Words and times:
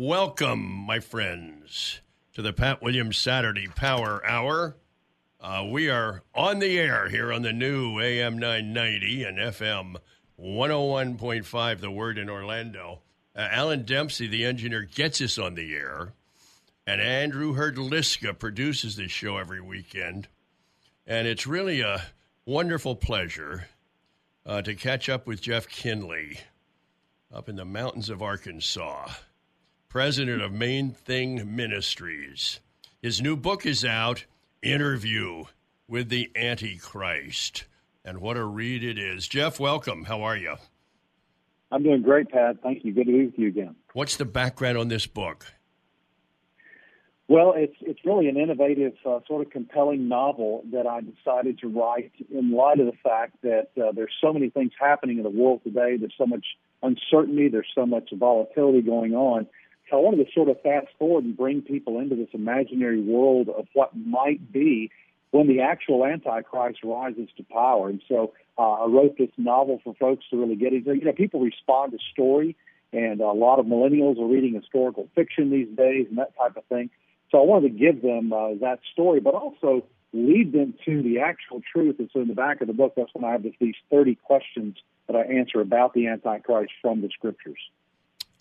Welcome, 0.00 0.64
my 0.64 1.00
friends, 1.00 2.02
to 2.34 2.40
the 2.40 2.52
Pat 2.52 2.80
Williams 2.80 3.16
Saturday 3.16 3.66
Power 3.66 4.24
Hour. 4.24 4.76
Uh, 5.40 5.66
we 5.68 5.90
are 5.90 6.22
on 6.36 6.60
the 6.60 6.78
air 6.78 7.08
here 7.08 7.32
on 7.32 7.42
the 7.42 7.52
new 7.52 7.98
AM 7.98 8.38
990 8.38 9.24
and 9.24 9.38
FM 9.38 9.96
101.5, 10.40 11.80
the 11.80 11.90
word 11.90 12.16
in 12.16 12.30
Orlando. 12.30 13.00
Uh, 13.34 13.48
Alan 13.50 13.82
Dempsey, 13.82 14.28
the 14.28 14.44
engineer, 14.44 14.82
gets 14.82 15.20
us 15.20 15.36
on 15.36 15.56
the 15.56 15.74
air, 15.74 16.12
and 16.86 17.00
Andrew 17.00 17.56
Herdliska 17.56 18.38
produces 18.38 18.94
this 18.94 19.10
show 19.10 19.36
every 19.36 19.60
weekend. 19.60 20.28
And 21.08 21.26
it's 21.26 21.44
really 21.44 21.80
a 21.80 22.04
wonderful 22.44 22.94
pleasure 22.94 23.66
uh, 24.46 24.62
to 24.62 24.76
catch 24.76 25.08
up 25.08 25.26
with 25.26 25.42
Jeff 25.42 25.68
Kinley 25.68 26.38
up 27.34 27.48
in 27.48 27.56
the 27.56 27.64
mountains 27.64 28.08
of 28.08 28.22
Arkansas 28.22 29.08
president 29.88 30.42
of 30.42 30.52
Main 30.52 30.90
Thing 30.90 31.56
Ministries. 31.56 32.60
His 33.00 33.22
new 33.22 33.36
book 33.36 33.64
is 33.64 33.86
out 33.86 34.26
Interview 34.62 35.44
with 35.88 36.10
the 36.10 36.30
Antichrist. 36.36 37.64
And 38.04 38.18
what 38.18 38.36
a 38.36 38.44
read 38.44 38.84
it 38.84 38.98
is. 38.98 39.26
Jeff, 39.26 39.58
welcome. 39.58 40.04
How 40.04 40.22
are 40.22 40.36
you? 40.36 40.56
I'm 41.72 41.82
doing 41.82 42.02
great, 42.02 42.28
Pat. 42.28 42.56
Thank 42.62 42.84
you. 42.84 42.92
Good 42.92 43.06
to 43.06 43.12
be 43.12 43.24
with 43.26 43.38
you 43.38 43.48
again. 43.48 43.76
What's 43.94 44.16
the 44.16 44.26
background 44.26 44.76
on 44.76 44.88
this 44.88 45.06
book? 45.06 45.46
Well, 47.26 47.54
it's 47.56 47.76
it's 47.80 48.00
really 48.04 48.28
an 48.28 48.38
innovative, 48.38 48.94
uh, 49.06 49.20
sort 49.26 49.46
of 49.46 49.52
compelling 49.52 50.08
novel 50.08 50.64
that 50.72 50.86
I 50.86 51.00
decided 51.00 51.58
to 51.60 51.68
write 51.68 52.12
in 52.30 52.52
light 52.52 52.80
of 52.80 52.86
the 52.86 52.96
fact 53.02 53.36
that 53.42 53.68
uh, 53.76 53.92
there's 53.92 54.14
so 54.20 54.32
many 54.32 54.48
things 54.48 54.72
happening 54.78 55.18
in 55.18 55.24
the 55.24 55.30
world 55.30 55.62
today. 55.62 55.96
There's 55.98 56.14
so 56.16 56.26
much 56.26 56.44
uncertainty. 56.82 57.48
There's 57.48 57.68
so 57.74 57.84
much 57.84 58.10
volatility 58.14 58.80
going 58.80 59.14
on 59.14 59.46
I 59.92 59.96
wanted 59.96 60.24
to 60.26 60.32
sort 60.32 60.48
of 60.48 60.60
fast 60.62 60.88
forward 60.98 61.24
and 61.24 61.36
bring 61.36 61.62
people 61.62 61.98
into 61.98 62.14
this 62.14 62.28
imaginary 62.32 63.00
world 63.00 63.48
of 63.48 63.66
what 63.72 63.96
might 63.96 64.52
be 64.52 64.90
when 65.30 65.46
the 65.46 65.60
actual 65.60 66.04
Antichrist 66.04 66.80
rises 66.84 67.28
to 67.36 67.42
power. 67.44 67.88
And 67.88 68.02
so 68.08 68.32
uh, 68.58 68.84
I 68.84 68.86
wrote 68.86 69.16
this 69.18 69.30
novel 69.36 69.80
for 69.84 69.94
folks 69.94 70.24
to 70.30 70.36
really 70.36 70.56
get 70.56 70.72
into. 70.72 70.94
You 70.94 71.04
know, 71.04 71.12
people 71.12 71.40
respond 71.40 71.92
to 71.92 71.98
story, 72.12 72.56
and 72.92 73.20
a 73.20 73.32
lot 73.32 73.58
of 73.58 73.66
millennials 73.66 74.18
are 74.18 74.26
reading 74.26 74.54
historical 74.54 75.08
fiction 75.14 75.50
these 75.50 75.68
days 75.76 76.06
and 76.08 76.18
that 76.18 76.36
type 76.36 76.56
of 76.56 76.64
thing. 76.64 76.90
So 77.30 77.38
I 77.38 77.44
wanted 77.44 77.72
to 77.72 77.78
give 77.78 78.00
them 78.02 78.32
uh, 78.32 78.54
that 78.60 78.80
story, 78.92 79.20
but 79.20 79.34
also 79.34 79.84
lead 80.14 80.52
them 80.52 80.74
to 80.86 81.02
the 81.02 81.20
actual 81.20 81.60
truth. 81.72 81.96
And 81.98 82.08
so 82.12 82.20
in 82.20 82.28
the 82.28 82.34
back 82.34 82.62
of 82.62 82.66
the 82.66 82.72
book, 82.72 82.94
that's 82.96 83.10
when 83.12 83.24
I 83.24 83.32
have 83.32 83.42
these 83.42 83.74
30 83.90 84.14
questions 84.14 84.76
that 85.06 85.16
I 85.16 85.22
answer 85.22 85.60
about 85.60 85.92
the 85.92 86.06
Antichrist 86.06 86.72
from 86.80 87.02
the 87.02 87.10
scriptures 87.10 87.58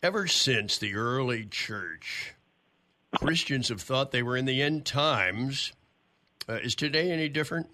ever 0.02 0.28
since 0.28 0.78
the 0.78 0.96
early 0.96 1.46
church, 1.46 2.34
Christians 3.16 3.70
have 3.70 3.82
thought 3.82 4.12
they 4.12 4.24
were 4.24 4.38
in 4.38 4.46
the 4.46 4.62
end 4.62 4.86
times. 4.86 5.74
Uh, 6.48 6.54
is 6.56 6.76
today 6.76 7.12
any 7.12 7.30
different? 7.30 7.68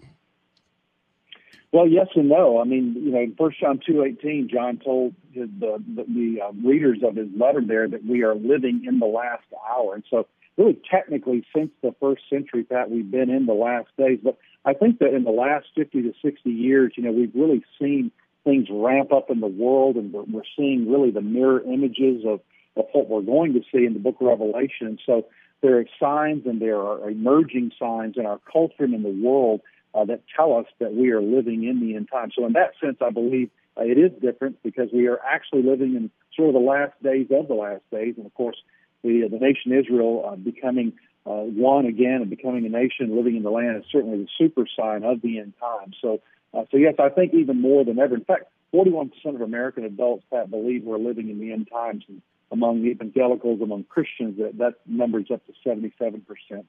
Well, 1.72 1.88
yes 1.88 2.06
and 2.14 2.28
no. 2.28 2.60
I 2.60 2.64
mean, 2.64 2.94
you 2.94 3.10
know, 3.10 3.20
in 3.20 3.34
First 3.36 3.60
John 3.60 3.80
two 3.84 4.04
eighteen, 4.04 4.48
John 4.52 4.78
told 4.78 5.14
his, 5.32 5.48
the 5.58 5.82
the, 5.86 6.04
the 6.04 6.40
uh, 6.40 6.52
readers 6.64 6.98
of 7.02 7.16
his 7.16 7.28
letter 7.36 7.60
there 7.66 7.88
that 7.88 8.04
we 8.04 8.22
are 8.22 8.34
living 8.34 8.84
in 8.86 9.00
the 9.00 9.06
last 9.06 9.44
hour, 9.68 9.94
and 9.94 10.04
so 10.08 10.26
really 10.56 10.78
technically 10.88 11.44
since 11.54 11.70
the 11.82 11.92
first 12.00 12.22
century, 12.30 12.62
Pat, 12.62 12.90
we've 12.90 13.10
been 13.10 13.28
in 13.28 13.46
the 13.46 13.54
last 13.54 13.88
days. 13.98 14.20
But 14.22 14.38
I 14.64 14.74
think 14.74 15.00
that 15.00 15.14
in 15.14 15.24
the 15.24 15.32
last 15.32 15.66
fifty 15.74 16.02
to 16.02 16.12
sixty 16.22 16.50
years, 16.50 16.92
you 16.96 17.02
know, 17.02 17.10
we've 17.10 17.34
really 17.34 17.64
seen 17.80 18.12
things 18.44 18.68
ramp 18.70 19.12
up 19.12 19.30
in 19.30 19.40
the 19.40 19.46
world, 19.46 19.96
and 19.96 20.12
we're, 20.12 20.24
we're 20.24 20.42
seeing 20.56 20.90
really 20.90 21.10
the 21.10 21.22
mirror 21.22 21.62
images 21.62 22.24
of, 22.26 22.40
of 22.76 22.86
what 22.92 23.08
we're 23.08 23.22
going 23.22 23.54
to 23.54 23.60
see 23.72 23.84
in 23.84 23.94
the 23.94 23.98
book 23.98 24.16
of 24.20 24.26
Revelation. 24.26 24.98
So 25.04 25.26
there 25.62 25.78
are 25.78 25.86
signs 25.98 26.46
and 26.46 26.60
there 26.60 26.78
are 26.78 27.08
emerging 27.08 27.72
signs 27.78 28.16
in 28.16 28.26
our 28.26 28.40
culture 28.52 28.84
and 28.84 28.94
in 28.94 29.02
the 29.02 29.26
world 29.26 29.60
uh, 29.94 30.04
that 30.04 30.22
tell 30.36 30.56
us 30.56 30.66
that 30.78 30.94
we 30.94 31.10
are 31.10 31.22
living 31.22 31.64
in 31.64 31.80
the 31.80 31.96
end 31.96 32.08
time. 32.12 32.30
So 32.36 32.44
in 32.46 32.52
that 32.52 32.72
sense, 32.82 32.98
I 33.00 33.10
believe 33.10 33.50
uh, 33.78 33.82
it 33.82 33.98
is 33.98 34.10
different 34.20 34.62
because 34.62 34.88
we 34.92 35.06
are 35.06 35.18
actually 35.24 35.62
living 35.62 35.94
in 35.94 36.10
sort 36.36 36.48
of 36.48 36.54
the 36.54 36.60
last 36.60 36.92
days 37.02 37.28
of 37.30 37.48
the 37.48 37.54
last 37.54 37.82
days, 37.90 38.14
and 38.16 38.26
of 38.26 38.34
course, 38.34 38.56
the 39.02 39.24
uh, 39.24 39.28
the 39.28 39.38
nation 39.38 39.72
Israel 39.72 40.28
uh, 40.30 40.36
becoming 40.36 40.92
uh, 41.26 41.42
one 41.42 41.86
again 41.86 42.20
and 42.20 42.30
becoming 42.30 42.66
a 42.66 42.68
nation 42.68 43.16
living 43.16 43.36
in 43.36 43.42
the 43.42 43.50
land 43.50 43.76
is 43.76 43.84
certainly 43.90 44.18
the 44.18 44.28
super 44.36 44.66
sign 44.78 45.04
of 45.04 45.22
the 45.22 45.38
end 45.38 45.54
time. 45.58 45.92
So 46.00 46.20
uh, 46.54 46.64
so 46.70 46.76
yes, 46.76 46.94
I 46.98 47.08
think 47.08 47.34
even 47.34 47.60
more 47.60 47.84
than 47.84 47.98
ever. 47.98 48.14
In 48.14 48.24
fact, 48.24 48.44
41% 48.74 49.10
of 49.26 49.40
American 49.40 49.84
adults, 49.84 50.24
Pat, 50.30 50.50
believe 50.50 50.84
we're 50.84 50.98
living 50.98 51.30
in 51.30 51.38
the 51.38 51.52
end 51.52 51.68
times. 51.70 52.04
And 52.08 52.22
among 52.50 52.84
evangelicals, 52.84 53.60
among 53.60 53.84
Christians, 53.84 54.38
that, 54.38 54.58
that 54.58 54.74
number 54.86 55.20
is 55.20 55.26
up 55.32 55.42
to 55.46 55.52
77%. 55.68 56.22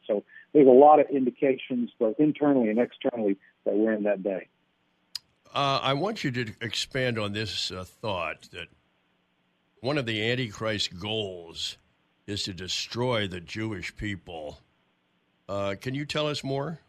So 0.07 0.23
there's 0.53 0.67
a 0.67 0.71
lot 0.71 0.99
of 0.99 1.07
indications, 1.09 1.91
both 1.99 2.19
internally 2.19 2.69
and 2.69 2.79
externally, 2.79 3.37
that 3.65 3.75
we're 3.75 3.93
in 3.93 4.03
that 4.03 4.23
day. 4.23 4.47
Uh, 5.53 5.79
I 5.81 5.93
want 5.93 6.23
you 6.23 6.31
to 6.31 6.51
expand 6.61 7.17
on 7.17 7.33
this 7.33 7.71
uh, 7.71 7.83
thought 7.85 8.49
that 8.51 8.67
one 9.79 9.97
of 9.97 10.05
the 10.05 10.29
Antichrist 10.29 10.99
goals 10.99 11.77
is 12.27 12.43
to 12.43 12.53
destroy 12.53 13.27
the 13.27 13.39
Jewish 13.39 13.95
people. 13.95 14.59
Uh, 15.47 15.75
can 15.79 15.93
you 15.93 16.05
tell 16.05 16.27
us 16.27 16.43
more? 16.43 16.79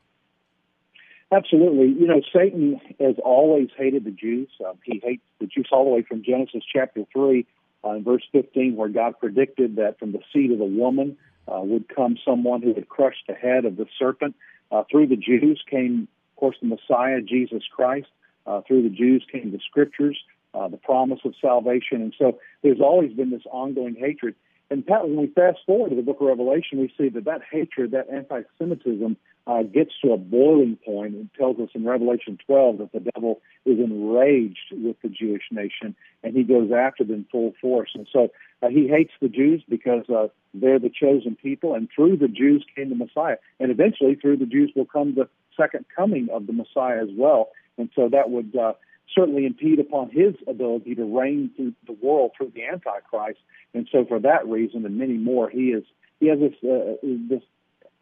Absolutely. 1.32 1.88
You 1.88 2.06
know, 2.06 2.22
Satan 2.32 2.80
has 3.00 3.16
always 3.24 3.68
hated 3.76 4.04
the 4.04 4.12
Jews. 4.12 4.48
Um, 4.64 4.78
he 4.84 5.00
hates 5.02 5.22
the 5.40 5.46
Jews 5.46 5.68
all 5.72 5.84
the 5.84 5.90
way 5.90 6.02
from 6.02 6.22
Genesis 6.22 6.62
chapter 6.72 7.02
3, 7.12 7.44
uh, 7.84 7.90
in 7.90 8.04
verse 8.04 8.22
15, 8.30 8.76
where 8.76 8.88
God 8.88 9.18
predicted 9.18 9.76
that 9.76 9.98
from 9.98 10.12
the 10.12 10.20
seed 10.32 10.52
of 10.52 10.58
the 10.58 10.64
woman 10.64 11.16
uh, 11.48 11.60
would 11.62 11.88
come 11.88 12.16
someone 12.24 12.62
who 12.62 12.72
would 12.72 12.88
crush 12.88 13.16
the 13.26 13.34
head 13.34 13.64
of 13.64 13.76
the 13.76 13.86
serpent. 13.98 14.36
Uh, 14.70 14.84
through 14.88 15.08
the 15.08 15.16
Jews 15.16 15.62
came, 15.68 16.08
of 16.32 16.40
course, 16.40 16.56
the 16.60 16.68
Messiah, 16.68 17.20
Jesus 17.20 17.62
Christ. 17.70 18.08
Uh, 18.46 18.60
through 18.66 18.84
the 18.84 18.94
Jews 18.94 19.24
came 19.30 19.50
the 19.50 19.58
scriptures, 19.68 20.16
uh, 20.54 20.68
the 20.68 20.76
promise 20.76 21.20
of 21.24 21.34
salvation. 21.40 22.02
And 22.02 22.14
so 22.16 22.38
there's 22.62 22.80
always 22.80 23.12
been 23.12 23.30
this 23.30 23.42
ongoing 23.50 23.96
hatred. 23.96 24.36
And 24.70 24.86
Pat, 24.86 25.02
when 25.08 25.16
we 25.16 25.26
fast 25.28 25.58
forward 25.66 25.90
to 25.90 25.96
the 25.96 26.02
book 26.02 26.20
of 26.20 26.26
Revelation, 26.26 26.78
we 26.78 26.92
see 26.96 27.08
that 27.08 27.24
that 27.24 27.40
hatred, 27.50 27.92
that 27.92 28.08
anti-Semitism, 28.10 29.16
uh, 29.46 29.62
gets 29.62 29.92
to 30.02 30.12
a 30.12 30.16
boiling 30.16 30.76
point. 30.84 31.14
It 31.14 31.28
tells 31.38 31.58
us 31.60 31.68
in 31.74 31.84
Revelation 31.84 32.38
12 32.46 32.78
that 32.78 32.92
the 32.92 33.10
devil 33.14 33.40
is 33.64 33.78
enraged 33.78 34.72
with 34.72 34.96
the 35.02 35.08
Jewish 35.08 35.44
nation, 35.50 35.94
and 36.22 36.34
he 36.34 36.42
goes 36.42 36.70
after 36.72 37.04
them 37.04 37.26
full 37.30 37.54
force. 37.60 37.90
And 37.94 38.08
so 38.12 38.28
uh, 38.62 38.68
he 38.68 38.88
hates 38.88 39.12
the 39.20 39.28
Jews 39.28 39.62
because 39.68 40.08
uh, 40.08 40.28
they're 40.52 40.80
the 40.80 40.90
chosen 40.90 41.36
people, 41.36 41.74
and 41.74 41.88
through 41.94 42.16
the 42.16 42.28
Jews 42.28 42.64
came 42.74 42.88
the 42.88 42.96
Messiah, 42.96 43.36
and 43.60 43.70
eventually 43.70 44.16
through 44.16 44.38
the 44.38 44.46
Jews 44.46 44.72
will 44.74 44.86
come 44.86 45.14
the 45.14 45.28
second 45.56 45.86
coming 45.94 46.28
of 46.32 46.46
the 46.46 46.52
Messiah 46.52 47.02
as 47.02 47.10
well. 47.16 47.50
And 47.78 47.88
so 47.94 48.08
that 48.08 48.30
would 48.30 48.56
uh, 48.56 48.72
certainly 49.14 49.46
impede 49.46 49.78
upon 49.78 50.10
his 50.10 50.34
ability 50.48 50.94
to 50.96 51.04
reign 51.04 51.50
through 51.56 51.74
the 51.86 51.92
world 51.92 52.32
through 52.36 52.52
the 52.54 52.64
Antichrist. 52.64 53.38
And 53.74 53.88
so, 53.92 54.04
for 54.06 54.18
that 54.20 54.46
reason 54.46 54.84
and 54.84 54.98
many 54.98 55.14
more, 55.18 55.48
he 55.48 55.68
is 55.68 55.84
he 56.18 56.28
has 56.28 56.38
this 56.40 56.54
uh, 56.64 56.96
this 57.02 57.42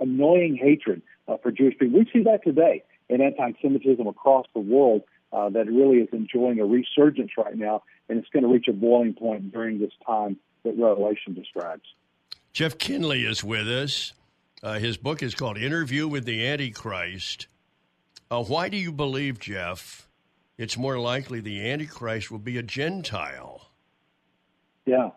annoying 0.00 0.56
hatred 0.56 1.02
uh, 1.28 1.36
for 1.42 1.50
Jewish 1.50 1.78
people. 1.78 1.98
We 1.98 2.08
see 2.12 2.22
that 2.24 2.44
today 2.44 2.84
in 3.08 3.20
anti-Semitism 3.20 4.06
across 4.06 4.46
the 4.54 4.60
world. 4.60 5.02
Uh, 5.32 5.50
that 5.50 5.66
really 5.66 5.96
is 5.96 6.08
enjoying 6.12 6.60
a 6.60 6.64
resurgence 6.64 7.32
right 7.36 7.56
now, 7.56 7.82
and 8.08 8.20
it's 8.20 8.28
going 8.28 8.44
to 8.44 8.48
reach 8.48 8.68
a 8.68 8.72
boiling 8.72 9.14
point 9.14 9.50
during 9.50 9.80
this 9.80 9.90
time 10.06 10.36
that 10.62 10.78
Revelation 10.78 11.34
describes. 11.34 11.82
Jeff 12.52 12.78
Kinley 12.78 13.24
is 13.24 13.42
with 13.42 13.66
us. 13.66 14.12
Uh, 14.62 14.78
his 14.78 14.96
book 14.96 15.24
is 15.24 15.34
called 15.34 15.58
Interview 15.58 16.06
with 16.06 16.24
the 16.24 16.46
Antichrist. 16.46 17.48
Uh, 18.30 18.44
why 18.44 18.68
do 18.68 18.76
you 18.76 18.92
believe, 18.92 19.40
Jeff, 19.40 20.08
it's 20.56 20.78
more 20.78 21.00
likely 21.00 21.40
the 21.40 21.68
Antichrist 21.68 22.30
will 22.30 22.38
be 22.38 22.56
a 22.56 22.62
Gentile. 22.62 23.70
Yeah. 24.86 25.10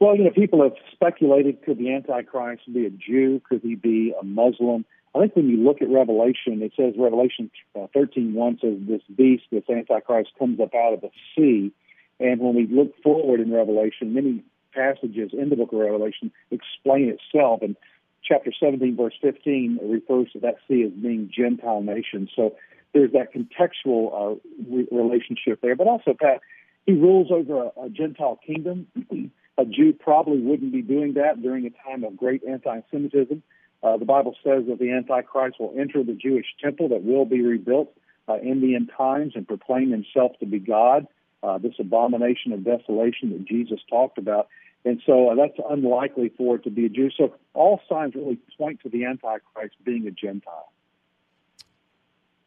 Well, 0.00 0.16
you 0.16 0.24
know, 0.24 0.30
people 0.30 0.62
have 0.64 0.74
speculated 0.92 1.62
could 1.62 1.78
the 1.78 1.94
Antichrist 1.94 2.62
be 2.72 2.86
a 2.86 2.90
Jew? 2.90 3.40
Could 3.48 3.62
he 3.62 3.76
be 3.76 4.12
a 4.20 4.24
Muslim? 4.24 4.84
I 5.14 5.20
think 5.20 5.36
when 5.36 5.48
you 5.48 5.58
look 5.58 5.80
at 5.80 5.88
Revelation, 5.88 6.60
it 6.62 6.72
says 6.76 6.94
Revelation 6.98 7.50
uh, 7.78 7.86
13 7.94 8.34
1 8.34 8.58
says 8.60 8.74
this 8.80 9.02
beast, 9.14 9.44
this 9.52 9.62
Antichrist, 9.70 10.30
comes 10.38 10.58
up 10.60 10.74
out 10.74 10.94
of 10.94 11.00
the 11.02 11.10
sea. 11.36 11.72
And 12.18 12.40
when 12.40 12.54
we 12.54 12.66
look 12.66 13.00
forward 13.02 13.40
in 13.40 13.52
Revelation, 13.52 14.14
many 14.14 14.42
passages 14.72 15.30
in 15.32 15.50
the 15.50 15.56
book 15.56 15.72
of 15.72 15.78
Revelation 15.78 16.32
explain 16.50 17.16
itself. 17.16 17.62
And 17.62 17.76
chapter 18.24 18.52
17, 18.58 18.96
verse 18.96 19.14
15, 19.20 19.78
refers 19.82 20.32
to 20.32 20.40
that 20.40 20.56
sea 20.66 20.82
as 20.84 20.92
being 20.92 21.30
Gentile 21.32 21.82
nations. 21.82 22.30
So 22.34 22.56
there's 22.92 23.12
that 23.12 23.32
contextual 23.32 24.12
uh, 24.12 24.40
re- 24.68 24.88
relationship 24.90 25.60
there. 25.60 25.76
But 25.76 25.86
also, 25.86 26.14
Pat, 26.18 26.40
he 26.86 26.92
rules 26.92 27.28
over 27.30 27.70
a, 27.76 27.86
a 27.86 27.88
Gentile 27.88 28.38
kingdom. 28.44 28.86
a 29.58 29.64
Jew 29.64 29.92
probably 29.92 30.40
wouldn't 30.40 30.72
be 30.72 30.82
doing 30.82 31.14
that 31.14 31.40
during 31.40 31.66
a 31.66 31.70
time 31.88 32.04
of 32.04 32.16
great 32.16 32.42
anti 32.48 32.80
Semitism. 32.90 33.42
Uh, 33.84 33.98
the 33.98 34.06
Bible 34.06 34.34
says 34.42 34.64
that 34.68 34.78
the 34.78 34.90
Antichrist 34.92 35.60
will 35.60 35.74
enter 35.78 36.02
the 36.02 36.14
Jewish 36.14 36.46
temple 36.62 36.88
that 36.88 37.04
will 37.04 37.26
be 37.26 37.42
rebuilt 37.42 37.94
uh, 38.26 38.38
in 38.42 38.62
the 38.62 38.74
end 38.74 38.90
times 38.96 39.34
and 39.36 39.46
proclaim 39.46 39.90
himself 39.90 40.32
to 40.40 40.46
be 40.46 40.58
God, 40.58 41.06
uh, 41.42 41.58
this 41.58 41.74
abomination 41.78 42.52
of 42.52 42.64
desolation 42.64 43.30
that 43.32 43.44
Jesus 43.44 43.80
talked 43.90 44.16
about. 44.16 44.48
And 44.86 45.02
so 45.04 45.28
uh, 45.28 45.34
that's 45.34 45.58
unlikely 45.68 46.32
for 46.34 46.56
it 46.56 46.64
to 46.64 46.70
be 46.70 46.86
a 46.86 46.88
Jew. 46.88 47.10
So 47.14 47.34
all 47.52 47.82
signs 47.86 48.14
really 48.14 48.38
point 48.56 48.80
to 48.84 48.88
the 48.88 49.04
Antichrist 49.04 49.74
being 49.84 50.06
a 50.06 50.10
Gentile. 50.10 50.72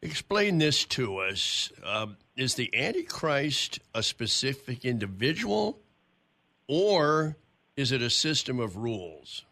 Explain 0.02 0.58
this 0.58 0.84
to 0.86 1.18
us. 1.18 1.72
Um, 1.84 2.16
is 2.36 2.54
the 2.54 2.70
Antichrist 2.74 3.78
a 3.94 4.02
specific 4.02 4.84
individual, 4.84 5.78
or 6.66 7.36
is 7.76 7.92
it 7.92 8.02
a 8.02 8.10
system 8.10 8.58
of 8.58 8.76
rules? 8.76 9.44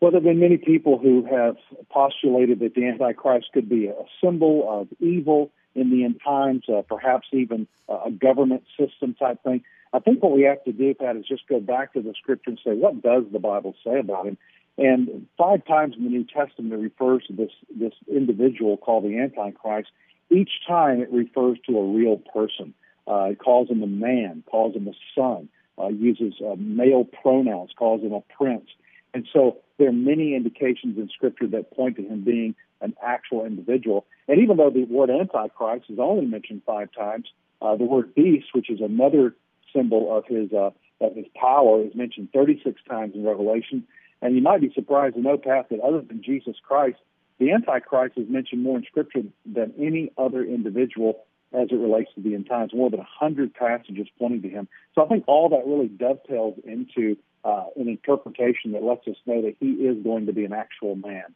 Well, 0.00 0.12
there 0.12 0.20
have 0.20 0.24
been 0.24 0.38
many 0.38 0.58
people 0.58 0.98
who 0.98 1.24
have 1.24 1.56
postulated 1.90 2.60
that 2.60 2.74
the 2.74 2.86
Antichrist 2.86 3.48
could 3.52 3.68
be 3.68 3.86
a 3.86 3.94
symbol 4.22 4.64
of 4.68 4.88
evil 5.00 5.50
in 5.74 5.90
the 5.90 6.04
end 6.04 6.20
times, 6.24 6.64
uh, 6.68 6.82
perhaps 6.82 7.28
even 7.32 7.66
a 7.88 8.10
government 8.10 8.64
system 8.78 9.14
type 9.14 9.42
thing. 9.42 9.64
I 9.92 9.98
think 9.98 10.22
what 10.22 10.32
we 10.32 10.42
have 10.42 10.62
to 10.64 10.72
do, 10.72 10.94
Pat, 10.94 11.16
is 11.16 11.26
just 11.26 11.48
go 11.48 11.60
back 11.60 11.94
to 11.94 12.02
the 12.02 12.14
scripture 12.14 12.50
and 12.50 12.60
say, 12.62 12.74
what 12.74 13.02
does 13.02 13.24
the 13.32 13.38
Bible 13.38 13.74
say 13.84 13.98
about 13.98 14.26
him? 14.26 14.36
And 14.76 15.26
five 15.36 15.64
times 15.66 15.96
in 15.96 16.04
the 16.04 16.10
New 16.10 16.24
Testament 16.24 16.72
it 16.72 16.76
refers 16.76 17.24
to 17.26 17.32
this 17.32 17.50
this 17.74 17.94
individual 18.06 18.76
called 18.76 19.04
the 19.04 19.18
Antichrist. 19.18 19.88
Each 20.30 20.50
time 20.66 21.00
it 21.00 21.10
refers 21.10 21.58
to 21.66 21.78
a 21.78 21.92
real 21.92 22.18
person. 22.32 22.74
Uh, 23.08 23.30
it 23.30 23.38
calls 23.38 23.68
him 23.68 23.82
a 23.82 23.88
man, 23.88 24.44
calls 24.48 24.76
him 24.76 24.86
a 24.86 24.92
son, 25.16 25.48
uh, 25.78 25.88
uses 25.88 26.34
uh, 26.40 26.54
male 26.56 27.04
pronouns, 27.04 27.70
calls 27.76 28.02
him 28.02 28.12
a 28.12 28.20
prince. 28.20 28.68
And 29.14 29.26
so 29.32 29.58
there 29.78 29.88
are 29.88 29.92
many 29.92 30.34
indications 30.34 30.98
in 30.98 31.08
Scripture 31.08 31.46
that 31.48 31.70
point 31.72 31.96
to 31.96 32.02
him 32.02 32.22
being 32.22 32.54
an 32.80 32.94
actual 33.02 33.44
individual. 33.44 34.06
And 34.28 34.40
even 34.40 34.56
though 34.56 34.70
the 34.70 34.84
word 34.84 35.10
Antichrist 35.10 35.86
is 35.88 35.98
only 35.98 36.26
mentioned 36.26 36.62
five 36.66 36.88
times, 36.96 37.26
uh, 37.60 37.76
the 37.76 37.84
word 37.84 38.14
beast, 38.14 38.48
which 38.52 38.70
is 38.70 38.80
another 38.80 39.34
symbol 39.74 40.16
of 40.16 40.24
his 40.26 40.52
uh, 40.52 40.70
of 41.00 41.14
his 41.14 41.26
power, 41.34 41.82
is 41.82 41.94
mentioned 41.94 42.28
36 42.32 42.80
times 42.88 43.14
in 43.14 43.24
Revelation. 43.24 43.84
And 44.20 44.34
you 44.34 44.42
might 44.42 44.60
be 44.60 44.72
surprised 44.74 45.14
to 45.14 45.20
know, 45.20 45.38
Pat, 45.38 45.68
that 45.70 45.80
other 45.80 46.00
than 46.00 46.22
Jesus 46.22 46.56
Christ, 46.62 46.98
the 47.38 47.52
Antichrist 47.52 48.18
is 48.18 48.28
mentioned 48.28 48.62
more 48.62 48.78
in 48.78 48.84
Scripture 48.84 49.22
than 49.46 49.72
any 49.78 50.10
other 50.18 50.42
individual 50.44 51.24
as 51.52 51.68
it 51.70 51.76
relates 51.76 52.10
to 52.14 52.20
the 52.20 52.34
end 52.34 52.46
times, 52.48 52.74
more 52.74 52.90
than 52.90 52.98
100 52.98 53.54
passages 53.54 54.06
pointing 54.18 54.42
to 54.42 54.48
him. 54.48 54.68
So 54.94 55.04
I 55.04 55.08
think 55.08 55.24
all 55.26 55.48
that 55.50 55.66
really 55.66 55.88
dovetails 55.88 56.58
into 56.64 57.16
uh, 57.44 57.64
an 57.76 57.88
interpretation 57.88 58.72
that 58.72 58.82
lets 58.82 59.06
us 59.06 59.16
know 59.26 59.42
that 59.42 59.56
he 59.60 59.70
is 59.70 60.02
going 60.02 60.26
to 60.26 60.32
be 60.32 60.44
an 60.44 60.52
actual 60.52 60.96
man. 60.96 61.34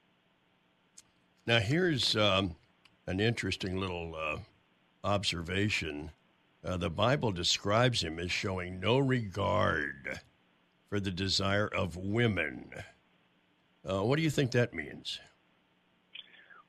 Now, 1.46 1.58
here's 1.58 2.16
um, 2.16 2.54
an 3.06 3.20
interesting 3.20 3.76
little 3.76 4.14
uh, 4.14 4.38
observation. 5.04 6.10
Uh, 6.64 6.76
the 6.76 6.90
Bible 6.90 7.32
describes 7.32 8.02
him 8.02 8.19
as 8.19 8.31
showing 8.31 8.78
no 8.78 8.99
regard 8.99 10.20
for 10.88 11.00
the 11.00 11.10
desire 11.10 11.66
of 11.66 11.96
women. 11.96 12.70
Uh, 13.88 14.02
what 14.02 14.16
do 14.16 14.22
you 14.22 14.31
think 14.31 14.52
that 14.52 14.72
means? 14.72 15.19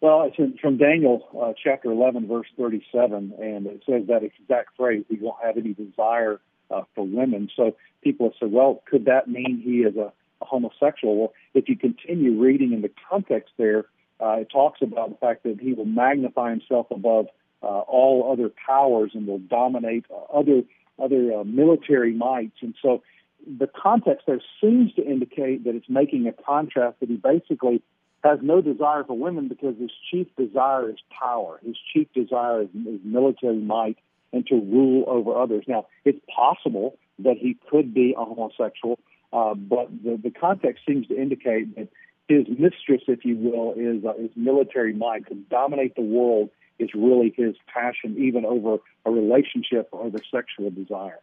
Well, 0.01 0.23
it's 0.23 0.37
in, 0.37 0.57
from 0.57 0.77
Daniel 0.77 1.27
uh, 1.41 1.53
chapter 1.61 1.91
11, 1.91 2.27
verse 2.27 2.47
37, 2.57 3.33
and 3.39 3.67
it 3.67 3.83
says 3.87 4.07
that 4.07 4.23
exact 4.23 4.75
phrase, 4.75 5.05
he 5.07 5.17
won't 5.21 5.37
have 5.43 5.57
any 5.57 5.73
desire 5.73 6.41
uh, 6.73 6.83
for 6.95 7.05
women. 7.05 7.49
So 7.55 7.75
people 8.03 8.27
have 8.27 8.33
said, 8.39 8.51
well, 8.51 8.83
could 8.89 9.05
that 9.05 9.27
mean 9.27 9.61
he 9.63 9.79
is 9.79 9.95
a, 9.95 10.11
a 10.41 10.45
homosexual? 10.45 11.17
Well, 11.17 11.33
if 11.53 11.69
you 11.69 11.77
continue 11.77 12.39
reading 12.39 12.73
in 12.73 12.81
the 12.81 12.91
context 13.09 13.53
there, 13.57 13.85
uh, 14.19 14.37
it 14.41 14.49
talks 14.51 14.81
about 14.81 15.09
the 15.09 15.17
fact 15.17 15.43
that 15.43 15.59
he 15.59 15.73
will 15.73 15.85
magnify 15.85 16.49
himself 16.49 16.87
above 16.91 17.27
uh, 17.61 17.67
all 17.67 18.31
other 18.31 18.49
powers 18.49 19.11
and 19.13 19.25
will 19.27 19.39
dominate 19.39 20.05
uh, 20.11 20.37
other 20.37 20.63
other 20.99 21.39
uh, 21.39 21.43
military 21.43 22.13
mights. 22.13 22.57
And 22.61 22.75
so 22.79 23.01
the 23.47 23.67
context 23.67 24.25
there 24.27 24.41
seems 24.61 24.93
to 24.93 25.03
indicate 25.03 25.63
that 25.63 25.75
it's 25.75 25.89
making 25.89 26.27
a 26.27 26.33
contrast 26.33 26.99
that 26.99 27.09
he 27.09 27.15
basically 27.15 27.81
has 28.23 28.39
no 28.41 28.61
desire 28.61 29.03
for 29.03 29.17
women 29.17 29.47
because 29.47 29.75
his 29.79 29.91
chief 30.09 30.27
desire 30.37 30.89
is 30.89 30.97
power. 31.09 31.59
His 31.65 31.75
chief 31.91 32.07
desire 32.13 32.61
is, 32.61 32.69
is 32.87 32.99
military 33.03 33.57
might 33.57 33.97
and 34.33 34.45
to 34.47 34.55
rule 34.55 35.05
over 35.07 35.39
others. 35.39 35.63
Now, 35.67 35.85
it's 36.03 36.19
possible 36.35 36.97
that 37.19 37.37
he 37.37 37.55
could 37.69 37.93
be 37.93 38.15
a 38.17 38.25
homosexual, 38.25 38.99
uh, 39.31 39.53
but 39.53 39.89
the, 40.03 40.19
the 40.21 40.31
context 40.31 40.83
seems 40.85 41.07
to 41.07 41.15
indicate 41.15 41.75
that 41.77 41.87
his 42.27 42.47
mistress, 42.49 43.03
if 43.07 43.23
you 43.23 43.37
will, 43.37 43.73
is 43.73 44.03
uh, 44.03 44.13
is 44.15 44.31
military 44.35 44.93
mind 44.93 45.27
to 45.27 45.35
dominate 45.35 45.95
the 45.95 46.01
world 46.01 46.49
is 46.79 46.89
really 46.95 47.33
his 47.35 47.55
passion, 47.71 48.15
even 48.17 48.45
over 48.45 48.77
a 49.05 49.11
relationship 49.11 49.89
or 49.91 50.05
over 50.05 50.17
sexual 50.31 50.71
desire. 50.71 51.19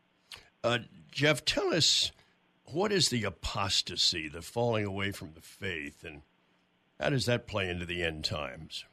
Uh, 0.63 0.79
Jeff, 1.11 1.45
tell 1.45 1.75
us 1.75 2.13
what 2.67 2.93
is 2.93 3.09
the 3.09 3.25
apostasy, 3.25 4.29
the 4.29 4.43
falling 4.43 4.85
away 4.85 5.11
from 5.11 5.33
the 5.35 5.41
faith, 5.41 6.05
and 6.05 6.23
how 7.01 7.11
does 7.11 7.27
that 7.27 7.47
play 7.47 7.69
into 7.69 7.87
the 7.87 8.03
end 8.03 8.25
times? 8.25 8.85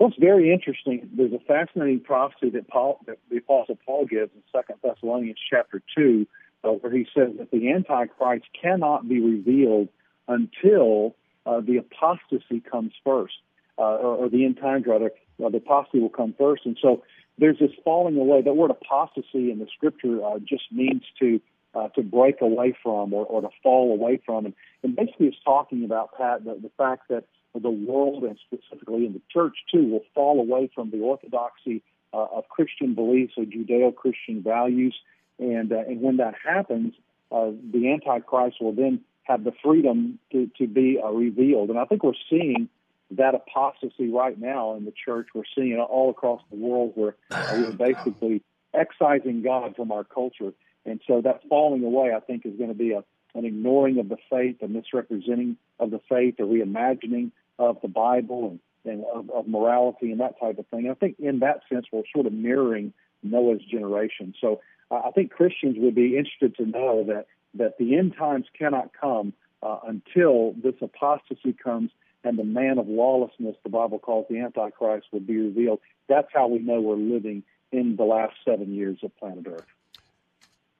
It's 0.00 0.16
very 0.18 0.52
interesting. 0.52 1.08
There's 1.16 1.32
a 1.32 1.38
fascinating 1.38 2.00
prophecy 2.00 2.50
that 2.50 2.68
Paul, 2.68 3.00
that 3.06 3.18
the 3.30 3.38
Apostle 3.38 3.78
Paul 3.86 4.06
gives 4.06 4.32
in 4.34 4.42
Second 4.52 4.76
Thessalonians 4.82 5.38
chapter 5.48 5.82
two, 5.96 6.26
uh, 6.64 6.70
where 6.70 6.92
he 6.92 7.06
says 7.14 7.32
that 7.38 7.50
the 7.50 7.70
Antichrist 7.70 8.46
cannot 8.60 9.08
be 9.08 9.20
revealed 9.20 9.88
until 10.26 11.14
uh, 11.46 11.60
the 11.60 11.76
apostasy 11.76 12.60
comes 12.60 12.92
first, 13.04 13.34
uh, 13.78 13.82
or, 13.82 14.16
or, 14.16 14.28
the 14.28 14.44
end 14.44 14.56
times 14.56 14.84
rather. 14.86 15.10
Uh, 15.44 15.48
the 15.48 15.58
apostasy 15.58 15.98
will 15.98 16.08
come 16.08 16.34
first, 16.38 16.64
and 16.64 16.78
so 16.80 17.02
there's 17.38 17.58
this 17.58 17.72
falling 17.84 18.16
away. 18.16 18.40
That 18.40 18.54
word 18.54 18.70
apostasy 18.70 19.50
in 19.50 19.58
the 19.58 19.66
scripture 19.74 20.24
uh, 20.24 20.38
just 20.38 20.64
means 20.72 21.02
to 21.20 21.40
uh, 21.74 21.88
to 21.88 22.02
break 22.02 22.40
away 22.40 22.74
from 22.82 23.12
or, 23.12 23.26
or 23.26 23.42
to 23.42 23.48
fall 23.62 23.92
away 23.92 24.20
from, 24.24 24.46
and, 24.46 24.54
and 24.82 24.94
basically 24.94 25.26
it's 25.26 25.36
talking 25.44 25.84
about 25.84 26.16
Pat 26.16 26.44
the, 26.44 26.54
the 26.54 26.70
fact 26.78 27.08
that 27.08 27.24
the 27.60 27.70
world 27.70 28.24
and 28.24 28.38
specifically 28.46 29.06
in 29.06 29.12
the 29.12 29.20
church 29.30 29.56
too 29.72 29.88
will 29.88 30.04
fall 30.14 30.40
away 30.40 30.70
from 30.74 30.90
the 30.90 31.00
orthodoxy 31.00 31.82
uh, 32.12 32.26
of 32.32 32.48
Christian 32.48 32.94
beliefs 32.94 33.34
or 33.36 33.44
Judeo-Christian 33.44 34.42
values, 34.42 34.94
and 35.38 35.72
uh, 35.72 35.78
and 35.78 36.00
when 36.00 36.18
that 36.18 36.34
happens, 36.44 36.94
uh, 37.32 37.50
the 37.72 37.92
Antichrist 37.92 38.60
will 38.60 38.72
then 38.72 39.00
have 39.24 39.44
the 39.44 39.52
freedom 39.62 40.18
to 40.32 40.50
to 40.58 40.66
be 40.66 41.00
uh, 41.02 41.10
revealed, 41.10 41.70
and 41.70 41.78
I 41.78 41.84
think 41.84 42.02
we're 42.02 42.12
seeing 42.30 42.68
that 43.10 43.34
apostasy 43.34 44.10
right 44.10 44.38
now 44.38 44.74
in 44.76 44.84
the 44.84 44.92
church. 44.92 45.28
We're 45.34 45.42
seeing 45.54 45.72
it 45.72 45.78
all 45.78 46.10
across 46.10 46.40
the 46.50 46.56
world 46.56 46.92
where 46.94 47.16
we're 47.30 47.72
basically 47.72 48.42
excising 48.72 49.42
God 49.42 49.76
from 49.76 49.92
our 49.92 50.04
culture. 50.04 50.52
And 50.84 51.00
so 51.06 51.20
that 51.22 51.42
falling 51.48 51.84
away, 51.84 52.12
I 52.14 52.20
think, 52.20 52.44
is 52.44 52.56
going 52.56 52.70
to 52.70 52.74
be 52.74 52.92
a, 52.92 53.04
an 53.34 53.44
ignoring 53.44 53.98
of 53.98 54.08
the 54.08 54.16
faith, 54.30 54.56
a 54.62 54.68
misrepresenting 54.68 55.56
of 55.78 55.90
the 55.90 56.00
faith, 56.08 56.36
a 56.38 56.42
reimagining 56.42 57.30
of 57.58 57.78
the 57.82 57.88
Bible 57.88 58.58
and, 58.84 58.92
and 58.92 59.04
of, 59.12 59.30
of 59.30 59.48
morality 59.48 60.10
and 60.10 60.20
that 60.20 60.38
type 60.40 60.58
of 60.58 60.66
thing. 60.68 60.80
And 60.80 60.90
I 60.90 60.94
think 60.94 61.16
in 61.18 61.40
that 61.40 61.60
sense, 61.72 61.86
we're 61.92 62.02
sort 62.14 62.26
of 62.26 62.32
mirroring 62.32 62.92
Noah's 63.22 63.62
generation. 63.64 64.34
So 64.40 64.60
uh, 64.90 65.02
I 65.06 65.10
think 65.12 65.30
Christians 65.30 65.76
would 65.78 65.94
be 65.94 66.16
interested 66.16 66.56
to 66.56 66.66
know 66.66 67.04
that, 67.04 67.26
that 67.54 67.78
the 67.78 67.96
end 67.96 68.14
times 68.18 68.46
cannot 68.56 68.90
come 68.98 69.32
uh, 69.62 69.78
until 69.86 70.54
this 70.62 70.74
apostasy 70.82 71.52
comes 71.52 71.90
and 72.24 72.38
the 72.38 72.44
man 72.44 72.78
of 72.78 72.88
lawlessness, 72.88 73.56
the 73.62 73.70
Bible 73.70 73.98
calls 73.98 74.26
the 74.30 74.38
Antichrist, 74.38 75.08
will 75.12 75.20
be 75.20 75.36
revealed. 75.36 75.80
That's 76.08 76.28
how 76.32 76.48
we 76.48 76.58
know 76.58 76.80
we're 76.80 76.96
living 76.96 77.42
in 77.70 77.96
the 77.96 78.04
last 78.04 78.34
seven 78.44 78.74
years 78.74 78.98
of 79.02 79.14
planet 79.18 79.46
Earth. 79.46 79.66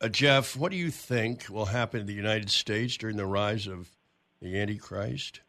Uh, 0.00 0.08
Jeff, 0.08 0.56
what 0.56 0.70
do 0.70 0.76
you 0.76 0.90
think 0.90 1.46
will 1.50 1.66
happen 1.66 2.00
in 2.00 2.06
the 2.06 2.14
United 2.14 2.50
States 2.50 2.96
during 2.96 3.16
the 3.16 3.26
rise 3.26 3.66
of 3.66 3.90
the 4.40 4.58
Antichrist? 4.58 5.40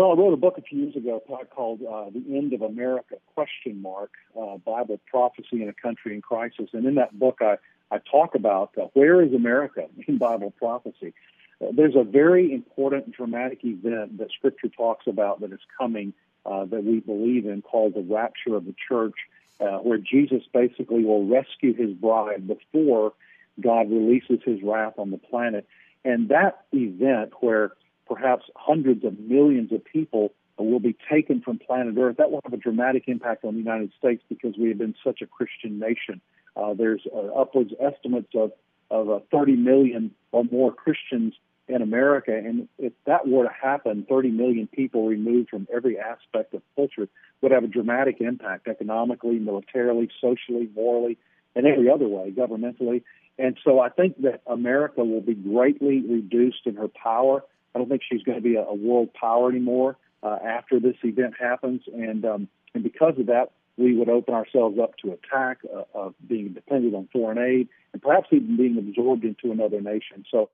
Well, 0.00 0.12
I 0.12 0.14
wrote 0.14 0.32
a 0.32 0.38
book 0.38 0.56
a 0.56 0.62
few 0.62 0.78
years 0.78 0.96
ago 0.96 1.22
called 1.54 1.82
uh, 1.82 2.08
"The 2.08 2.24
End 2.34 2.54
of 2.54 2.62
America?" 2.62 3.16
Question 3.34 3.82
mark 3.82 4.12
uh, 4.34 4.56
Bible 4.56 4.98
prophecy 5.10 5.62
in 5.62 5.68
a 5.68 5.74
country 5.74 6.14
in 6.14 6.22
crisis, 6.22 6.70
and 6.72 6.86
in 6.86 6.94
that 6.94 7.18
book, 7.18 7.40
I 7.42 7.58
I 7.90 7.98
talk 8.10 8.34
about 8.34 8.70
uh, 8.78 8.86
where 8.94 9.20
is 9.20 9.34
America 9.34 9.88
in 10.08 10.16
Bible 10.16 10.52
prophecy. 10.52 11.12
Uh, 11.60 11.66
there's 11.76 11.96
a 11.96 12.02
very 12.02 12.50
important 12.50 13.12
dramatic 13.12 13.62
event 13.62 14.16
that 14.16 14.30
Scripture 14.30 14.68
talks 14.68 15.06
about 15.06 15.42
that 15.42 15.52
is 15.52 15.60
coming 15.76 16.14
uh, 16.46 16.64
that 16.64 16.82
we 16.82 17.00
believe 17.00 17.44
in 17.44 17.60
called 17.60 17.92
the 17.92 18.00
rapture 18.00 18.56
of 18.56 18.64
the 18.64 18.74
church, 18.88 19.16
uh, 19.60 19.80
where 19.80 19.98
Jesus 19.98 20.42
basically 20.50 21.04
will 21.04 21.26
rescue 21.26 21.74
his 21.74 21.92
bride 21.92 22.48
before 22.48 23.12
God 23.60 23.90
releases 23.90 24.38
his 24.46 24.62
wrath 24.62 24.94
on 24.96 25.10
the 25.10 25.18
planet. 25.18 25.66
And 26.06 26.30
that 26.30 26.64
event 26.72 27.34
where 27.40 27.72
perhaps 28.10 28.44
hundreds 28.56 29.04
of 29.04 29.18
millions 29.20 29.72
of 29.72 29.84
people 29.84 30.32
will 30.58 30.80
be 30.80 30.96
taken 31.10 31.40
from 31.40 31.58
planet 31.58 31.94
Earth, 31.96 32.16
that 32.18 32.30
will 32.30 32.40
have 32.44 32.52
a 32.52 32.58
dramatic 32.58 33.04
impact 33.06 33.44
on 33.44 33.54
the 33.54 33.60
United 33.60 33.92
States 33.98 34.22
because 34.28 34.54
we 34.58 34.68
have 34.68 34.78
been 34.78 34.94
such 35.02 35.22
a 35.22 35.26
Christian 35.26 35.78
nation. 35.78 36.20
Uh, 36.56 36.74
there's 36.74 37.02
uh, 37.14 37.18
upwards 37.40 37.72
estimates 37.80 38.32
of, 38.34 38.52
of 38.90 39.08
uh, 39.08 39.20
30 39.30 39.56
million 39.56 40.10
or 40.32 40.44
more 40.44 40.74
Christians 40.74 41.34
in 41.68 41.82
America. 41.82 42.36
And 42.36 42.68
if 42.78 42.92
that 43.06 43.28
were 43.28 43.44
to 43.44 43.50
happen, 43.50 44.04
30 44.08 44.30
million 44.30 44.66
people 44.66 45.06
removed 45.06 45.50
from 45.50 45.68
every 45.72 45.98
aspect 45.98 46.52
of 46.52 46.62
culture 46.74 47.08
would 47.40 47.52
have 47.52 47.64
a 47.64 47.68
dramatic 47.68 48.20
impact 48.20 48.66
economically, 48.66 49.38
militarily, 49.38 50.10
socially, 50.20 50.68
morally, 50.74 51.16
and 51.54 51.66
every 51.66 51.88
other 51.88 52.08
way, 52.08 52.32
governmentally. 52.32 53.02
And 53.38 53.56
so 53.64 53.80
I 53.80 53.88
think 53.88 54.20
that 54.22 54.42
America 54.46 55.02
will 55.02 55.22
be 55.22 55.34
greatly 55.34 56.02
reduced 56.02 56.66
in 56.66 56.76
her 56.76 56.88
power. 56.88 57.42
I 57.74 57.78
don't 57.78 57.88
think 57.88 58.02
she's 58.10 58.22
going 58.22 58.38
to 58.38 58.42
be 58.42 58.56
a, 58.56 58.62
a 58.62 58.74
world 58.74 59.12
power 59.14 59.50
anymore 59.50 59.96
uh, 60.22 60.38
after 60.44 60.80
this 60.80 60.96
event 61.02 61.34
happens. 61.38 61.82
And, 61.92 62.24
um, 62.24 62.48
and 62.74 62.82
because 62.82 63.14
of 63.18 63.26
that, 63.26 63.52
we 63.76 63.96
would 63.96 64.08
open 64.08 64.34
ourselves 64.34 64.78
up 64.78 64.96
to 64.98 65.12
attack, 65.12 65.58
uh, 65.74 65.84
of 65.94 66.14
being 66.26 66.52
dependent 66.52 66.94
on 66.94 67.08
foreign 67.12 67.38
aid, 67.38 67.68
and 67.92 68.02
perhaps 68.02 68.28
even 68.30 68.56
being 68.56 68.76
absorbed 68.76 69.24
into 69.24 69.52
another 69.52 69.80
nation. 69.80 70.24
So 70.30 70.50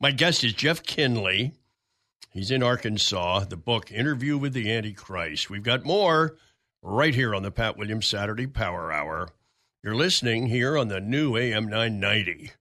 my 0.00 0.12
guest 0.12 0.44
is 0.44 0.52
Jeff 0.52 0.82
Kinley. 0.82 1.52
He's 2.32 2.50
in 2.50 2.62
Arkansas. 2.62 3.40
The 3.40 3.56
book, 3.56 3.90
Interview 3.90 4.38
with 4.38 4.52
the 4.52 4.72
Antichrist. 4.72 5.50
We've 5.50 5.62
got 5.62 5.84
more 5.84 6.36
right 6.82 7.14
here 7.14 7.34
on 7.34 7.42
the 7.42 7.50
Pat 7.50 7.76
Williams 7.76 8.06
Saturday 8.06 8.46
Power 8.46 8.92
Hour. 8.92 9.28
You're 9.82 9.96
listening 9.96 10.46
here 10.46 10.78
on 10.78 10.88
the 10.88 11.00
new 11.00 11.36
AM 11.36 11.64
990 11.64 12.52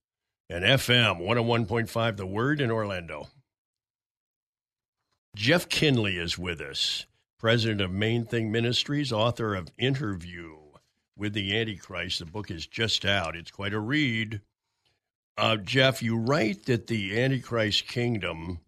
and 0.50 0.66
FM 0.66 1.22
101.5 1.22 2.18
The 2.18 2.26
Word 2.26 2.60
in 2.60 2.72
Orlando. 2.72 3.28
Jeff 5.36 5.70
Kinley 5.70 6.18
is 6.18 6.38
with 6.38 6.60
us, 6.60 7.06
president 7.38 7.82
of 7.82 7.92
Main 7.92 8.26
Thing 8.26 8.52
Ministries, 8.52 9.12
author 9.12 9.56
of 9.56 9.72
Interview 9.78 10.56
with 11.16 11.34
the 11.34 11.58
Antichrist. 11.58 12.20
The 12.20 12.26
book 12.26 12.50
is 12.50 12.66
just 12.66 13.06
out. 13.06 13.36
It's 13.36 13.52
quite 13.52 13.74
a 13.74 13.80
read. 13.80 14.42
Uh, 15.38 15.58
Jeff, 15.58 16.02
you 16.02 16.18
write 16.18 16.66
that 16.66 16.88
the 16.88 17.22
Antichrist 17.22 17.88
kingdom 17.88 18.60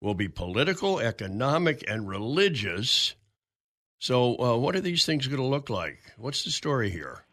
will 0.00 0.14
be 0.14 0.28
political, 0.28 0.98
economic, 0.98 1.84
and 1.86 2.08
religious. 2.08 3.14
So, 3.98 4.36
uh, 4.40 4.56
what 4.56 4.76
are 4.76 4.80
these 4.80 5.04
things 5.04 5.26
going 5.26 5.40
to 5.40 5.46
look 5.46 5.68
like? 5.68 5.98
What's 6.16 6.44
the 6.44 6.50
story 6.50 6.90
here? 6.90 7.24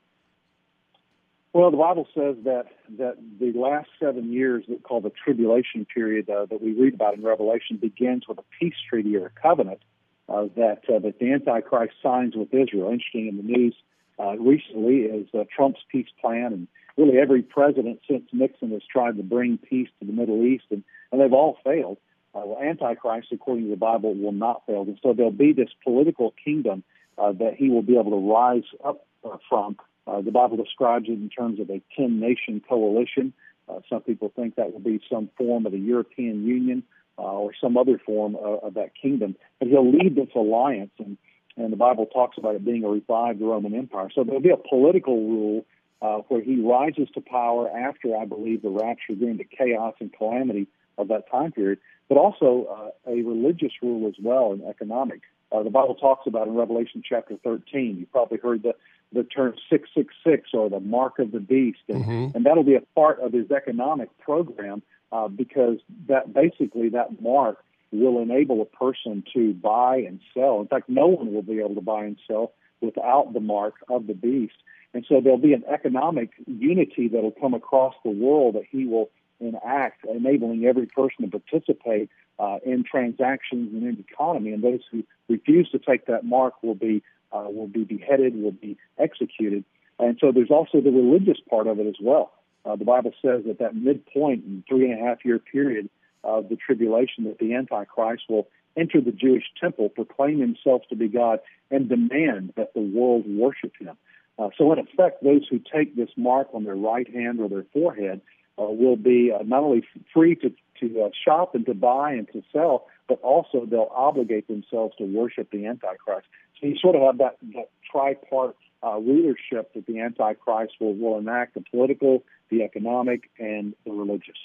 Well, 1.55 1.71
the 1.71 1.77
Bible 1.77 2.05
says 2.13 2.35
that 2.43 2.65
that 2.97 3.15
the 3.39 3.53
last 3.57 3.87
seven 3.97 4.33
years, 4.33 4.65
that 4.67 4.83
called 4.83 5.03
the 5.03 5.09
tribulation 5.09 5.85
period, 5.85 6.29
uh, 6.29 6.47
that 6.47 6.61
we 6.61 6.73
read 6.73 6.95
about 6.95 7.13
in 7.13 7.23
Revelation, 7.23 7.77
begins 7.77 8.27
with 8.27 8.39
a 8.39 8.43
peace 8.59 8.75
treaty 8.89 9.15
or 9.15 9.27
a 9.27 9.41
covenant 9.41 9.79
uh, 10.27 10.47
that 10.57 10.81
uh, 10.93 10.99
that 10.99 11.17
the 11.17 11.31
Antichrist 11.31 11.93
signs 12.03 12.35
with 12.35 12.53
Israel. 12.53 12.91
Interesting 12.91 13.29
in 13.29 13.37
the 13.37 13.43
news 13.43 13.73
uh, 14.19 14.35
recently 14.37 15.03
is 15.03 15.29
uh, 15.33 15.45
Trump's 15.55 15.79
peace 15.89 16.09
plan 16.19 16.51
and 16.51 16.67
really 16.97 17.17
every 17.17 17.41
president 17.41 18.01
since 18.05 18.23
Nixon 18.33 18.71
has 18.71 18.81
tried 18.91 19.15
to 19.15 19.23
bring 19.23 19.57
peace 19.57 19.87
to 20.01 20.05
the 20.05 20.11
Middle 20.11 20.43
East, 20.43 20.65
and, 20.71 20.83
and 21.13 21.21
they've 21.21 21.31
all 21.31 21.55
failed. 21.63 21.99
Uh, 22.33 22.41
well, 22.43 22.61
Antichrist, 22.61 23.29
according 23.31 23.63
to 23.63 23.69
the 23.69 23.77
Bible, 23.77 24.13
will 24.13 24.33
not 24.33 24.63
fail. 24.67 24.81
And 24.81 24.99
so 25.01 25.13
there'll 25.13 25.31
be 25.31 25.53
this 25.53 25.69
political 25.85 26.33
kingdom 26.43 26.83
that 27.17 27.53
he 27.57 27.69
will 27.69 27.81
be 27.81 27.97
able 27.97 28.11
to 28.11 28.29
rise 28.29 28.65
up 28.83 29.07
from. 29.47 29.77
Uh, 30.07 30.21
the 30.21 30.31
Bible 30.31 30.57
describes 30.57 31.05
it 31.07 31.13
in 31.13 31.29
terms 31.29 31.59
of 31.59 31.69
a 31.69 31.81
10 31.95 32.19
nation 32.19 32.61
coalition. 32.67 33.33
Uh, 33.67 33.79
some 33.89 34.01
people 34.01 34.31
think 34.35 34.55
that 34.55 34.71
will 34.71 34.79
be 34.79 35.01
some 35.11 35.29
form 35.37 35.65
of 35.65 35.71
the 35.71 35.79
European 35.79 36.45
Union 36.45 36.83
uh, 37.17 37.23
or 37.23 37.51
some 37.59 37.77
other 37.77 37.99
form 38.05 38.35
of, 38.35 38.63
of 38.63 38.73
that 38.75 38.91
kingdom. 38.99 39.35
But 39.59 39.69
he'll 39.69 39.89
lead 39.89 40.15
this 40.15 40.29
alliance, 40.35 40.91
and, 40.99 41.17
and 41.57 41.73
the 41.73 41.77
Bible 41.77 42.05
talks 42.05 42.37
about 42.37 42.55
it 42.55 42.63
being 42.65 42.83
a 42.83 42.89
revived 42.89 43.41
Roman 43.41 43.73
Empire. 43.73 44.09
So 44.13 44.23
there'll 44.23 44.41
be 44.41 44.51
a 44.51 44.57
political 44.57 45.15
rule 45.15 45.65
uh, 46.01 46.17
where 46.27 46.41
he 46.41 46.61
rises 46.61 47.07
to 47.15 47.21
power 47.21 47.69
after, 47.69 48.15
I 48.15 48.25
believe, 48.25 48.61
the 48.61 48.69
rapture 48.69 49.15
during 49.15 49.37
the 49.37 49.45
chaos 49.45 49.95
and 49.99 50.13
calamity 50.13 50.67
of 50.97 51.07
that 51.07 51.29
time 51.31 51.51
period, 51.51 51.79
but 52.07 52.17
also 52.17 52.67
uh, 52.69 53.11
a 53.11 53.21
religious 53.23 53.71
rule 53.81 54.07
as 54.07 54.15
well 54.21 54.51
and 54.51 54.63
economic. 54.63 55.21
Uh, 55.51 55.63
the 55.63 55.69
Bible 55.69 55.95
talks 55.95 56.27
about 56.27 56.47
in 56.47 56.55
Revelation 56.55 57.03
chapter 57.07 57.35
13. 57.43 57.97
You 57.99 58.05
probably 58.11 58.37
heard 58.37 58.63
the, 58.63 58.75
the 59.11 59.23
term 59.23 59.53
666 59.69 60.49
or 60.53 60.69
the 60.69 60.79
mark 60.79 61.19
of 61.19 61.31
the 61.31 61.39
beast, 61.39 61.79
and, 61.87 62.03
mm-hmm. 62.03 62.37
and 62.37 62.45
that'll 62.45 62.63
be 62.63 62.75
a 62.75 62.81
part 62.95 63.19
of 63.19 63.33
his 63.33 63.49
economic 63.51 64.09
program 64.19 64.81
uh, 65.11 65.27
because 65.27 65.77
that 66.07 66.33
basically 66.33 66.89
that 66.89 67.21
mark 67.21 67.63
will 67.91 68.21
enable 68.21 68.61
a 68.61 68.65
person 68.65 69.23
to 69.33 69.53
buy 69.53 69.97
and 69.97 70.19
sell. 70.33 70.59
In 70.59 70.67
fact, 70.67 70.89
no 70.89 71.07
one 71.07 71.33
will 71.33 71.43
be 71.43 71.59
able 71.59 71.75
to 71.75 71.81
buy 71.81 72.03
and 72.03 72.17
sell 72.27 72.51
without 72.81 73.33
the 73.33 73.39
mark 73.39 73.75
of 73.89 74.07
the 74.07 74.13
beast. 74.13 74.55
And 74.93 75.05
so 75.07 75.21
there'll 75.21 75.37
be 75.37 75.53
an 75.53 75.63
economic 75.71 76.31
unity 76.45 77.07
that'll 77.07 77.31
come 77.31 77.53
across 77.53 77.95
the 78.03 78.11
world 78.11 78.55
that 78.55 78.63
he 78.69 78.85
will 78.85 79.09
enact, 79.39 80.05
enabling 80.05 80.65
every 80.65 80.85
person 80.85 81.29
to 81.29 81.39
participate 81.39 82.09
uh, 82.39 82.57
in 82.65 82.83
transactions 82.83 83.73
and 83.73 83.83
in 83.83 83.95
the 83.95 84.05
economy. 84.09 84.51
And 84.51 84.63
those 84.63 84.81
who 84.91 85.03
refuse 85.29 85.69
to 85.71 85.79
take 85.79 86.05
that 86.07 86.23
mark 86.23 86.61
will 86.63 86.75
be 86.75 87.03
uh, 87.31 87.45
will 87.47 87.67
be 87.67 87.83
beheaded, 87.83 88.35
will 88.41 88.51
be 88.51 88.77
executed. 88.97 89.63
And 89.99 90.17
so 90.19 90.31
there's 90.31 90.51
also 90.51 90.81
the 90.81 90.91
religious 90.91 91.37
part 91.49 91.67
of 91.67 91.79
it 91.79 91.87
as 91.87 91.95
well. 92.01 92.33
Uh, 92.65 92.75
the 92.75 92.85
Bible 92.85 93.11
says 93.21 93.43
that 93.45 93.59
that 93.59 93.75
midpoint 93.75 94.43
in 94.43 94.63
three 94.67 94.89
and 94.89 94.99
a 94.99 95.03
half 95.03 95.23
year 95.23 95.39
period 95.39 95.89
of 96.23 96.49
the 96.49 96.55
tribulation, 96.55 97.25
that 97.25 97.37
the 97.37 97.53
Antichrist 97.53 98.23
will 98.27 98.47
enter 98.75 98.99
the 98.99 99.11
Jewish 99.11 99.43
temple, 99.59 99.89
proclaim 99.89 100.39
himself 100.39 100.81
to 100.89 100.95
be 100.95 101.07
God, 101.07 101.39
and 101.71 101.87
demand 101.87 102.53
that 102.57 102.73
the 102.73 102.81
world 102.81 103.25
worship 103.27 103.73
him. 103.79 103.95
Uh, 104.37 104.49
so, 104.57 104.73
in 104.73 104.79
effect, 104.79 105.23
those 105.23 105.47
who 105.49 105.59
take 105.59 105.95
this 105.95 106.09
mark 106.17 106.49
on 106.53 106.65
their 106.65 106.75
right 106.75 107.09
hand 107.13 107.39
or 107.39 107.47
their 107.47 107.65
forehead 107.71 108.21
will 108.63 108.95
be 108.95 109.31
uh, 109.37 109.43
not 109.43 109.63
only 109.63 109.85
free 110.13 110.35
to, 110.35 110.51
to 110.79 111.03
uh, 111.03 111.09
shop 111.25 111.55
and 111.55 111.65
to 111.65 111.73
buy 111.73 112.13
and 112.13 112.27
to 112.33 112.43
sell, 112.51 112.87
but 113.07 113.19
also 113.21 113.65
they'll 113.65 113.91
obligate 113.93 114.47
themselves 114.47 114.95
to 114.97 115.03
worship 115.03 115.51
the 115.51 115.65
Antichrist. 115.65 116.27
So, 116.59 116.67
you 116.67 116.77
sort 116.77 116.95
of 116.95 117.01
have 117.01 117.17
that, 117.17 117.37
that 117.53 117.69
tripart 117.93 118.53
uh, 118.81 118.97
leadership 118.97 119.73
that 119.73 119.85
the 119.85 119.99
Antichrist 119.99 120.73
will, 120.79 120.95
will 120.95 121.17
enact 121.17 121.55
the 121.55 121.61
political, 121.61 122.23
the 122.49 122.63
economic, 122.63 123.29
and 123.39 123.75
the 123.85 123.91
religious. 123.91 124.37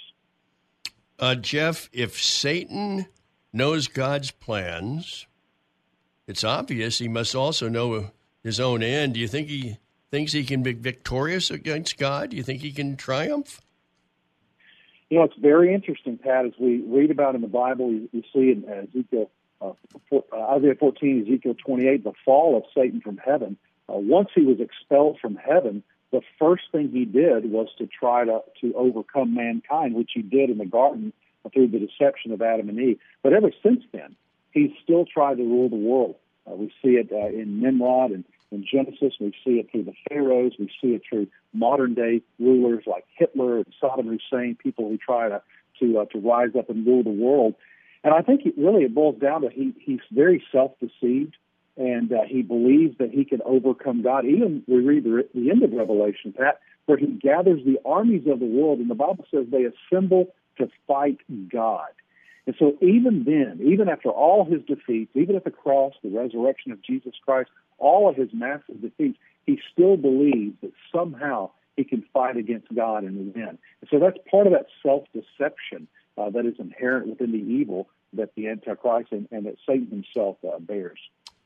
Uh, 1.19 1.35
Jeff, 1.35 1.91
if 1.93 2.21
Satan 2.21 3.07
knows 3.53 3.89
God's 3.89 4.31
plans, 4.31 5.27
it's 6.27 6.45
obvious 6.45 6.99
he 6.99 7.09
must 7.09 7.35
also 7.35 7.69
know 7.69 8.11
his 8.43 8.59
own 8.59 8.83
end. 8.83 9.15
Do 9.15 9.21
you 9.21 9.29
think 9.29 9.49
he 9.49 9.79
thinks 10.11 10.33
he 10.33 10.45
can 10.45 10.63
be 10.63 10.73
victorious 10.73 11.51
against 11.51 11.99
God? 11.99 12.31
Do 12.31 12.37
you 12.37 12.43
think 12.43 12.63
he 12.63 12.73
can 12.73 12.97
triumph? 12.97 13.61
You 15.11 15.19
know, 15.19 15.25
it's 15.25 15.37
very 15.37 15.75
interesting, 15.75 16.19
Pat. 16.19 16.47
As 16.47 16.53
we 16.59 16.83
read 16.87 17.11
about 17.11 17.35
in 17.35 17.41
the 17.41 17.49
Bible, 17.49 17.89
we, 17.89 18.09
we 18.13 18.23
see 18.33 18.53
in 18.53 18.65
Ezekiel, 18.65 19.29
uh, 19.61 19.73
four, 20.09 20.25
uh, 20.33 20.57
Isaiah 20.57 20.77
14, 20.77 21.27
Ezekiel 21.27 21.55
28, 21.55 22.05
the 22.05 22.13
fall 22.25 22.57
of 22.57 22.63
Satan 22.73 23.01
from 23.01 23.19
heaven. 23.19 23.57
Uh, 23.89 23.95
once 23.97 24.29
he 24.33 24.43
was 24.43 24.61
expelled 24.61 25.19
from 25.19 25.35
heaven, 25.35 25.83
the 26.13 26.23
first 26.39 26.63
thing 26.71 26.91
he 26.91 27.05
did 27.05 27.51
was 27.51 27.69
to 27.79 27.87
try 27.87 28.25
to, 28.25 28.41
to 28.61 28.73
overcome 28.75 29.35
mankind, 29.35 29.97
which 29.97 30.13
he 30.15 30.23
did 30.23 30.49
in 30.49 30.59
the 30.59 30.65
garden 30.65 31.13
through 31.53 31.69
the 31.69 31.81
deception 31.81 32.31
of 32.31 32.41
Adam 32.41 32.69
and 32.69 32.79
Eve. 32.79 32.99
But 33.23 33.33
ever 33.33 33.51
since 33.65 33.83
then, 33.93 34.15
he's 34.53 34.71
still 34.83 35.07
tried 35.07 35.39
to 35.39 35.43
rule 35.43 35.69
the 35.69 35.77
world. 35.77 36.15
Uh, 36.49 36.55
we 36.55 36.69
see 36.83 36.91
it 36.91 37.11
uh, 37.13 37.27
in 37.27 37.61
Nimrod 37.61 38.13
and 38.13 38.25
in 38.51 38.65
Genesis. 38.71 39.15
We 39.21 39.33
see 39.45 39.59
it 39.59 39.71
through 39.71 39.85
the 39.85 39.95
pharaohs. 40.09 40.53
We 40.59 40.71
see 40.81 40.89
it 40.89 41.03
through 41.09 41.29
modern 41.53 41.95
day 41.95 42.23
rulers 42.39 42.85
like 42.87 43.05
Hitler 43.17 43.59
and 43.59 43.67
Saddam 43.83 44.07
Hussein, 44.07 44.57
people 44.63 44.89
who 44.89 44.99
try 44.99 45.29
to 45.29 45.43
to 45.81 45.99
uh, 45.99 46.05
to 46.07 46.19
rise 46.19 46.51
up 46.59 46.71
and 46.71 46.87
rule 46.87 47.03
the 47.03 47.11
world. 47.11 47.55
And 48.03 48.15
I 48.15 48.23
think 48.23 48.47
it 48.47 48.55
really 48.57 48.85
it 48.85 48.95
boils 48.95 49.21
down 49.21 49.43
to 49.43 49.51
he 49.51 49.75
he's 49.79 50.01
very 50.11 50.43
self 50.53 50.73
deceived, 50.81 51.37
and 51.77 52.13
uh, 52.13 52.23
he 52.27 52.43
believes 52.43 52.99
that 52.99 53.11
he 53.11 53.25
can 53.25 53.41
overcome 53.45 54.03
God. 54.03 54.25
Even 54.25 54.63
we 54.67 54.81
read 54.81 55.05
the, 55.05 55.29
the 55.35 55.51
end 55.51 55.63
of 55.63 55.73
Revelation, 55.73 56.33
Pat, 56.37 56.61
where 56.87 56.99
he 56.99 57.07
gathers 57.07 57.61
the 57.65 57.79
armies 57.85 58.27
of 58.27 58.41
the 58.41 58.47
world, 58.47 58.79
and 58.79 58.91
the 58.91 58.95
Bible 58.95 59.25
says 59.31 59.47
they 59.51 59.65
assemble 59.65 60.35
to 60.59 60.69
fight 60.87 61.19
God. 61.53 61.89
And 62.51 62.57
so 62.59 62.77
even 62.85 63.23
then, 63.23 63.65
even 63.65 63.89
after 63.89 64.09
all 64.09 64.45
his 64.45 64.61
defeats, 64.63 65.13
even 65.15 65.37
at 65.37 65.45
the 65.45 65.53
cross, 65.53 65.93
the 66.03 66.11
resurrection 66.11 66.73
of 66.73 66.83
Jesus 66.83 67.13
Christ, 67.25 67.49
all 67.79 68.09
of 68.09 68.17
his 68.17 68.31
massive 68.33 68.83
defeats, 68.83 69.21
he 69.47 69.61
still 69.73 69.97
believes 69.97 70.57
that 70.61 70.73
somehow 70.93 71.51
he 71.77 71.85
can 71.85 72.05
fight 72.13 72.37
against 72.37 72.67
God 72.75 73.05
and 73.05 73.33
win. 73.33 73.57
And 73.81 73.89
so 73.89 74.01
that's 74.01 74.17
part 74.29 74.49
of 74.49 74.53
that 74.53 74.67
self-deception 74.83 75.87
uh, 76.19 76.31
that 76.31 76.45
is 76.45 76.57
inherent 76.59 77.07
within 77.07 77.31
the 77.31 77.39
evil 77.39 77.89
that 78.15 78.35
the 78.35 78.49
Antichrist 78.49 79.13
and, 79.13 79.29
and 79.31 79.47
that 79.47 79.55
Satan 79.65 79.87
himself 79.89 80.39
uh, 80.45 80.59
bears. 80.59 80.99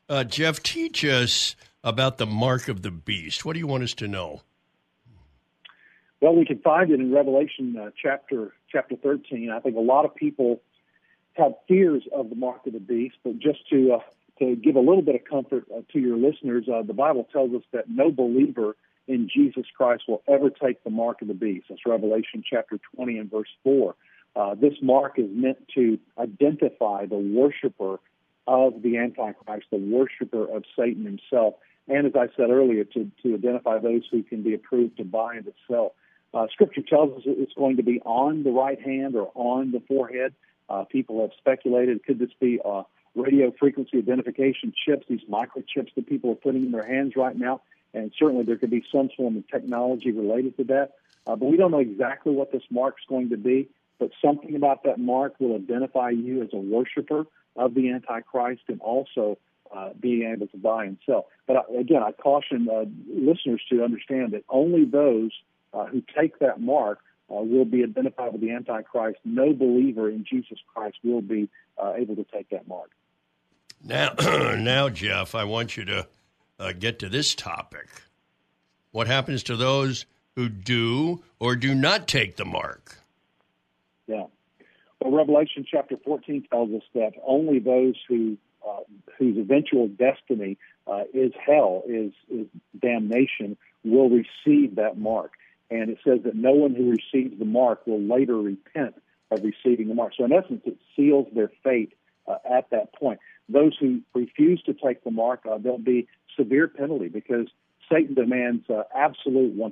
Uh, 0.09 0.23
Jeff, 0.23 0.63
teach 0.63 1.05
us 1.05 1.55
about 1.83 2.17
the 2.17 2.25
mark 2.25 2.67
of 2.67 2.81
the 2.81 2.89
beast. 2.89 3.45
What 3.45 3.53
do 3.53 3.59
you 3.59 3.67
want 3.67 3.83
us 3.83 3.93
to 3.93 4.07
know? 4.07 4.41
Well, 6.19 6.35
we 6.35 6.45
can 6.45 6.57
find 6.57 6.89
it 6.89 6.99
in 6.99 7.13
Revelation 7.13 7.77
uh, 7.77 7.91
chapter 8.01 8.53
chapter 8.71 8.95
13. 8.95 9.51
I 9.51 9.59
think 9.59 9.75
a 9.75 9.79
lot 9.79 10.05
of 10.05 10.15
people 10.15 10.61
have 11.35 11.53
fears 11.67 12.03
of 12.13 12.29
the 12.29 12.35
mark 12.35 12.65
of 12.65 12.73
the 12.73 12.79
beast, 12.79 13.15
but 13.23 13.39
just 13.39 13.67
to 13.69 13.93
uh, 13.93 13.99
to 14.39 14.55
give 14.55 14.75
a 14.75 14.79
little 14.79 15.01
bit 15.01 15.15
of 15.15 15.23
comfort 15.23 15.65
uh, 15.73 15.81
to 15.93 15.99
your 15.99 16.17
listeners, 16.17 16.65
uh, 16.73 16.81
the 16.81 16.93
Bible 16.93 17.27
tells 17.31 17.53
us 17.53 17.63
that 17.71 17.89
no 17.89 18.11
believer 18.11 18.75
in 19.07 19.29
Jesus 19.33 19.65
Christ 19.75 20.03
will 20.07 20.23
ever 20.27 20.49
take 20.49 20.83
the 20.83 20.89
mark 20.89 21.21
of 21.21 21.27
the 21.27 21.33
beast. 21.33 21.67
That's 21.69 21.81
Revelation 21.85 22.43
chapter 22.47 22.79
20 22.95 23.17
and 23.17 23.31
verse 23.31 23.47
4. 23.63 23.95
Uh, 24.35 24.55
this 24.55 24.73
mark 24.81 25.17
is 25.17 25.29
meant 25.31 25.59
to 25.75 25.97
identify 26.19 27.05
the 27.05 27.15
worshiper 27.15 27.99
of 28.47 28.81
the 28.81 28.97
Antichrist, 28.97 29.67
the 29.71 29.77
worshiper 29.77 30.53
of 30.53 30.65
Satan 30.77 31.05
himself, 31.05 31.55
and 31.87 32.05
as 32.07 32.13
I 32.15 32.27
said 32.35 32.49
earlier, 32.49 32.83
to, 32.83 33.11
to 33.23 33.35
identify 33.35 33.79
those 33.79 34.03
who 34.11 34.23
can 34.23 34.43
be 34.43 34.53
approved 34.53 34.97
to 34.97 35.03
buy 35.05 35.35
and 35.35 35.45
to 35.45 35.53
sell. 35.69 35.93
Uh, 36.33 36.47
scripture 36.51 36.81
tells 36.81 37.15
us 37.17 37.23
it's 37.25 37.53
going 37.53 37.77
to 37.77 37.83
be 37.83 38.01
on 38.01 38.43
the 38.43 38.51
right 38.51 38.81
hand 38.81 39.15
or 39.15 39.31
on 39.35 39.71
the 39.71 39.81
forehead. 39.87 40.33
Uh, 40.69 40.83
people 40.83 41.21
have 41.21 41.31
speculated 41.37 42.03
could 42.03 42.19
this 42.19 42.31
be 42.39 42.59
uh, 42.65 42.83
radio 43.15 43.51
frequency 43.57 43.97
identification 43.97 44.73
chips, 44.85 45.05
these 45.09 45.23
microchips 45.29 45.93
that 45.95 46.07
people 46.07 46.31
are 46.31 46.35
putting 46.35 46.65
in 46.65 46.71
their 46.71 46.85
hands 46.85 47.13
right 47.15 47.37
now? 47.37 47.61
And 47.93 48.11
certainly 48.19 48.43
there 48.43 48.57
could 48.57 48.71
be 48.71 48.83
some 48.91 49.09
form 49.15 49.37
of 49.37 49.47
technology 49.47 50.11
related 50.11 50.57
to 50.57 50.63
that. 50.65 50.93
Uh, 51.27 51.35
but 51.35 51.45
we 51.45 51.57
don't 51.57 51.71
know 51.71 51.79
exactly 51.79 52.33
what 52.33 52.51
this 52.51 52.63
mark's 52.69 53.03
going 53.07 53.29
to 53.29 53.37
be. 53.37 53.69
But 53.97 54.11
something 54.23 54.55
about 54.55 54.83
that 54.83 54.99
mark 54.99 55.35
will 55.39 55.55
identify 55.55 56.09
you 56.09 56.41
as 56.43 56.49
a 56.51 56.57
worshiper 56.57 57.25
of 57.55 57.73
the 57.73 57.91
Antichrist 57.91 58.63
and 58.67 58.81
also 58.81 59.37
uh, 59.73 59.89
being 59.99 60.29
able 60.31 60.47
to 60.47 60.57
buy 60.57 60.85
and 60.85 60.97
sell. 61.05 61.27
But 61.47 61.55
uh, 61.55 61.79
again, 61.79 62.03
I 62.03 62.11
caution 62.11 62.67
uh, 62.69 62.85
listeners 63.07 63.61
to 63.71 63.83
understand 63.83 64.33
that 64.33 64.43
only 64.49 64.85
those 64.85 65.31
uh, 65.73 65.85
who 65.85 66.03
take 66.17 66.39
that 66.39 66.59
mark 66.59 66.99
uh, 67.29 67.35
will 67.35 67.65
be 67.65 67.83
identified 67.83 68.31
with 68.33 68.41
the 68.41 68.51
Antichrist. 68.51 69.19
No 69.23 69.53
believer 69.53 70.09
in 70.09 70.25
Jesus 70.29 70.59
Christ 70.73 70.97
will 71.03 71.21
be 71.21 71.49
uh, 71.81 71.93
able 71.95 72.15
to 72.15 72.25
take 72.33 72.49
that 72.49 72.67
mark. 72.67 72.91
Now, 73.83 74.13
now, 74.55 74.89
Jeff, 74.89 75.35
I 75.35 75.43
want 75.43 75.77
you 75.77 75.85
to 75.85 76.07
uh, 76.59 76.73
get 76.73 76.99
to 76.99 77.09
this 77.09 77.35
topic. 77.35 77.87
What 78.91 79.07
happens 79.07 79.43
to 79.43 79.55
those 79.55 80.05
who 80.35 80.49
do 80.49 81.23
or 81.39 81.55
do 81.55 81.75
not 81.75 82.07
take 82.07 82.37
the 82.37 82.45
mark? 82.45 82.97
Yeah. 84.07 84.25
Well, 85.01 85.11
Revelation 85.11 85.65
chapter 85.69 85.97
14 86.03 86.47
tells 86.49 86.71
us 86.71 86.83
that 86.93 87.13
only 87.25 87.59
those 87.59 87.95
who 88.07 88.37
uh, 88.67 88.79
whose 89.19 89.37
eventual 89.37 89.87
destiny 89.87 90.57
uh, 90.87 91.03
is 91.13 91.31
hell, 91.45 91.83
is, 91.87 92.11
is 92.29 92.47
damnation, 92.79 93.57
will 93.83 94.09
receive 94.09 94.75
that 94.75 94.97
mark. 94.97 95.33
And 95.69 95.89
it 95.89 95.97
says 96.05 96.19
that 96.25 96.35
no 96.35 96.51
one 96.51 96.75
who 96.75 96.91
receives 96.91 97.37
the 97.39 97.45
mark 97.45 97.85
will 97.87 98.01
later 98.01 98.37
repent 98.37 98.95
of 99.31 99.43
receiving 99.43 99.87
the 99.87 99.95
mark. 99.95 100.13
So, 100.17 100.25
in 100.25 100.31
essence, 100.31 100.61
it 100.65 100.77
seals 100.95 101.27
their 101.33 101.51
fate 101.63 101.93
uh, 102.27 102.37
at 102.49 102.69
that 102.69 102.93
point. 102.93 103.19
Those 103.49 103.75
who 103.79 104.01
refuse 104.13 104.61
to 104.63 104.73
take 104.73 105.03
the 105.03 105.11
mark, 105.11 105.41
uh, 105.49 105.57
there'll 105.57 105.77
be 105.77 106.07
severe 106.37 106.67
penalty 106.67 107.07
because 107.07 107.47
Satan 107.91 108.15
demands 108.15 108.69
uh, 108.69 108.83
absolute 108.95 109.57
100% 109.57 109.71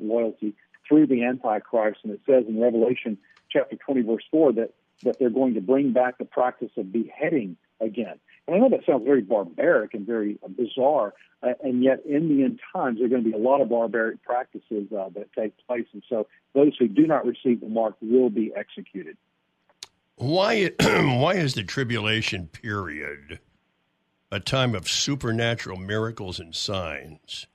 loyalty 0.00 0.54
through 0.88 1.06
the 1.06 1.24
Antichrist. 1.24 2.00
And 2.04 2.12
it 2.12 2.20
says 2.26 2.44
in 2.48 2.60
Revelation 2.60 3.18
chapter 3.50 3.76
20, 3.76 4.02
verse 4.02 4.24
4, 4.30 4.52
that, 4.54 4.74
that 5.02 5.18
they're 5.18 5.30
going 5.30 5.54
to 5.54 5.60
bring 5.60 5.92
back 5.92 6.18
the 6.18 6.24
practice 6.24 6.70
of 6.76 6.92
beheading 6.92 7.56
again. 7.80 8.18
And 8.46 8.56
I 8.56 8.58
know 8.58 8.68
that 8.70 8.86
sounds 8.86 9.04
very 9.04 9.22
barbaric 9.22 9.94
and 9.94 10.06
very 10.06 10.38
bizarre, 10.56 11.14
uh, 11.42 11.52
and 11.62 11.82
yet 11.82 12.04
in 12.06 12.28
the 12.28 12.44
end 12.44 12.60
times, 12.72 12.98
there 12.98 13.06
are 13.06 13.08
going 13.08 13.24
to 13.24 13.30
be 13.30 13.36
a 13.36 13.40
lot 13.40 13.60
of 13.60 13.68
barbaric 13.68 14.22
practices 14.22 14.92
uh, 14.92 15.08
that 15.14 15.32
take 15.36 15.54
place. 15.66 15.86
And 15.92 16.02
so 16.08 16.26
those 16.54 16.76
who 16.78 16.88
do 16.88 17.06
not 17.06 17.26
receive 17.26 17.60
the 17.60 17.68
mark 17.68 17.96
will 18.00 18.30
be 18.30 18.52
executed. 18.54 19.16
Why, 20.16 20.70
why 20.80 21.34
is 21.34 21.54
the 21.54 21.64
tribulation 21.64 22.46
period 22.48 23.40
a 24.30 24.40
time 24.40 24.74
of 24.74 24.88
supernatural 24.88 25.78
miracles 25.78 26.40
and 26.40 26.54
signs? 26.54 27.46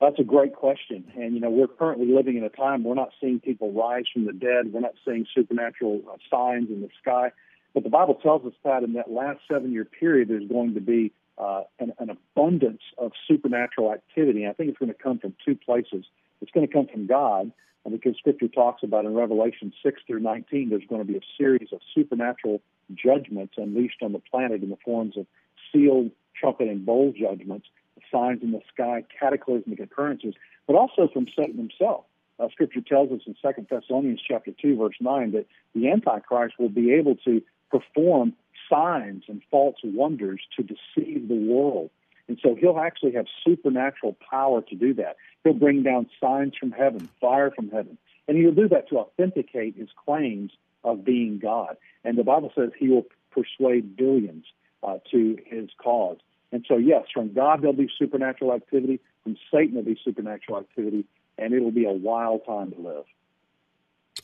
That's 0.00 0.18
a 0.20 0.24
great 0.24 0.54
question. 0.54 1.10
And, 1.16 1.34
you 1.34 1.40
know, 1.40 1.50
we're 1.50 1.66
currently 1.66 2.06
living 2.06 2.36
in 2.36 2.44
a 2.44 2.48
time 2.48 2.84
we're 2.84 2.94
not 2.94 3.10
seeing 3.20 3.40
people 3.40 3.72
rise 3.72 4.04
from 4.12 4.26
the 4.26 4.32
dead. 4.32 4.72
We're 4.72 4.80
not 4.80 4.94
seeing 5.04 5.26
supernatural 5.34 6.02
uh, 6.08 6.16
signs 6.30 6.70
in 6.70 6.82
the 6.82 6.88
sky. 7.02 7.32
But 7.74 7.84
the 7.84 7.90
Bible 7.90 8.14
tells 8.14 8.44
us 8.44 8.54
that 8.64 8.82
in 8.82 8.94
that 8.94 9.10
last 9.10 9.40
seven 9.50 9.72
year 9.72 9.84
period, 9.84 10.28
there's 10.28 10.48
going 10.48 10.74
to 10.74 10.80
be 10.80 11.12
uh, 11.36 11.62
an, 11.78 11.92
an 11.98 12.10
abundance 12.10 12.82
of 12.96 13.12
supernatural 13.26 13.92
activity. 13.92 14.42
And 14.42 14.50
I 14.50 14.54
think 14.54 14.70
it's 14.70 14.78
going 14.78 14.92
to 14.92 14.98
come 15.00 15.18
from 15.18 15.34
two 15.44 15.54
places. 15.54 16.04
It's 16.40 16.50
going 16.50 16.66
to 16.66 16.72
come 16.72 16.86
from 16.86 17.06
God, 17.06 17.52
because 17.90 18.16
Scripture 18.16 18.48
talks 18.48 18.82
about 18.82 19.04
in 19.04 19.14
Revelation 19.14 19.72
6 19.82 20.00
through 20.06 20.20
19, 20.20 20.70
there's 20.70 20.82
going 20.88 21.00
to 21.00 21.10
be 21.10 21.16
a 21.16 21.22
series 21.36 21.68
of 21.72 21.80
supernatural 21.94 22.60
judgments 22.94 23.54
unleashed 23.56 24.02
on 24.02 24.12
the 24.12 24.18
planet 24.18 24.62
in 24.62 24.70
the 24.70 24.78
forms 24.84 25.16
of 25.16 25.26
sealed, 25.72 26.10
trumpet, 26.38 26.68
and 26.68 26.84
bowl 26.84 27.12
judgments, 27.18 27.66
signs 28.12 28.42
in 28.42 28.52
the 28.52 28.60
sky, 28.72 29.04
cataclysmic 29.18 29.80
occurrences, 29.80 30.34
but 30.66 30.76
also 30.76 31.08
from 31.12 31.26
Satan 31.36 31.56
himself. 31.56 32.04
Uh, 32.38 32.48
scripture 32.52 32.80
tells 32.80 33.10
us 33.10 33.20
in 33.26 33.34
2 33.34 33.66
Thessalonians 33.68 34.20
chapter 34.26 34.52
2, 34.52 34.76
verse 34.76 34.94
9, 35.00 35.32
that 35.32 35.46
the 35.74 35.90
Antichrist 35.90 36.54
will 36.58 36.68
be 36.68 36.92
able 36.92 37.16
to 37.16 37.42
perform 37.70 38.34
signs 38.68 39.24
and 39.28 39.42
false 39.50 39.76
wonders 39.82 40.40
to 40.56 40.62
deceive 40.62 41.28
the 41.28 41.34
world. 41.34 41.90
And 42.28 42.38
so 42.42 42.54
he'll 42.54 42.78
actually 42.78 43.12
have 43.12 43.26
supernatural 43.44 44.16
power 44.30 44.60
to 44.62 44.74
do 44.74 44.92
that. 44.94 45.16
He'll 45.44 45.54
bring 45.54 45.82
down 45.82 46.08
signs 46.20 46.54
from 46.58 46.72
heaven, 46.72 47.08
fire 47.20 47.50
from 47.50 47.70
heaven. 47.70 47.96
And 48.26 48.36
he'll 48.36 48.52
do 48.52 48.68
that 48.68 48.88
to 48.90 48.98
authenticate 48.98 49.76
his 49.76 49.88
claims 50.04 50.52
of 50.84 51.04
being 51.04 51.38
God. 51.38 51.76
And 52.04 52.18
the 52.18 52.24
Bible 52.24 52.52
says 52.54 52.70
he 52.78 52.88
will 52.88 53.06
persuade 53.30 53.96
billions 53.96 54.44
uh, 54.82 54.98
to 55.10 55.38
his 55.46 55.70
cause. 55.82 56.18
And 56.52 56.64
so, 56.68 56.76
yes, 56.76 57.04
from 57.12 57.32
God 57.32 57.62
there'll 57.62 57.74
be 57.74 57.90
supernatural 57.98 58.52
activity, 58.52 59.00
from 59.22 59.36
Satan 59.50 59.74
there'll 59.74 59.86
be 59.86 59.98
supernatural 60.02 60.58
activity, 60.58 61.04
and 61.36 61.52
it'll 61.52 61.70
be 61.70 61.84
a 61.84 61.92
wild 61.92 62.44
time 62.46 62.72
to 62.72 62.80
live. 62.80 63.04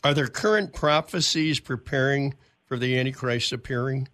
Are 0.03 0.15
there 0.15 0.27
current 0.27 0.73
prophecies 0.73 1.61
preparing 1.61 2.35
for 2.67 2.77
the 2.77 2.99
Antichrist 2.99 3.53
appearing? 3.53 4.09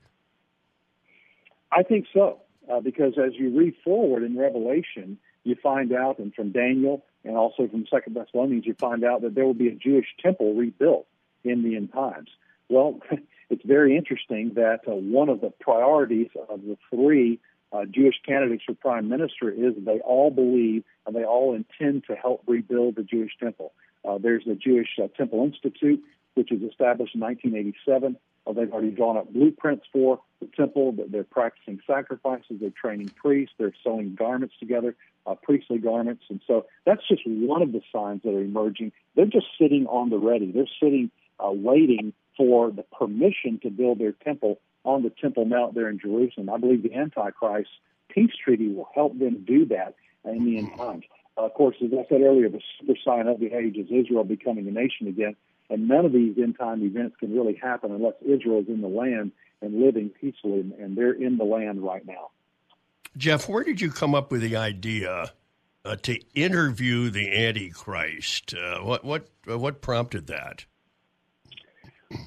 I 1.72 1.82
think 1.82 2.06
so, 2.12 2.40
uh, 2.70 2.80
because 2.80 3.14
as 3.16 3.32
you 3.34 3.56
read 3.56 3.74
forward 3.84 4.22
in 4.22 4.36
Revelation, 4.36 5.18
you 5.44 5.56
find 5.62 5.92
out, 5.92 6.18
and 6.18 6.34
from 6.34 6.52
Daniel 6.52 7.04
and 7.24 7.36
also 7.36 7.68
from 7.68 7.86
Second 7.90 8.14
Thessalonians, 8.16 8.66
you 8.66 8.74
find 8.74 9.04
out 9.04 9.22
that 9.22 9.34
there 9.34 9.44
will 9.44 9.54
be 9.54 9.68
a 9.68 9.74
Jewish 9.74 10.06
temple 10.20 10.54
rebuilt 10.54 11.06
in 11.44 11.62
the 11.62 11.76
end 11.76 11.92
times. 11.92 12.28
Well, 12.68 13.00
it's 13.50 13.64
very 13.64 13.96
interesting 13.96 14.52
that 14.54 14.80
uh, 14.86 14.92
one 14.92 15.28
of 15.28 15.40
the 15.40 15.50
priorities 15.60 16.28
of 16.48 16.62
the 16.62 16.76
three 16.90 17.40
uh, 17.72 17.84
Jewish 17.84 18.16
candidates 18.26 18.64
for 18.66 18.74
prime 18.74 19.08
minister 19.08 19.50
is 19.50 19.74
they 19.84 20.00
all 20.00 20.30
believe 20.30 20.84
and 21.06 21.14
they 21.14 21.24
all 21.24 21.54
intend 21.54 22.04
to 22.08 22.14
help 22.14 22.42
rebuild 22.46 22.96
the 22.96 23.02
Jewish 23.02 23.32
temple. 23.38 23.72
Uh, 24.04 24.18
there's 24.18 24.44
the 24.44 24.54
Jewish 24.54 24.88
uh, 25.02 25.08
Temple 25.16 25.44
Institute, 25.44 26.02
which 26.34 26.48
was 26.50 26.62
established 26.62 27.14
in 27.14 27.20
1987. 27.20 28.16
Uh, 28.50 28.52
they've 28.52 28.72
already 28.72 28.90
drawn 28.90 29.16
up 29.16 29.32
blueprints 29.32 29.86
for 29.92 30.20
the 30.40 30.48
temple. 30.56 30.94
They're 31.08 31.24
practicing 31.24 31.80
sacrifices. 31.86 32.56
They're 32.60 32.70
training 32.70 33.10
priests. 33.10 33.54
They're 33.58 33.74
sewing 33.84 34.14
garments 34.14 34.54
together, 34.58 34.96
uh, 35.26 35.34
priestly 35.34 35.78
garments. 35.78 36.24
And 36.28 36.40
so 36.46 36.66
that's 36.84 37.06
just 37.08 37.22
one 37.26 37.62
of 37.62 37.72
the 37.72 37.82
signs 37.92 38.22
that 38.24 38.34
are 38.34 38.42
emerging. 38.42 38.92
They're 39.14 39.26
just 39.26 39.46
sitting 39.60 39.86
on 39.86 40.10
the 40.10 40.18
ready. 40.18 40.50
They're 40.50 40.64
sitting, 40.82 41.10
uh, 41.38 41.50
waiting 41.52 42.12
for 42.36 42.70
the 42.70 42.82
permission 42.82 43.60
to 43.62 43.70
build 43.70 43.98
their 43.98 44.12
temple 44.12 44.60
on 44.84 45.02
the 45.02 45.10
Temple 45.10 45.44
Mount 45.44 45.74
there 45.74 45.88
in 45.88 45.98
Jerusalem. 45.98 46.48
I 46.48 46.56
believe 46.56 46.82
the 46.82 46.94
Antichrist 46.94 47.68
peace 48.08 48.32
treaty 48.42 48.72
will 48.72 48.88
help 48.94 49.18
them 49.18 49.44
do 49.46 49.66
that 49.66 49.94
in 50.24 50.44
the 50.44 50.58
end 50.58 50.76
times. 50.76 51.04
Uh, 51.36 51.42
of 51.42 51.54
course, 51.54 51.76
as 51.84 51.90
I 51.92 52.04
said 52.08 52.22
earlier, 52.22 52.48
the 52.48 52.60
super 52.80 52.98
sign 53.04 53.28
of 53.28 53.40
the 53.40 53.52
age 53.52 53.76
is 53.76 53.86
Israel 53.90 54.24
becoming 54.24 54.66
a 54.66 54.70
nation 54.70 55.06
again. 55.06 55.36
And 55.70 55.86
none 55.86 56.04
of 56.04 56.12
these 56.12 56.36
end 56.36 56.58
time 56.58 56.82
events 56.82 57.16
can 57.20 57.32
really 57.32 57.54
happen 57.54 57.92
unless 57.92 58.14
Israel 58.22 58.60
is 58.60 58.68
in 58.68 58.80
the 58.80 58.88
land 58.88 59.32
and 59.62 59.80
living 59.80 60.10
peacefully, 60.20 60.60
and 60.80 60.96
they're 60.96 61.12
in 61.12 61.36
the 61.36 61.44
land 61.44 61.82
right 61.82 62.04
now. 62.04 62.30
Jeff, 63.16 63.48
where 63.48 63.64
did 63.64 63.80
you 63.80 63.90
come 63.90 64.14
up 64.14 64.32
with 64.32 64.40
the 64.40 64.56
idea 64.56 65.32
uh, 65.84 65.96
to 65.96 66.18
interview 66.34 67.10
the 67.10 67.32
Antichrist? 67.46 68.54
Uh, 68.54 68.80
what 68.80 69.04
what 69.04 69.28
uh, 69.48 69.58
what 69.58 69.80
prompted 69.80 70.26
that? 70.26 70.64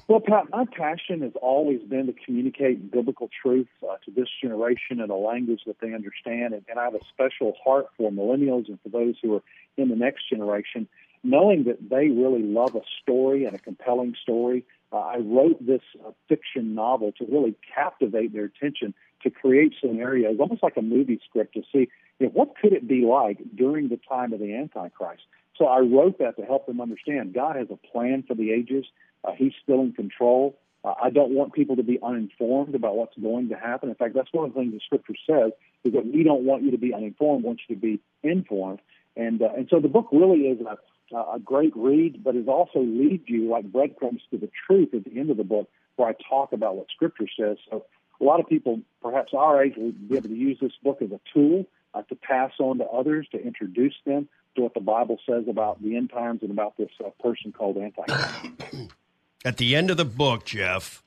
Well, 0.08 0.20
Pat, 0.20 0.48
my 0.50 0.64
passion 0.64 1.20
has 1.20 1.32
always 1.42 1.82
been 1.82 2.06
to 2.06 2.14
communicate 2.24 2.90
biblical 2.90 3.28
truth 3.42 3.68
uh, 3.82 3.96
to 4.06 4.10
this 4.10 4.28
generation 4.42 5.00
in 5.00 5.10
a 5.10 5.16
language 5.16 5.60
that 5.66 5.76
they 5.80 5.92
understand, 5.92 6.54
and, 6.54 6.64
and 6.70 6.78
I 6.78 6.84
have 6.84 6.94
a 6.94 7.04
special 7.12 7.54
heart 7.62 7.88
for 7.96 8.10
millennials 8.10 8.68
and 8.68 8.78
for 8.82 8.88
those 8.88 9.16
who 9.22 9.34
are 9.34 9.42
in 9.76 9.90
the 9.90 9.96
next 9.96 10.28
generation 10.30 10.88
knowing 11.24 11.64
that 11.64 11.88
they 11.88 12.08
really 12.08 12.42
love 12.42 12.74
a 12.74 12.82
story 13.02 13.44
and 13.44 13.54
a 13.54 13.58
compelling 13.58 14.14
story, 14.22 14.64
uh, 14.92 14.98
I 14.98 15.16
wrote 15.18 15.64
this 15.64 15.82
uh, 16.06 16.10
fiction 16.28 16.74
novel 16.74 17.12
to 17.18 17.26
really 17.28 17.54
captivate 17.74 18.32
their 18.32 18.44
attention, 18.44 18.94
to 19.22 19.30
create 19.30 19.74
scenarios, 19.80 20.36
almost 20.38 20.62
like 20.62 20.76
a 20.76 20.82
movie 20.82 21.20
script, 21.28 21.54
to 21.54 21.62
see 21.72 21.88
you 22.20 22.26
know, 22.26 22.28
what 22.28 22.56
could 22.60 22.72
it 22.72 22.86
be 22.86 23.02
like 23.02 23.38
during 23.56 23.88
the 23.88 23.98
time 24.08 24.32
of 24.32 24.40
the 24.40 24.54
Antichrist. 24.54 25.22
So 25.56 25.66
I 25.66 25.80
wrote 25.80 26.18
that 26.18 26.36
to 26.36 26.42
help 26.42 26.66
them 26.66 26.80
understand 26.80 27.34
God 27.34 27.56
has 27.56 27.68
a 27.70 27.76
plan 27.76 28.24
for 28.26 28.34
the 28.34 28.52
ages. 28.52 28.84
Uh, 29.24 29.32
he's 29.36 29.52
still 29.62 29.80
in 29.80 29.92
control. 29.92 30.58
Uh, 30.84 30.94
I 31.02 31.10
don't 31.10 31.30
want 31.30 31.54
people 31.54 31.76
to 31.76 31.82
be 31.82 31.98
uninformed 32.02 32.74
about 32.74 32.96
what's 32.96 33.16
going 33.16 33.48
to 33.48 33.56
happen. 33.56 33.88
In 33.88 33.94
fact, 33.94 34.14
that's 34.14 34.32
one 34.32 34.46
of 34.46 34.54
the 34.54 34.60
things 34.60 34.74
the 34.74 34.80
Scripture 34.84 35.14
says 35.26 35.52
is 35.84 35.92
that 35.92 36.06
we 36.06 36.22
don't 36.22 36.44
want 36.44 36.62
you 36.62 36.70
to 36.72 36.78
be 36.78 36.92
uninformed. 36.92 37.42
We 37.42 37.46
want 37.48 37.60
you 37.68 37.74
to 37.74 37.80
be 37.80 38.00
informed. 38.22 38.80
And 39.16 39.40
uh, 39.42 39.50
and 39.56 39.68
so 39.70 39.80
the 39.80 39.88
book 39.88 40.08
really 40.12 40.40
is 40.48 40.60
a, 40.60 40.76
a 41.14 41.38
great 41.38 41.72
read, 41.76 42.22
but 42.24 42.36
it 42.36 42.48
also 42.48 42.80
leads 42.80 43.24
you 43.28 43.48
like 43.48 43.70
breadcrumbs 43.70 44.22
to 44.30 44.38
the 44.38 44.50
truth 44.66 44.94
at 44.94 45.04
the 45.04 45.18
end 45.18 45.30
of 45.30 45.36
the 45.36 45.44
book, 45.44 45.68
where 45.96 46.08
I 46.08 46.14
talk 46.28 46.52
about 46.52 46.76
what 46.76 46.86
Scripture 46.94 47.26
says. 47.38 47.56
So 47.70 47.84
a 48.20 48.24
lot 48.24 48.40
of 48.40 48.48
people, 48.48 48.80
perhaps 49.02 49.32
our 49.36 49.62
age, 49.62 49.74
will 49.76 49.92
be 49.92 50.16
able 50.16 50.28
to 50.28 50.34
use 50.34 50.58
this 50.60 50.72
book 50.82 51.02
as 51.02 51.10
a 51.10 51.20
tool 51.32 51.66
uh, 51.94 52.02
to 52.02 52.14
pass 52.14 52.52
on 52.58 52.78
to 52.78 52.84
others, 52.84 53.26
to 53.32 53.42
introduce 53.42 53.94
them 54.04 54.28
to 54.56 54.62
what 54.62 54.74
the 54.74 54.80
Bible 54.80 55.18
says 55.28 55.44
about 55.48 55.82
the 55.82 55.96
end 55.96 56.10
times 56.10 56.40
and 56.42 56.50
about 56.50 56.76
this 56.76 56.90
uh, 57.04 57.10
person 57.20 57.52
called 57.52 57.76
Antichrist. 57.76 58.92
At 59.44 59.58
the 59.58 59.76
end 59.76 59.90
of 59.90 59.96
the 59.96 60.04
book, 60.04 60.46
Jeff, 60.46 61.02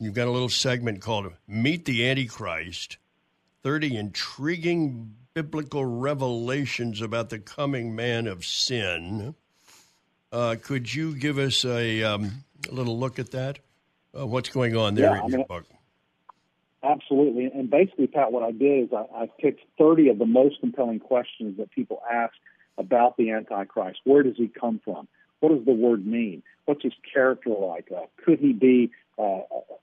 you've 0.00 0.14
got 0.14 0.26
a 0.26 0.30
little 0.30 0.48
segment 0.48 1.00
called 1.00 1.32
Meet 1.46 1.84
the 1.84 2.08
Antichrist 2.08 2.96
30 3.62 3.96
Intriguing 3.96 5.14
Biblical 5.32 5.84
Revelations 5.84 7.00
about 7.00 7.30
the 7.30 7.38
Coming 7.38 7.94
Man 7.94 8.26
of 8.26 8.44
Sin. 8.44 9.36
Uh, 10.32 10.56
could 10.60 10.92
you 10.92 11.14
give 11.14 11.38
us 11.38 11.64
a, 11.64 12.02
um, 12.02 12.44
a, 12.68 12.74
little 12.74 12.98
look 12.98 13.20
at 13.20 13.30
that? 13.30 13.60
Uh, 14.16 14.26
what's 14.26 14.48
going 14.48 14.76
on 14.76 14.94
there 14.96 15.10
yeah, 15.10 15.18
in 15.18 15.22
I 15.22 15.26
your 15.28 15.38
mean, 15.38 15.46
book? 15.46 15.66
Absolutely. 16.82 17.44
And 17.44 17.70
basically, 17.70 18.08
Pat, 18.08 18.32
what 18.32 18.42
I 18.42 18.50
did 18.50 18.84
is 18.84 18.88
I, 18.92 19.22
I 19.22 19.30
picked 19.38 19.60
30 19.78 20.08
of 20.08 20.18
the 20.18 20.26
most 20.26 20.58
compelling 20.60 20.98
questions 20.98 21.58
that 21.58 21.70
people 21.70 22.02
ask 22.10 22.34
about 22.76 23.16
the 23.16 23.30
Antichrist. 23.30 24.00
Where 24.04 24.24
does 24.24 24.36
he 24.36 24.48
come 24.48 24.80
from? 24.84 25.06
What 25.38 25.50
does 25.50 25.64
the 25.64 25.72
word 25.72 26.04
mean? 26.04 26.42
What's 26.64 26.82
his 26.82 26.92
character 27.12 27.50
like? 27.50 27.88
Uh, 27.94 28.06
could 28.24 28.40
he 28.40 28.52
be 28.52 28.90
uh, 29.18 29.40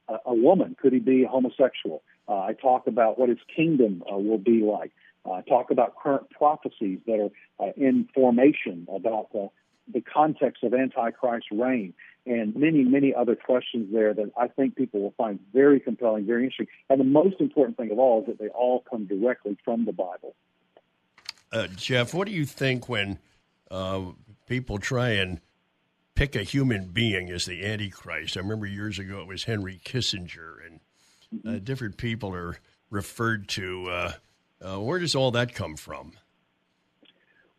a, 0.10 0.18
a, 0.26 0.34
woman? 0.34 0.76
Could 0.82 0.94
he 0.94 1.00
be 1.00 1.24
homosexual? 1.24 2.04
Uh, 2.28 2.40
I 2.40 2.54
talk 2.54 2.88
about 2.88 3.18
what 3.18 3.30
his 3.30 3.40
kingdom 3.56 4.04
uh, 4.12 4.18
will 4.18 4.38
be 4.38 4.62
like. 4.62 4.92
Uh, 5.30 5.42
talk 5.42 5.72
about 5.72 5.96
current 5.96 6.30
prophecies 6.30 7.00
that 7.06 7.20
are 7.60 7.68
uh, 7.68 7.72
in 7.76 8.08
formation 8.14 8.88
about 8.94 9.28
the 9.94 10.02
context 10.02 10.64
of 10.64 10.74
Antichrist's 10.74 11.52
reign 11.52 11.94
and 12.28 12.56
many, 12.56 12.84
many 12.84 13.14
other 13.16 13.36
questions 13.36 13.92
there 13.92 14.14
that 14.14 14.32
I 14.38 14.48
think 14.48 14.76
people 14.76 15.02
will 15.02 15.14
find 15.18 15.40
very 15.54 15.80
compelling, 15.80 16.26
very 16.26 16.44
interesting. 16.44 16.68
And 16.90 17.00
the 17.00 17.06
most 17.06 17.40
important 17.40 17.78
thing 17.78 17.90
of 17.92 18.00
all 18.00 18.22
is 18.22 18.28
that 18.28 18.40
they 18.40 18.50
all 18.50 18.84
come 18.90 19.06
directly 19.06 19.58
from 19.64 19.86
the 19.86 19.94
Bible. 19.94 20.36
Uh, 21.52 21.68
Jeff, 21.76 22.14
what 22.14 22.28
do 22.28 22.34
you 22.34 22.46
think 22.46 22.90
when 22.90 23.20
uh, 23.72 24.02
people 24.46 24.78
try 24.78 25.12
and 25.12 25.40
pick 26.16 26.36
a 26.36 26.44
human 26.44 26.88
being 26.88 27.30
as 27.30 27.46
the 27.46 27.66
Antichrist? 27.66 28.36
I 28.36 28.42
remember 28.42 28.66
years 28.66 29.00
ago 29.00 29.22
it 29.22 29.28
was 29.28 29.46
Henry 29.46 29.80
Kissinger, 29.84 30.66
and 30.66 30.80
uh, 31.34 31.50
mm-hmm. 31.50 31.64
different 31.64 31.96
people 31.98 32.34
are 32.36 32.58
referred 32.90 33.48
to. 33.50 34.12
Uh, 34.62 34.80
where 34.80 35.00
does 35.00 35.16
all 35.16 35.32
that 35.32 35.54
come 35.54 35.76
from? 35.76 36.14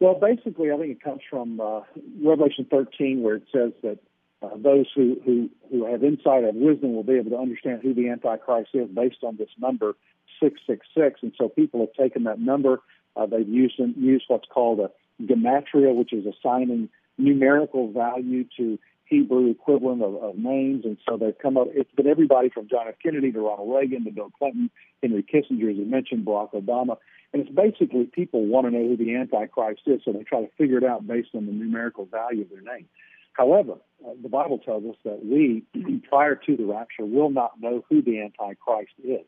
Well, 0.01 0.15
basically, 0.15 0.71
I 0.71 0.77
think 0.77 0.93
it 0.93 1.03
comes 1.03 1.21
from 1.29 1.61
uh, 1.61 1.81
Revelation 2.23 2.67
13, 2.71 3.23
where 3.23 3.37
it 3.37 3.45
says 3.53 3.73
that 3.83 3.99
uh, 4.43 4.51
those 4.57 4.87
who, 4.95 5.17
who, 5.25 5.51
who 5.71 5.91
have 5.91 6.05
insight 6.05 6.45
and 6.45 6.61
wisdom 6.61 6.95
will 6.95 7.03
be 7.03 7.15
able 7.15 7.31
to 7.31 7.39
understand 7.39 7.83
who 7.83 7.95
the 7.95 8.09
Antichrist 8.09 8.71
is 8.75 8.89
based 8.89 9.25
on 9.25 9.37
this 9.37 9.49
number 9.59 9.97
666. 10.41 11.21
And 11.23 11.33
so 11.37 11.49
people 11.49 11.81
have 11.81 11.93
taken 11.95 12.25
that 12.25 12.39
number, 12.39 12.81
uh, 13.17 13.27
they've 13.27 13.49
used, 13.49 13.81
used 13.97 14.27
what's 14.29 14.47
called 14.49 14.79
a 14.79 14.91
gematria, 15.21 15.95
which 15.95 16.13
is 16.13 16.25
assigning 16.27 16.89
numerical 17.17 17.91
value 17.91 18.45
to 18.57 18.79
Hebrew 19.09 19.51
equivalent 19.51 20.03
of, 20.03 20.15
of 20.17 20.37
names. 20.37 20.85
And 20.85 20.99
so 21.09 21.17
they've 21.17 21.39
come 21.39 21.57
up, 21.57 21.69
it's 21.73 21.91
been 21.93 22.07
everybody 22.07 22.51
from 22.51 22.69
John 22.69 22.89
F. 22.89 22.95
Kennedy 23.03 23.33
to 23.33 23.41
Ronald 23.41 23.75
Reagan 23.75 24.05
to 24.05 24.11
Bill 24.11 24.31
Clinton, 24.39 24.71
Henry 25.03 25.23
Kissinger, 25.23 25.71
as 25.71 25.77
you 25.77 25.87
mentioned, 25.87 26.27
Barack 26.27 26.53
Obama. 26.53 26.97
And 27.33 27.43
it's 27.43 27.55
basically 27.55 28.05
people 28.05 28.47
want 28.47 28.67
to 28.67 28.71
know 28.71 28.87
who 28.87 28.97
the 28.97 29.15
Antichrist 29.15 29.83
is, 29.87 30.01
so 30.05 30.13
they 30.13 30.23
try 30.23 30.43
to 30.43 30.51
figure 30.57 30.79
it 30.79 30.85
out 30.85 31.07
based 31.07 31.31
on 31.35 31.47
the 31.47 31.53
numerical 31.53 32.07
value 32.07 32.43
of 32.43 32.51
their 32.51 32.63
name. 32.63 32.87
However, 33.33 33.75
uh, 34.05 34.11
the 34.21 34.29
Bible 34.29 34.59
tells 34.59 34.85
us 34.85 34.97
that 35.05 35.25
we, 35.25 35.63
prior 36.09 36.35
to 36.35 36.57
the 36.57 36.65
rapture, 36.65 37.05
will 37.05 37.31
not 37.31 37.61
know 37.61 37.85
who 37.89 38.03
the 38.03 38.21
Antichrist 38.21 38.93
is. 39.05 39.25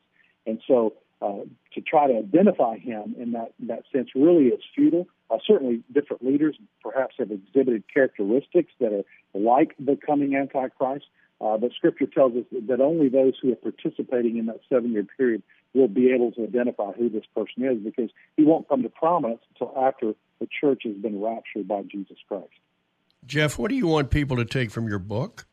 And 0.46 0.60
so 0.66 0.94
uh, 1.22 1.44
to 1.74 1.80
try 1.80 2.06
to 2.06 2.18
identify 2.18 2.76
him 2.78 3.14
in 3.18 3.33
that, 3.33 3.52
in 3.61 3.68
that 3.68 3.85
sense 3.92 4.11
really 4.14 4.46
is 4.46 4.61
futile. 4.74 5.06
Uh, 5.30 5.38
certainly, 5.46 5.83
different 5.92 6.24
leaders 6.24 6.56
perhaps 6.83 7.14
have 7.18 7.30
exhibited 7.30 7.85
characteristics 7.92 8.72
that 8.80 8.92
are 8.92 9.04
like 9.35 9.76
the 9.78 9.96
coming 9.96 10.35
Antichrist, 10.35 11.06
uh, 11.40 11.56
but 11.56 11.72
Scripture 11.72 12.06
tells 12.06 12.35
us 12.35 12.44
that 12.68 12.80
only 12.80 13.09
those 13.09 13.35
who 13.40 13.52
are 13.52 13.56
participating 13.56 14.37
in 14.37 14.46
that 14.46 14.61
seven 14.68 14.92
year 14.92 15.06
period 15.16 15.42
will 15.72 15.88
be 15.88 16.12
able 16.12 16.33
to 16.33 16.42
identify 16.42 16.92
who 16.92 17.09
this 17.09 17.24
person 17.35 17.64
is 17.64 17.78
because 17.78 18.11
he 18.37 18.42
won't 18.42 18.68
come 18.68 18.83
to 18.83 18.88
prominence 18.88 19.40
until 19.54 19.72
after 19.78 20.14
the 20.40 20.48
church 20.61 20.83
has 20.85 20.96
been 20.96 21.20
raptured 21.20 21.68
by 21.68 21.83
Jesus 21.83 22.18
Christ. 22.28 22.48
Jeff, 23.26 23.59
what 23.59 23.68
do 23.68 23.76
you 23.76 23.87
want 23.87 24.11
people 24.11 24.37
to 24.38 24.44
take 24.44 24.70
from 24.70 24.88
your 24.88 24.98
book? 24.98 25.46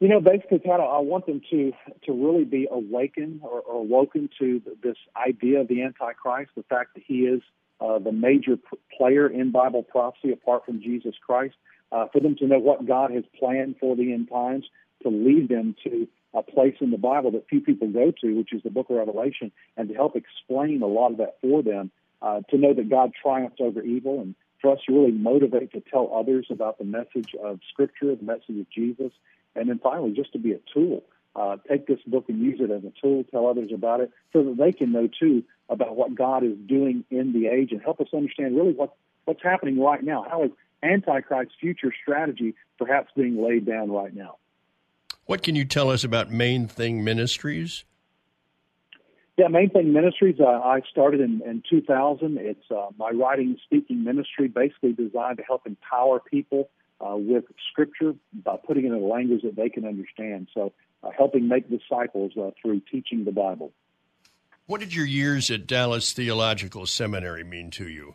You 0.00 0.08
know, 0.08 0.18
basically, 0.18 0.60
Pat, 0.60 0.80
I 0.80 0.98
want 0.98 1.26
them 1.26 1.42
to 1.50 1.72
to 2.06 2.12
really 2.12 2.44
be 2.44 2.66
awakened 2.70 3.40
or, 3.42 3.60
or 3.60 3.82
awoken 3.82 4.30
to 4.38 4.62
this 4.82 4.96
idea 5.14 5.60
of 5.60 5.68
the 5.68 5.82
Antichrist, 5.82 6.52
the 6.56 6.62
fact 6.62 6.94
that 6.94 7.02
he 7.06 7.26
is 7.26 7.42
uh, 7.82 7.98
the 7.98 8.10
major 8.10 8.58
player 8.96 9.26
in 9.26 9.50
Bible 9.50 9.82
prophecy 9.82 10.32
apart 10.32 10.64
from 10.64 10.80
Jesus 10.80 11.14
Christ, 11.24 11.54
uh, 11.92 12.06
for 12.10 12.18
them 12.20 12.34
to 12.36 12.46
know 12.46 12.58
what 12.58 12.86
God 12.86 13.10
has 13.10 13.24
planned 13.38 13.76
for 13.78 13.94
the 13.94 14.14
end 14.14 14.30
times, 14.30 14.64
to 15.02 15.10
lead 15.10 15.50
them 15.50 15.76
to 15.84 16.08
a 16.32 16.42
place 16.42 16.76
in 16.80 16.90
the 16.92 16.98
Bible 16.98 17.30
that 17.32 17.46
few 17.48 17.60
people 17.60 17.88
go 17.88 18.10
to, 18.22 18.38
which 18.38 18.54
is 18.54 18.62
the 18.62 18.70
book 18.70 18.88
of 18.88 18.96
Revelation, 18.96 19.52
and 19.76 19.90
to 19.90 19.94
help 19.94 20.16
explain 20.16 20.80
a 20.80 20.86
lot 20.86 21.10
of 21.10 21.18
that 21.18 21.36
for 21.42 21.62
them, 21.62 21.90
uh, 22.22 22.40
to 22.48 22.56
know 22.56 22.72
that 22.72 22.88
God 22.88 23.12
triumphs 23.20 23.58
over 23.60 23.82
evil, 23.82 24.22
and 24.22 24.34
for 24.62 24.72
us 24.72 24.78
to 24.86 24.94
really 24.94 25.12
motivate 25.12 25.72
to 25.72 25.82
tell 25.90 26.10
others 26.14 26.46
about 26.48 26.78
the 26.78 26.84
message 26.84 27.34
of 27.42 27.60
Scripture, 27.70 28.14
the 28.14 28.24
message 28.24 28.60
of 28.60 28.70
Jesus, 28.70 29.12
and 29.54 29.68
then 29.68 29.78
finally 29.82 30.12
just 30.12 30.32
to 30.32 30.38
be 30.38 30.52
a 30.52 30.60
tool. 30.72 31.02
Uh, 31.36 31.56
take 31.68 31.86
this 31.86 32.00
book 32.06 32.24
and 32.28 32.40
use 32.40 32.58
it 32.60 32.70
as 32.72 32.82
a 32.82 32.92
tool, 33.00 33.24
tell 33.30 33.46
others 33.46 33.70
about 33.72 34.00
it, 34.00 34.10
so 34.32 34.42
that 34.42 34.56
they 34.56 34.72
can 34.72 34.90
know 34.90 35.08
too 35.08 35.44
about 35.68 35.94
what 35.94 36.14
God 36.14 36.42
is 36.42 36.56
doing 36.66 37.04
in 37.10 37.32
the 37.32 37.46
age 37.46 37.70
and 37.70 37.80
help 37.80 38.00
us 38.00 38.08
understand 38.12 38.56
really 38.56 38.72
what, 38.72 38.94
what's 39.26 39.42
happening 39.42 39.80
right 39.80 40.02
now. 40.02 40.26
How 40.28 40.42
is 40.42 40.50
Antichrist's 40.82 41.54
future 41.60 41.92
strategy 42.02 42.54
perhaps 42.78 43.12
being 43.14 43.40
laid 43.42 43.64
down 43.64 43.92
right 43.92 44.14
now? 44.14 44.36
What 45.26 45.44
can 45.44 45.54
you 45.54 45.64
tell 45.64 45.90
us 45.90 46.02
about 46.02 46.30
Main 46.30 46.66
Thing 46.66 47.04
Ministries? 47.04 47.84
Yeah, 49.36 49.48
Main 49.48 49.70
Thing 49.70 49.92
Ministries, 49.92 50.36
uh, 50.40 50.44
I 50.44 50.80
started 50.90 51.20
in, 51.20 51.40
in 51.46 51.62
2000. 51.70 52.36
It's 52.38 52.70
uh, 52.70 52.88
my 52.98 53.10
writing 53.10 53.50
and 53.50 53.58
speaking 53.64 54.02
ministry, 54.02 54.48
basically 54.48 54.92
designed 54.92 55.38
to 55.38 55.44
help 55.44 55.66
empower 55.66 56.20
people 56.20 56.68
uh, 57.00 57.16
with 57.16 57.44
Scripture 57.70 58.14
by 58.32 58.56
putting 58.56 58.84
it 58.84 58.88
in 58.88 58.94
a 58.94 58.98
language 58.98 59.42
that 59.42 59.56
they 59.56 59.68
can 59.68 59.84
understand. 59.86 60.48
So, 60.54 60.72
uh, 61.02 61.10
helping 61.16 61.48
make 61.48 61.70
disciples 61.70 62.32
uh, 62.36 62.50
through 62.60 62.82
teaching 62.90 63.24
the 63.24 63.32
Bible. 63.32 63.72
What 64.66 64.80
did 64.80 64.94
your 64.94 65.06
years 65.06 65.50
at 65.50 65.66
Dallas 65.66 66.12
Theological 66.12 66.86
Seminary 66.86 67.42
mean 67.42 67.70
to 67.72 67.88
you? 67.88 68.14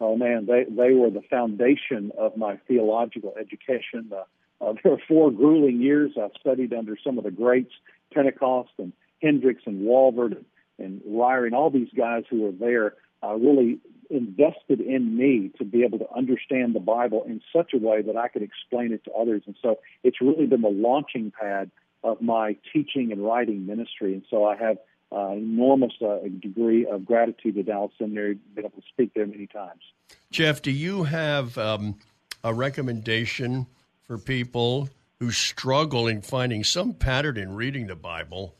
Oh 0.00 0.16
man, 0.16 0.46
they 0.46 0.64
they 0.64 0.92
were 0.92 1.10
the 1.10 1.22
foundation 1.30 2.12
of 2.18 2.36
my 2.36 2.56
theological 2.68 3.34
education. 3.38 4.10
Uh, 4.12 4.64
uh, 4.64 4.74
there 4.82 4.92
were 4.92 5.02
four 5.06 5.30
grueling 5.30 5.80
years. 5.80 6.12
I 6.16 6.28
studied 6.40 6.72
under 6.72 6.96
some 7.02 7.18
of 7.18 7.24
the 7.24 7.30
greats, 7.30 7.72
Pentecost 8.12 8.70
and 8.78 8.92
Hendricks 9.22 9.62
and 9.66 9.86
Walvoord 9.86 10.44
and 10.78 11.00
Ryrie 11.02 11.46
and 11.46 11.54
all 11.54 11.70
these 11.70 11.88
guys 11.96 12.24
who 12.28 12.42
were 12.42 12.52
there 12.52 12.94
really 13.22 13.80
invested 14.10 14.80
in 14.80 15.16
me 15.16 15.50
to 15.58 15.64
be 15.64 15.82
able 15.82 15.98
to 15.98 16.12
understand 16.14 16.74
the 16.74 16.80
Bible 16.80 17.24
in 17.26 17.40
such 17.54 17.72
a 17.74 17.78
way 17.78 18.02
that 18.02 18.16
I 18.16 18.28
could 18.28 18.42
explain 18.42 18.92
it 18.92 19.04
to 19.04 19.12
others. 19.12 19.42
And 19.46 19.56
so 19.60 19.78
it's 20.02 20.20
really 20.20 20.46
been 20.46 20.62
the 20.62 20.68
launching 20.68 21.32
pad 21.38 21.70
of 22.04 22.20
my 22.20 22.56
teaching 22.72 23.12
and 23.12 23.24
writing 23.24 23.66
ministry. 23.66 24.14
And 24.14 24.22
so 24.30 24.44
I 24.44 24.56
have 24.56 24.78
uh, 25.12 25.30
enormous 25.30 25.92
uh, 26.04 26.18
degree 26.40 26.86
of 26.86 27.04
gratitude 27.04 27.54
to 27.54 27.62
Dallas 27.62 27.92
Seminary, 27.98 28.38
been 28.54 28.64
able 28.64 28.80
to 28.80 28.86
speak 28.88 29.14
there 29.14 29.26
many 29.26 29.46
times. 29.46 29.82
Jeff, 30.30 30.62
do 30.62 30.70
you 30.70 31.04
have 31.04 31.56
um, 31.58 31.96
a 32.42 32.52
recommendation 32.52 33.66
for 34.06 34.18
people 34.18 34.88
who 35.18 35.30
struggle 35.30 36.06
in 36.06 36.20
finding 36.20 36.62
some 36.62 36.94
pattern 36.94 37.36
in 37.36 37.54
reading 37.54 37.86
the 37.86 37.96
Bible. 37.96 38.54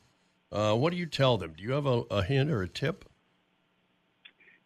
Uh, 0.51 0.75
what 0.75 0.91
do 0.91 0.97
you 0.97 1.07
tell 1.07 1.37
them? 1.37 1.55
Do 1.57 1.63
you 1.63 1.73
have 1.73 1.87
a, 1.87 2.03
a, 2.11 2.23
hint 2.23 2.51
or 2.51 2.63
a 2.63 2.69
tip? 2.69 3.05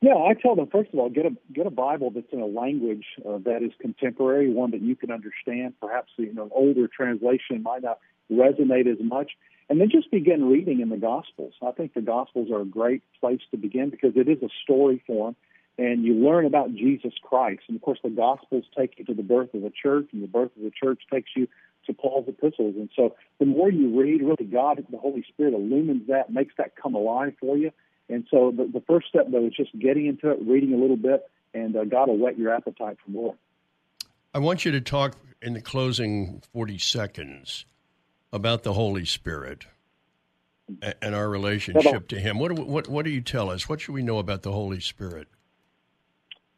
Yeah, 0.02 0.14
I 0.14 0.32
tell 0.34 0.56
them 0.56 0.68
first 0.72 0.90
of 0.92 0.98
all, 0.98 1.10
get 1.10 1.26
a 1.26 1.36
get 1.52 1.66
a 1.66 1.70
Bible 1.70 2.10
that's 2.10 2.32
in 2.32 2.40
a 2.40 2.46
language 2.46 3.04
uh, 3.26 3.38
that 3.44 3.62
is 3.62 3.72
contemporary, 3.80 4.50
one 4.50 4.70
that 4.70 4.80
you 4.80 4.96
can 4.96 5.10
understand. 5.10 5.74
Perhaps 5.80 6.12
you 6.16 6.32
know 6.32 6.44
an 6.44 6.50
older 6.54 6.88
translation 6.88 7.62
might 7.62 7.82
not 7.82 7.98
resonate 8.32 8.90
as 8.90 8.98
much, 9.02 9.32
and 9.68 9.80
then 9.80 9.90
just 9.90 10.10
begin 10.10 10.46
reading 10.46 10.80
in 10.80 10.88
the 10.88 10.96
Gospels. 10.96 11.54
I 11.62 11.72
think 11.72 11.92
the 11.94 12.00
Gospels 12.00 12.50
are 12.50 12.62
a 12.62 12.64
great 12.64 13.02
place 13.20 13.40
to 13.50 13.58
begin 13.58 13.90
because 13.90 14.12
it 14.16 14.28
is 14.28 14.42
a 14.42 14.48
story 14.62 15.02
form. 15.06 15.36
and 15.78 16.04
you 16.04 16.14
learn 16.14 16.44
about 16.44 16.74
Jesus 16.74 17.14
Christ. 17.22 17.62
And 17.68 17.76
of 17.76 17.82
course, 17.82 17.98
the 18.02 18.10
Gospels 18.10 18.64
take 18.76 18.98
you 18.98 19.04
to 19.06 19.14
the 19.14 19.22
birth 19.22 19.54
of 19.54 19.62
the 19.62 19.70
church, 19.82 20.08
and 20.12 20.22
the 20.22 20.28
birth 20.28 20.50
of 20.56 20.62
the 20.62 20.70
church 20.70 21.02
takes 21.12 21.30
you 21.36 21.48
to 21.86 21.94
Paul's 21.94 22.28
epistles. 22.28 22.74
And 22.76 22.90
so, 22.94 23.16
the 23.38 23.46
more 23.46 23.70
you 23.70 23.98
read, 23.98 24.22
really, 24.22 24.50
God, 24.50 24.84
the 24.90 24.98
Holy 24.98 25.24
Spirit 25.28 25.54
illumines 25.54 26.08
that, 26.08 26.30
makes 26.32 26.54
that 26.58 26.76
come 26.76 26.94
alive 26.94 27.34
for 27.40 27.56
you. 27.56 27.70
And 28.10 28.26
so, 28.30 28.52
the, 28.54 28.64
the 28.64 28.82
first 28.86 29.08
step, 29.08 29.26
though, 29.30 29.46
is 29.46 29.52
just 29.54 29.76
getting 29.78 30.06
into 30.06 30.30
it, 30.30 30.38
reading 30.42 30.74
a 30.74 30.76
little 30.76 30.96
bit, 30.96 31.22
and 31.54 31.76
uh, 31.76 31.84
God 31.84 32.08
will 32.08 32.18
whet 32.18 32.38
your 32.38 32.52
appetite 32.54 32.96
for 33.04 33.10
more. 33.10 33.34
I 34.34 34.38
want 34.38 34.64
you 34.64 34.72
to 34.72 34.80
talk 34.80 35.16
in 35.42 35.54
the 35.54 35.60
closing 35.60 36.42
40 36.52 36.78
seconds 36.78 37.64
about 38.32 38.62
the 38.62 38.72
Holy 38.72 39.04
Spirit 39.04 39.66
and 41.02 41.14
our 41.14 41.28
relationship 41.28 42.08
to 42.08 42.20
Him. 42.20 42.38
What, 42.38 42.52
what, 42.52 42.88
what 42.88 43.04
do 43.04 43.10
you 43.10 43.20
tell 43.20 43.50
us? 43.50 43.68
What 43.68 43.80
should 43.80 43.94
we 43.94 44.02
know 44.02 44.18
about 44.18 44.42
the 44.42 44.52
Holy 44.52 44.80
Spirit? 44.80 45.28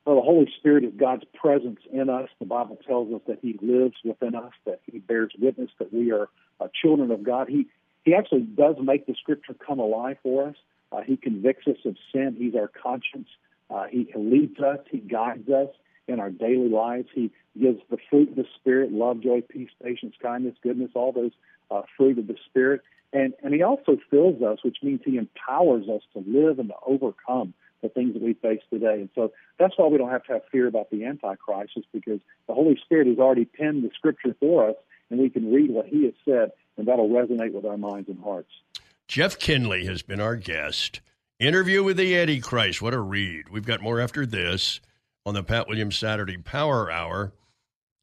Well, 0.04 0.16
the 0.16 0.22
Holy 0.22 0.50
Spirit 0.58 0.84
is 0.84 0.92
God's 0.96 1.24
presence 1.34 1.78
in 1.92 2.10
us. 2.10 2.28
The 2.40 2.46
Bible 2.46 2.78
tells 2.86 3.12
us 3.14 3.20
that 3.28 3.38
He 3.40 3.58
lives 3.62 3.94
within 4.04 4.34
us, 4.34 4.52
that 4.66 4.80
He 4.90 4.98
bears 4.98 5.32
witness 5.38 5.70
that 5.78 5.92
we 5.92 6.12
are 6.12 6.28
uh, 6.60 6.68
children 6.80 7.10
of 7.10 7.22
God. 7.22 7.48
He 7.48 7.68
He 8.04 8.14
actually 8.14 8.42
does 8.42 8.76
make 8.82 9.06
the 9.06 9.14
Scripture 9.14 9.54
come 9.54 9.78
alive 9.78 10.16
for 10.22 10.48
us. 10.48 10.56
Uh, 10.92 11.00
he 11.00 11.16
convicts 11.16 11.66
us 11.66 11.78
of 11.84 11.96
sin. 12.12 12.36
He's 12.38 12.54
our 12.54 12.68
conscience. 12.68 13.28
Uh, 13.70 13.84
he 13.90 14.06
leads 14.14 14.60
us. 14.60 14.80
He 14.90 14.98
guides 14.98 15.48
us 15.48 15.68
in 16.06 16.20
our 16.20 16.30
daily 16.30 16.68
lives. 16.68 17.08
He 17.14 17.30
gives 17.58 17.80
the 17.90 17.96
fruit 18.10 18.30
of 18.30 18.36
the 18.36 18.44
Spirit: 18.60 18.92
love, 18.92 19.20
joy, 19.20 19.40
peace, 19.40 19.70
patience, 19.82 20.14
kindness, 20.20 20.54
goodness. 20.62 20.90
All 20.94 21.12
those 21.12 21.32
uh, 21.70 21.82
fruit 21.96 22.18
of 22.18 22.26
the 22.26 22.36
Spirit. 22.46 22.82
And 23.12 23.34
and 23.42 23.54
He 23.54 23.62
also 23.62 23.98
fills 24.10 24.42
us, 24.42 24.58
which 24.62 24.78
means 24.82 25.00
He 25.04 25.16
empowers 25.16 25.88
us 25.88 26.02
to 26.12 26.24
live 26.26 26.58
and 26.58 26.68
to 26.68 26.74
overcome 26.86 27.54
the 27.82 27.88
things 27.88 28.14
that 28.14 28.22
we 28.22 28.34
face 28.34 28.60
today. 28.70 29.00
And 29.00 29.08
so 29.14 29.32
that's 29.58 29.74
why 29.76 29.86
we 29.88 29.98
don't 29.98 30.10
have 30.10 30.24
to 30.24 30.34
have 30.34 30.42
fear 30.50 30.66
about 30.66 30.90
the 30.90 31.04
Antichrist, 31.04 31.72
is 31.76 31.84
because 31.92 32.20
the 32.46 32.54
Holy 32.54 32.78
Spirit 32.84 33.08
has 33.08 33.18
already 33.18 33.44
penned 33.44 33.82
the 33.82 33.90
Scripture 33.94 34.36
for 34.38 34.70
us, 34.70 34.76
and 35.10 35.18
we 35.18 35.30
can 35.30 35.52
read 35.52 35.70
what 35.70 35.86
He 35.86 36.04
has 36.04 36.14
said, 36.24 36.52
and 36.76 36.86
that'll 36.86 37.08
resonate 37.08 37.52
with 37.52 37.64
our 37.64 37.76
minds 37.76 38.08
and 38.08 38.22
hearts. 38.22 38.50
Jeff 39.12 39.38
Kinley 39.38 39.84
has 39.84 40.00
been 40.00 40.22
our 40.22 40.36
guest. 40.36 41.02
Interview 41.38 41.84
with 41.84 41.98
the 41.98 42.16
Antichrist. 42.16 42.80
What 42.80 42.94
a 42.94 42.98
read. 42.98 43.50
We've 43.50 43.66
got 43.66 43.82
more 43.82 44.00
after 44.00 44.24
this 44.24 44.80
on 45.26 45.34
the 45.34 45.42
Pat 45.42 45.68
Williams 45.68 45.98
Saturday 45.98 46.38
Power 46.38 46.90
Hour. 46.90 47.34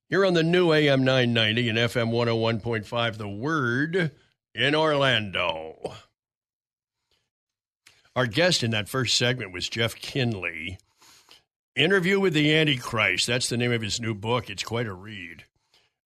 Here 0.08 0.24
on 0.24 0.36
the 0.36 0.44
new 0.44 0.72
AM 0.72 1.04
990 1.04 1.68
and 1.68 1.80
FM 1.80 2.12
101.5, 2.12 3.18
The 3.18 3.28
Word 3.28 4.12
in 4.54 4.76
Orlando. 4.76 5.96
Our 8.16 8.28
guest 8.28 8.62
in 8.62 8.70
that 8.70 8.88
first 8.88 9.18
segment 9.18 9.52
was 9.52 9.68
Jeff 9.68 9.96
Kinley. 9.96 10.78
Interview 11.76 12.20
with 12.20 12.36
the 12.36 12.54
Antichrist. 12.54 13.26
That's 13.26 13.50
the 13.50 13.58
name 13.58 13.72
of 13.72 13.82
his 13.82 14.00
new 14.00 14.14
book. 14.14 14.48
It's 14.48 14.62
quite 14.62 14.86
a 14.86 14.94
read. 14.94 15.46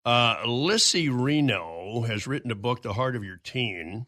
Uh, 0.06 0.44
Lissy 0.46 1.10
Reinow 1.10 2.08
has 2.08 2.26
written 2.26 2.52
a 2.52 2.56
book, 2.56 2.84
The 2.84 2.94
Heart 2.94 3.18
of 3.18 3.26
Your 3.26 3.42
Teen. 3.44 4.06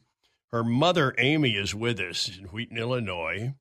Her 0.56 0.64
mother, 0.64 1.14
Amy, 1.18 1.58
is 1.58 1.76
with 1.76 2.00
us 2.00 2.30
in 2.30 2.46
Wheaton, 2.46 2.78
Illinois. 2.78 3.56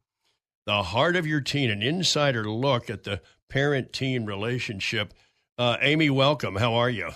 The 0.64 0.84
Heart 0.84 1.16
of 1.16 1.26
Your 1.26 1.40
Teen, 1.40 1.68
an 1.68 1.82
insider 1.82 2.48
look 2.48 2.88
at 2.88 3.02
the 3.02 3.20
parent 3.48 3.92
teen 3.92 4.26
relationship. 4.26 5.12
Uh, 5.58 5.76
Amy, 5.80 6.08
welcome. 6.08 6.54
How 6.54 6.74
are 6.74 6.88
you? 6.88 7.10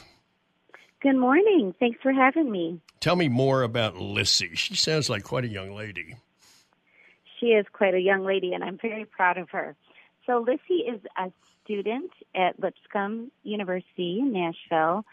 Good 1.00 1.16
morning. 1.16 1.76
Thanks 1.78 2.00
for 2.02 2.12
having 2.12 2.50
me. 2.50 2.80
Tell 2.98 3.14
me 3.14 3.28
more 3.28 3.62
about 3.62 3.96
Lissy. 3.96 4.56
She 4.56 4.74
sounds 4.74 5.08
like 5.08 5.22
quite 5.22 5.44
a 5.44 5.48
young 5.48 5.72
lady 5.76 6.16
she 7.38 7.46
is 7.46 7.66
quite 7.72 7.94
a 7.94 8.00
young 8.00 8.24
lady, 8.24 8.52
and 8.52 8.64
I'm 8.64 8.78
very 8.78 9.04
proud 9.04 9.38
of 9.38 9.50
her. 9.50 9.76
So 10.26 10.44
Lissy 10.46 10.82
is 10.82 11.00
a 11.16 11.30
student 11.64 12.10
at 12.34 12.58
Lipscomb 12.60 13.30
University 13.42 14.18
in 14.20 14.32
Nashville, 14.32 15.04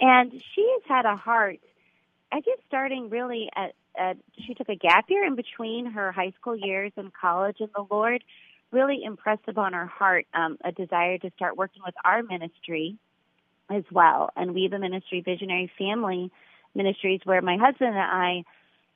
and 0.00 0.32
she 0.54 0.68
has 0.74 0.82
had 0.86 1.04
a 1.04 1.16
heart. 1.16 1.58
I 2.32 2.40
guess 2.40 2.58
starting 2.66 3.10
really 3.10 3.48
at, 3.56 3.74
at 3.96 4.16
she 4.46 4.54
took 4.54 4.68
a 4.68 4.76
gap 4.76 5.06
year 5.08 5.24
in 5.24 5.36
between 5.36 5.86
her 5.86 6.12
high 6.12 6.32
school 6.40 6.56
years 6.56 6.92
and 6.96 7.12
college, 7.12 7.56
and 7.60 7.70
the 7.74 7.86
Lord 7.90 8.22
really 8.70 9.02
impressed 9.04 9.46
upon 9.46 9.72
her 9.72 9.86
heart 9.86 10.26
um, 10.34 10.58
a 10.64 10.72
desire 10.72 11.18
to 11.18 11.30
start 11.36 11.56
working 11.56 11.82
with 11.84 11.94
our 12.04 12.22
ministry 12.22 12.96
as 13.70 13.84
well. 13.92 14.30
And 14.36 14.54
we, 14.54 14.68
the 14.68 14.78
ministry 14.78 15.20
Visionary 15.20 15.70
Family 15.78 16.30
Ministries, 16.74 17.20
where 17.24 17.40
my 17.40 17.56
husband 17.56 17.90
and 17.90 17.98
I 17.98 18.44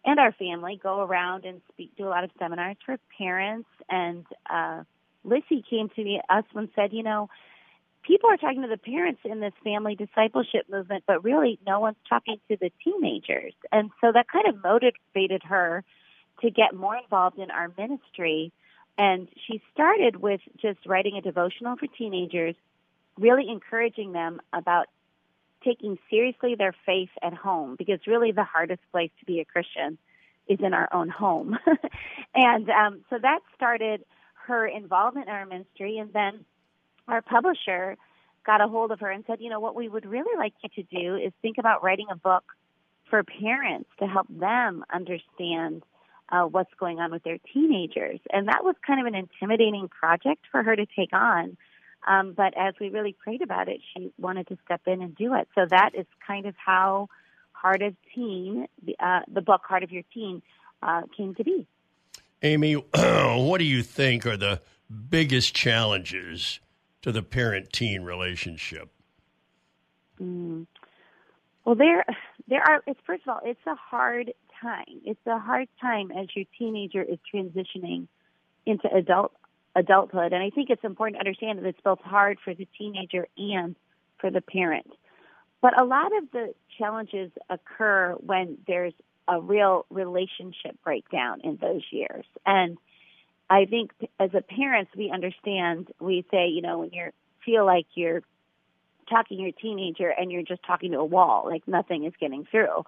and 0.05 0.19
our 0.19 0.33
family 0.33 0.81
go 0.83 1.01
around 1.01 1.45
and 1.45 1.61
speak 1.73 1.93
do 1.97 2.07
a 2.07 2.11
lot 2.11 2.25
of 2.25 2.31
seminars 2.39 2.77
for 2.85 2.97
parents 3.19 3.69
and 3.89 4.25
uh 4.49 4.83
Lissy 5.25 5.65
came 5.69 5.89
to 5.91 6.05
me 6.05 6.21
us 6.29 6.45
and 6.55 6.69
said, 6.75 6.93
you 6.93 7.03
know, 7.03 7.29
people 8.09 8.31
are 8.31 8.39
talking 8.39 8.63
to 8.63 8.69
the 8.69 8.79
parents 8.79 9.21
in 9.25 9.39
this 9.39 9.53
family 9.63 9.95
discipleship 9.95 10.67
movement, 10.71 11.05
but 11.07 11.23
really 11.23 11.59
no 11.67 11.79
one's 11.79 11.99
talking 12.09 12.39
to 12.51 12.57
the 12.57 12.73
teenagers. 12.83 13.53
And 13.71 13.91
so 14.01 14.11
that 14.13 14.27
kind 14.29 14.49
of 14.49 14.65
motivated 14.65 15.43
her 15.45 15.85
to 16.41 16.51
get 16.51 16.75
more 16.75 16.97
involved 16.97 17.39
in 17.39 17.51
our 17.51 17.71
ministry. 17.77 18.51
And 18.97 19.29
she 19.47 19.63
started 19.75 20.17
with 20.17 20.41
just 20.61 20.79
writing 20.87 21.17
a 21.17 21.21
devotional 21.21 21.77
for 21.77 21.87
teenagers, 21.87 22.55
really 23.19 23.49
encouraging 23.49 24.13
them 24.13 24.41
about 24.55 24.87
taking 25.63 25.99
seriously 26.09 26.55
their 26.55 26.75
faith 26.87 27.11
at 27.23 27.35
home 27.35 27.77
because 27.77 27.99
really 28.07 28.33
the 28.33 28.45
hardest 28.45 28.81
place 28.91 29.11
to 29.21 29.27
be 29.27 29.41
a 29.41 29.45
Christian 29.45 29.99
is 30.49 30.59
in 30.61 30.73
our 30.73 30.89
own 30.95 31.11
home. 31.11 31.59
and 32.35 32.71
um, 32.71 33.05
so 33.11 33.19
that 33.21 33.41
started 33.55 34.03
her 34.47 34.67
involvement 34.67 35.29
in 35.29 35.35
our 35.35 35.45
ministry. 35.45 35.99
And 35.99 36.11
then 36.15 36.47
our 37.09 37.23
publisher 37.23 37.97
got 38.45 38.61
a 38.61 38.69
hold 38.69 38.93
of 38.93 39.01
her 39.01 39.11
and 39.11 39.25
said, 39.27 39.41
you 39.41 39.51
know, 39.51 39.61
what 39.61 39.75
we 39.75 39.89
would 39.89 40.07
really 40.07 40.37
like 40.39 40.55
you 40.63 40.83
to 40.83 40.83
do 40.83 41.17
is 41.17 41.33
think 41.43 41.59
about 41.59 41.83
writing 41.83 42.07
a 42.11 42.17
book 42.17 42.45
for 43.11 43.23
parents 43.23 43.89
to 43.99 44.07
help 44.07 44.27
them 44.29 44.85
understand 44.93 45.83
uh, 46.31 46.43
what's 46.43 46.73
going 46.79 46.99
on 46.99 47.11
with 47.11 47.23
their 47.25 47.39
teenagers. 47.53 48.21
And 48.33 48.49
that 48.49 48.65
was 48.65 48.75
kind 48.87 49.01
of 49.01 49.07
an 49.07 49.15
intimidating 49.15 49.89
project 49.89 50.45
for 50.51 50.63
her 50.63 50.77
to 50.77 50.87
take 50.87 51.13
on. 51.13 51.57
Um, 52.07 52.33
but 52.33 52.57
as 52.57 52.75
we 52.81 52.91
really 52.91 53.15
prayed 53.23 53.43
about 53.43 53.69
it, 53.69 53.81
she 53.93 54.13
wanted 54.19 54.49
to 54.49 54.59
step 54.65 54.83
in 54.87 55.03
and 55.03 55.17
do 55.17 55.35
it. 55.35 55.49
So 55.55 55.67
that 55.69 55.91
is 55.95 56.07
kind 56.27 56.47
of 56.47 56.55
how 56.57 57.09
Heart 57.53 57.83
of 57.83 57.97
Teen, 58.15 58.67
the, 58.85 58.97
uh, 59.01 59.21
the 59.33 59.41
book 59.41 59.63
Heart 59.65 59.83
of 59.83 59.91
Your 59.91 60.05
Teen, 60.15 60.43
uh, 60.83 61.03
came 61.17 61.35
to 61.35 61.45
be. 61.45 61.67
Amy, 62.43 62.75
what 62.95 63.59
do 63.59 63.65
you 63.65 63.83
think 63.83 64.27
are 64.27 64.37
the 64.37 64.61
biggest 65.11 65.55
challenges 65.55 66.61
to 67.03 67.13
the 67.13 67.23
parent 67.23 67.73
teen 67.73 68.03
relationship? 68.03 68.91
Mm. 70.21 70.67
Well, 71.65 71.75
there, 71.75 72.05
there 72.49 72.63
are. 72.63 72.83
It's 72.87 73.01
first 73.07 73.23
of 73.27 73.29
all, 73.29 73.41
it's 73.45 73.61
a 73.67 73.75
hard 73.75 74.33
time. 74.61 75.01
It's 75.05 75.27
a 75.27 75.39
hard 75.39 75.69
time 75.81 76.11
as 76.11 76.27
your 76.35 76.45
teenager 76.59 77.03
is 77.03 77.19
transitioning 77.33 78.09
into 78.67 78.93
adult 78.93 79.33
adulthood. 79.77 80.33
And 80.33 80.43
I 80.43 80.51
think 80.51 80.71
it's 80.71 80.85
important 80.85 81.17
to 81.17 81.21
understand 81.21 81.59
that 81.59 81.67
it's 81.67 81.81
both 81.83 82.01
hard 82.01 82.39
for 82.45 82.55
the 82.55 82.67
teenager 82.79 83.29
and 83.37 83.77
for 84.19 84.31
the 84.31 84.41
parent. 84.41 84.91
But 85.61 85.81
a 85.81 85.85
lot 85.85 86.07
of 86.17 86.31
the 86.33 86.55
challenges 86.79 87.31
occur 87.51 88.15
when 88.19 88.59
there's 88.67 88.95
a 89.27 89.41
real 89.41 89.85
relationship 89.91 90.77
breakdown 90.85 91.41
in 91.45 91.59
those 91.61 91.83
years. 91.91 92.25
And 92.47 92.79
I 93.51 93.65
think 93.65 93.93
as 94.21 94.31
a 94.35 94.43
parents, 94.43 94.91
we 94.97 95.11
understand, 95.11 95.89
we 96.01 96.25
say, 96.31 96.49
you 96.49 96.63
know, 96.63 96.81
when 96.81 96.91
you 96.93 97.11
feel 97.45 97.65
like 97.65 97.87
you're 97.95 98.23
talking 99.09 99.39
to 99.39 99.43
your 99.43 99.53
teenager 99.53 100.09
and 100.09 100.31
you're 100.31 100.43
just 100.43 100.63
talking 100.67 100.93
to 100.93 100.99
a 100.99 101.05
wall, 101.05 101.47
like 101.49 101.67
nothing 101.67 102.05
is 102.05 102.13
getting 102.21 102.47
through. 102.51 102.85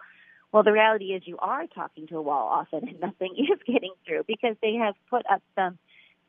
Well, 0.52 0.62
the 0.62 0.72
reality 0.72 1.12
is 1.12 1.22
you 1.24 1.38
are 1.38 1.66
talking 1.66 2.06
to 2.08 2.18
a 2.18 2.22
wall 2.22 2.48
often 2.48 2.88
and 2.88 3.00
nothing 3.00 3.34
is 3.38 3.58
getting 3.66 3.92
through 4.06 4.24
because 4.26 4.56
they 4.60 4.74
have 4.74 4.94
put 5.08 5.24
up 5.30 5.42
some 5.54 5.78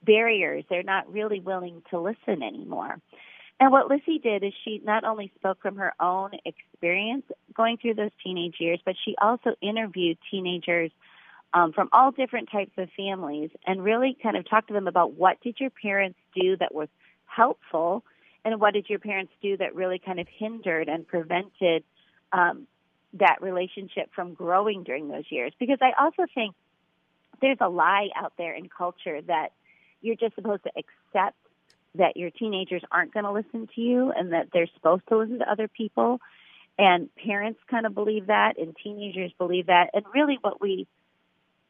barriers. 0.03 0.63
They're 0.69 0.83
not 0.83 1.11
really 1.11 1.39
willing 1.39 1.81
to 1.89 1.99
listen 1.99 2.41
anymore. 2.41 2.97
And 3.59 3.71
what 3.71 3.89
Lissy 3.89 4.17
did 4.17 4.43
is 4.43 4.53
she 4.63 4.81
not 4.83 5.03
only 5.03 5.31
spoke 5.35 5.61
from 5.61 5.75
her 5.75 5.93
own 5.99 6.31
experience 6.45 7.25
going 7.53 7.77
through 7.77 7.93
those 7.93 8.09
teenage 8.23 8.55
years, 8.59 8.79
but 8.83 8.95
she 9.05 9.15
also 9.21 9.51
interviewed 9.61 10.17
teenagers 10.31 10.91
um, 11.53 11.73
from 11.73 11.89
all 11.91 12.11
different 12.11 12.49
types 12.51 12.71
of 12.77 12.89
families 12.95 13.49
and 13.65 13.83
really 13.83 14.17
kind 14.21 14.37
of 14.37 14.49
talk 14.49 14.67
to 14.67 14.73
them 14.73 14.87
about 14.87 15.13
what 15.13 15.41
did 15.41 15.59
your 15.59 15.69
parents 15.69 16.17
do 16.33 16.55
that 16.57 16.73
was 16.73 16.87
helpful 17.25 18.03
and 18.43 18.59
what 18.59 18.73
did 18.73 18.89
your 18.89 18.99
parents 18.99 19.31
do 19.41 19.57
that 19.57 19.75
really 19.75 19.99
kind 19.99 20.19
of 20.19 20.27
hindered 20.27 20.87
and 20.87 21.07
prevented 21.07 21.83
um, 22.31 22.67
that 23.13 23.41
relationship 23.41 24.09
from 24.15 24.33
growing 24.33 24.83
during 24.83 25.09
those 25.09 25.25
years. 25.29 25.51
Because 25.59 25.79
I 25.81 25.91
also 26.01 26.23
think 26.33 26.55
there's 27.41 27.57
a 27.59 27.69
lie 27.69 28.09
out 28.15 28.33
there 28.37 28.53
in 28.53 28.69
culture 28.69 29.21
that 29.23 29.49
you're 30.01 30.15
just 30.15 30.35
supposed 30.35 30.63
to 30.63 30.71
accept 30.77 31.37
that 31.95 32.15
your 32.15 32.29
teenagers 32.29 32.81
aren't 32.91 33.13
going 33.13 33.25
to 33.25 33.31
listen 33.31 33.67
to 33.75 33.81
you 33.81 34.11
and 34.11 34.31
that 34.31 34.47
they're 34.53 34.69
supposed 34.75 35.03
to 35.09 35.17
listen 35.17 35.39
to 35.39 35.51
other 35.51 35.67
people. 35.67 36.21
And 36.79 37.13
parents 37.15 37.59
kind 37.69 37.85
of 37.85 37.93
believe 37.93 38.27
that, 38.27 38.57
and 38.57 38.75
teenagers 38.81 39.31
believe 39.37 39.67
that. 39.67 39.89
And 39.93 40.05
really, 40.13 40.37
what 40.41 40.61
we 40.61 40.87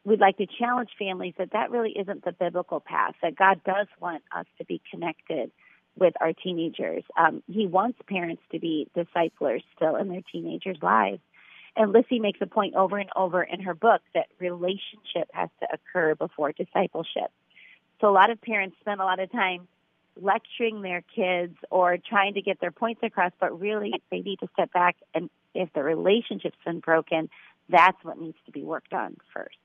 we'd 0.03 0.19
like 0.19 0.37
to 0.37 0.47
challenge 0.47 0.89
families 0.97 1.33
that 1.37 1.51
that 1.53 1.71
really 1.71 1.91
isn't 1.91 2.23
the 2.23 2.31
biblical 2.31 2.79
path, 2.79 3.13
that 3.21 3.35
God 3.35 3.61
does 3.63 3.87
want 3.99 4.23
us 4.35 4.45
to 4.57 4.65
be 4.65 4.81
connected 4.91 5.51
with 5.97 6.13
our 6.21 6.33
teenagers. 6.33 7.03
Um, 7.17 7.43
he 7.47 7.67
wants 7.67 7.99
parents 8.07 8.41
to 8.51 8.59
be 8.59 8.87
disciplers 8.95 9.63
still 9.75 9.95
in 9.97 10.09
their 10.09 10.21
teenagers' 10.31 10.77
lives. 10.81 11.19
And 11.75 11.93
Lissy 11.93 12.19
makes 12.19 12.39
a 12.41 12.47
point 12.47 12.75
over 12.75 12.97
and 12.97 13.09
over 13.15 13.43
in 13.43 13.61
her 13.61 13.73
book 13.73 14.01
that 14.13 14.27
relationship 14.39 15.29
has 15.33 15.49
to 15.59 15.67
occur 15.71 16.15
before 16.15 16.51
discipleship. 16.51 17.31
So 17.99 18.09
a 18.09 18.11
lot 18.11 18.29
of 18.29 18.41
parents 18.41 18.77
spend 18.81 18.99
a 18.99 19.05
lot 19.05 19.19
of 19.19 19.31
time 19.31 19.67
lecturing 20.19 20.81
their 20.81 21.03
kids 21.15 21.55
or 21.69 21.97
trying 21.97 22.33
to 22.33 22.41
get 22.41 22.59
their 22.59 22.71
points 22.71 23.01
across, 23.03 23.31
but 23.39 23.59
really 23.59 23.93
they 24.09 24.19
need 24.19 24.39
to 24.39 24.47
step 24.53 24.73
back 24.73 24.97
and 25.13 25.29
if 25.53 25.71
the 25.73 25.83
relationship's 25.83 26.57
been 26.65 26.79
broken, 26.79 27.29
that's 27.69 27.97
what 28.03 28.19
needs 28.19 28.37
to 28.45 28.51
be 28.51 28.63
worked 28.63 28.93
on 28.93 29.17
first. 29.33 29.57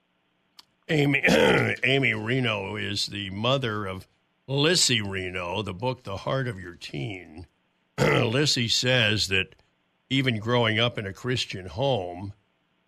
Amy 0.89 1.21
Amy 1.27 2.13
Reinow 2.13 2.81
is 2.81 3.07
the 3.07 3.31
mother 3.31 3.87
of 3.87 4.07
Lissy 4.47 5.01
Reinow, 5.01 5.65
the 5.65 5.75
book 5.75 6.05
The 6.05 6.19
Heart 6.19 6.47
of 6.47 6.61
Your 6.61 6.77
Teen. 6.77 7.47
Lissy 7.99 8.69
says 8.69 9.27
that 9.29 9.57
even 10.11 10.39
growing 10.39 10.79
up 10.79 10.97
in 10.97 11.05
a 11.05 11.13
Christian 11.13 11.67
home, 11.67 12.35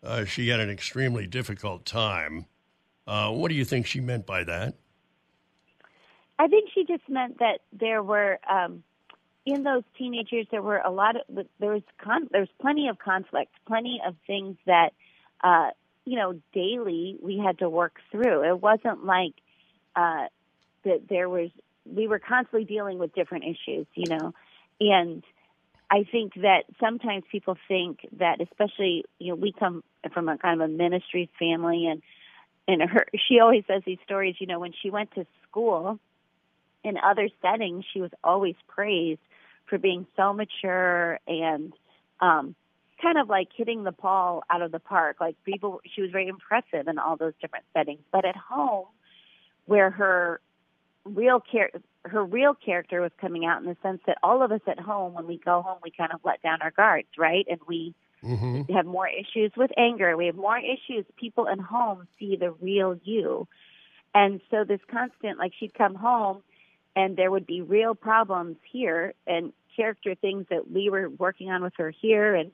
uh, 0.04 0.24
she 0.24 0.48
had 0.48 0.60
an 0.60 0.70
extremely 0.70 1.26
difficult 1.26 1.84
time. 1.84 2.46
Uh, 3.04 3.32
what 3.32 3.48
do 3.48 3.56
you 3.56 3.64
think 3.64 3.86
she 3.86 4.00
meant 4.00 4.26
by 4.26 4.44
that? 4.44 4.74
I 6.38 6.46
think 6.46 6.70
she 6.72 6.84
just 6.84 7.08
meant 7.08 7.40
that 7.40 7.62
there 7.72 8.00
were 8.00 8.38
um, 8.48 8.84
in 9.44 9.64
those 9.64 9.82
teenagers 9.96 10.46
there 10.52 10.62
were 10.62 10.78
a 10.78 10.90
lot 10.92 11.16
of 11.16 11.46
there 11.58 11.72
was 11.72 11.82
con- 12.00 12.28
there 12.30 12.42
was 12.42 12.50
plenty 12.60 12.86
of 12.86 13.00
conflict, 13.00 13.50
plenty 13.66 14.00
of 14.06 14.14
things 14.24 14.56
that 14.66 14.90
uh, 15.42 15.70
you 16.08 16.16
know 16.16 16.40
daily 16.54 17.18
we 17.22 17.38
had 17.38 17.58
to 17.58 17.68
work 17.68 17.96
through. 18.10 18.48
It 18.48 18.60
wasn't 18.60 19.04
like 19.04 19.34
uh, 19.94 20.26
that 20.84 21.02
there 21.08 21.28
was 21.28 21.50
we 21.84 22.06
were 22.06 22.18
constantly 22.18 22.64
dealing 22.64 22.98
with 22.98 23.14
different 23.14 23.44
issues, 23.44 23.86
you 23.94 24.06
know, 24.08 24.32
and 24.80 25.22
I 25.90 26.04
think 26.10 26.34
that 26.34 26.64
sometimes 26.80 27.24
people 27.30 27.56
think 27.66 28.00
that, 28.18 28.40
especially 28.40 29.04
you 29.18 29.28
know, 29.28 29.34
we 29.34 29.52
come 29.52 29.84
from 30.12 30.28
a 30.28 30.38
kind 30.38 30.60
of 30.60 30.70
a 30.70 30.72
ministry 30.72 31.28
family, 31.38 31.86
and 31.86 32.02
and 32.66 32.88
her 32.88 33.06
she 33.28 33.40
always 33.40 33.64
says 33.66 33.82
these 33.84 33.98
stories. 34.04 34.36
You 34.38 34.46
know, 34.46 34.60
when 34.60 34.72
she 34.82 34.88
went 34.88 35.14
to 35.14 35.26
school, 35.48 35.98
in 36.84 36.96
other 36.96 37.28
settings, 37.42 37.84
she 37.92 38.00
was 38.00 38.10
always 38.24 38.54
praised 38.66 39.20
for 39.66 39.76
being 39.76 40.06
so 40.16 40.32
mature 40.32 41.20
and 41.26 41.74
um, 42.20 42.54
kind 43.00 43.18
of 43.18 43.28
like 43.28 43.48
hitting 43.54 43.84
the 43.84 43.92
ball 43.92 44.42
out 44.50 44.62
of 44.62 44.72
the 44.72 44.80
park. 44.80 45.16
Like 45.20 45.36
people, 45.44 45.80
she 45.94 46.02
was 46.02 46.10
very 46.10 46.28
impressive 46.28 46.88
in 46.88 46.98
all 46.98 47.16
those 47.16 47.34
different 47.40 47.64
settings. 47.72 48.00
But 48.12 48.24
at 48.24 48.36
home, 48.36 48.86
where 49.66 49.90
her 49.90 50.40
real 51.04 51.40
care 51.40 51.70
her 52.04 52.24
real 52.24 52.54
character 52.54 53.00
was 53.00 53.12
coming 53.20 53.44
out 53.44 53.60
in 53.60 53.68
the 53.68 53.76
sense 53.82 54.00
that 54.06 54.18
all 54.22 54.42
of 54.42 54.50
us 54.52 54.60
at 54.66 54.80
home 54.80 55.14
when 55.14 55.26
we 55.26 55.38
go 55.38 55.62
home 55.62 55.78
we 55.82 55.90
kind 55.90 56.12
of 56.12 56.20
let 56.24 56.42
down 56.42 56.60
our 56.62 56.70
guards 56.70 57.08
right 57.16 57.46
and 57.48 57.60
we 57.66 57.94
mm-hmm. 58.22 58.72
have 58.72 58.86
more 58.86 59.08
issues 59.08 59.52
with 59.56 59.70
anger 59.76 60.16
we 60.16 60.26
have 60.26 60.34
more 60.34 60.58
issues 60.58 61.04
people 61.16 61.48
at 61.48 61.58
home 61.58 62.06
see 62.18 62.36
the 62.36 62.50
real 62.60 62.98
you 63.04 63.46
and 64.14 64.40
so 64.50 64.64
this 64.64 64.80
constant 64.90 65.38
like 65.38 65.52
she'd 65.58 65.74
come 65.74 65.94
home 65.94 66.42
and 66.96 67.16
there 67.16 67.30
would 67.30 67.46
be 67.46 67.60
real 67.60 67.94
problems 67.94 68.56
here 68.70 69.14
and 69.26 69.52
character 69.76 70.14
things 70.14 70.46
that 70.50 70.70
we 70.70 70.90
were 70.90 71.08
working 71.08 71.50
on 71.50 71.62
with 71.62 71.74
her 71.76 71.90
here 71.90 72.34
and 72.34 72.50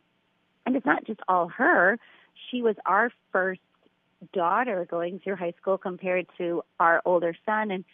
and 0.66 0.76
it's 0.76 0.86
not 0.86 1.04
just 1.04 1.20
all 1.28 1.48
her 1.48 1.98
she 2.50 2.62
was 2.62 2.76
our 2.86 3.10
first 3.32 3.60
daughter 4.32 4.86
going 4.90 5.20
through 5.20 5.36
high 5.36 5.54
school 5.60 5.76
compared 5.76 6.26
to 6.38 6.62
our 6.80 7.02
older 7.04 7.34
son 7.46 7.70
and 7.70 7.84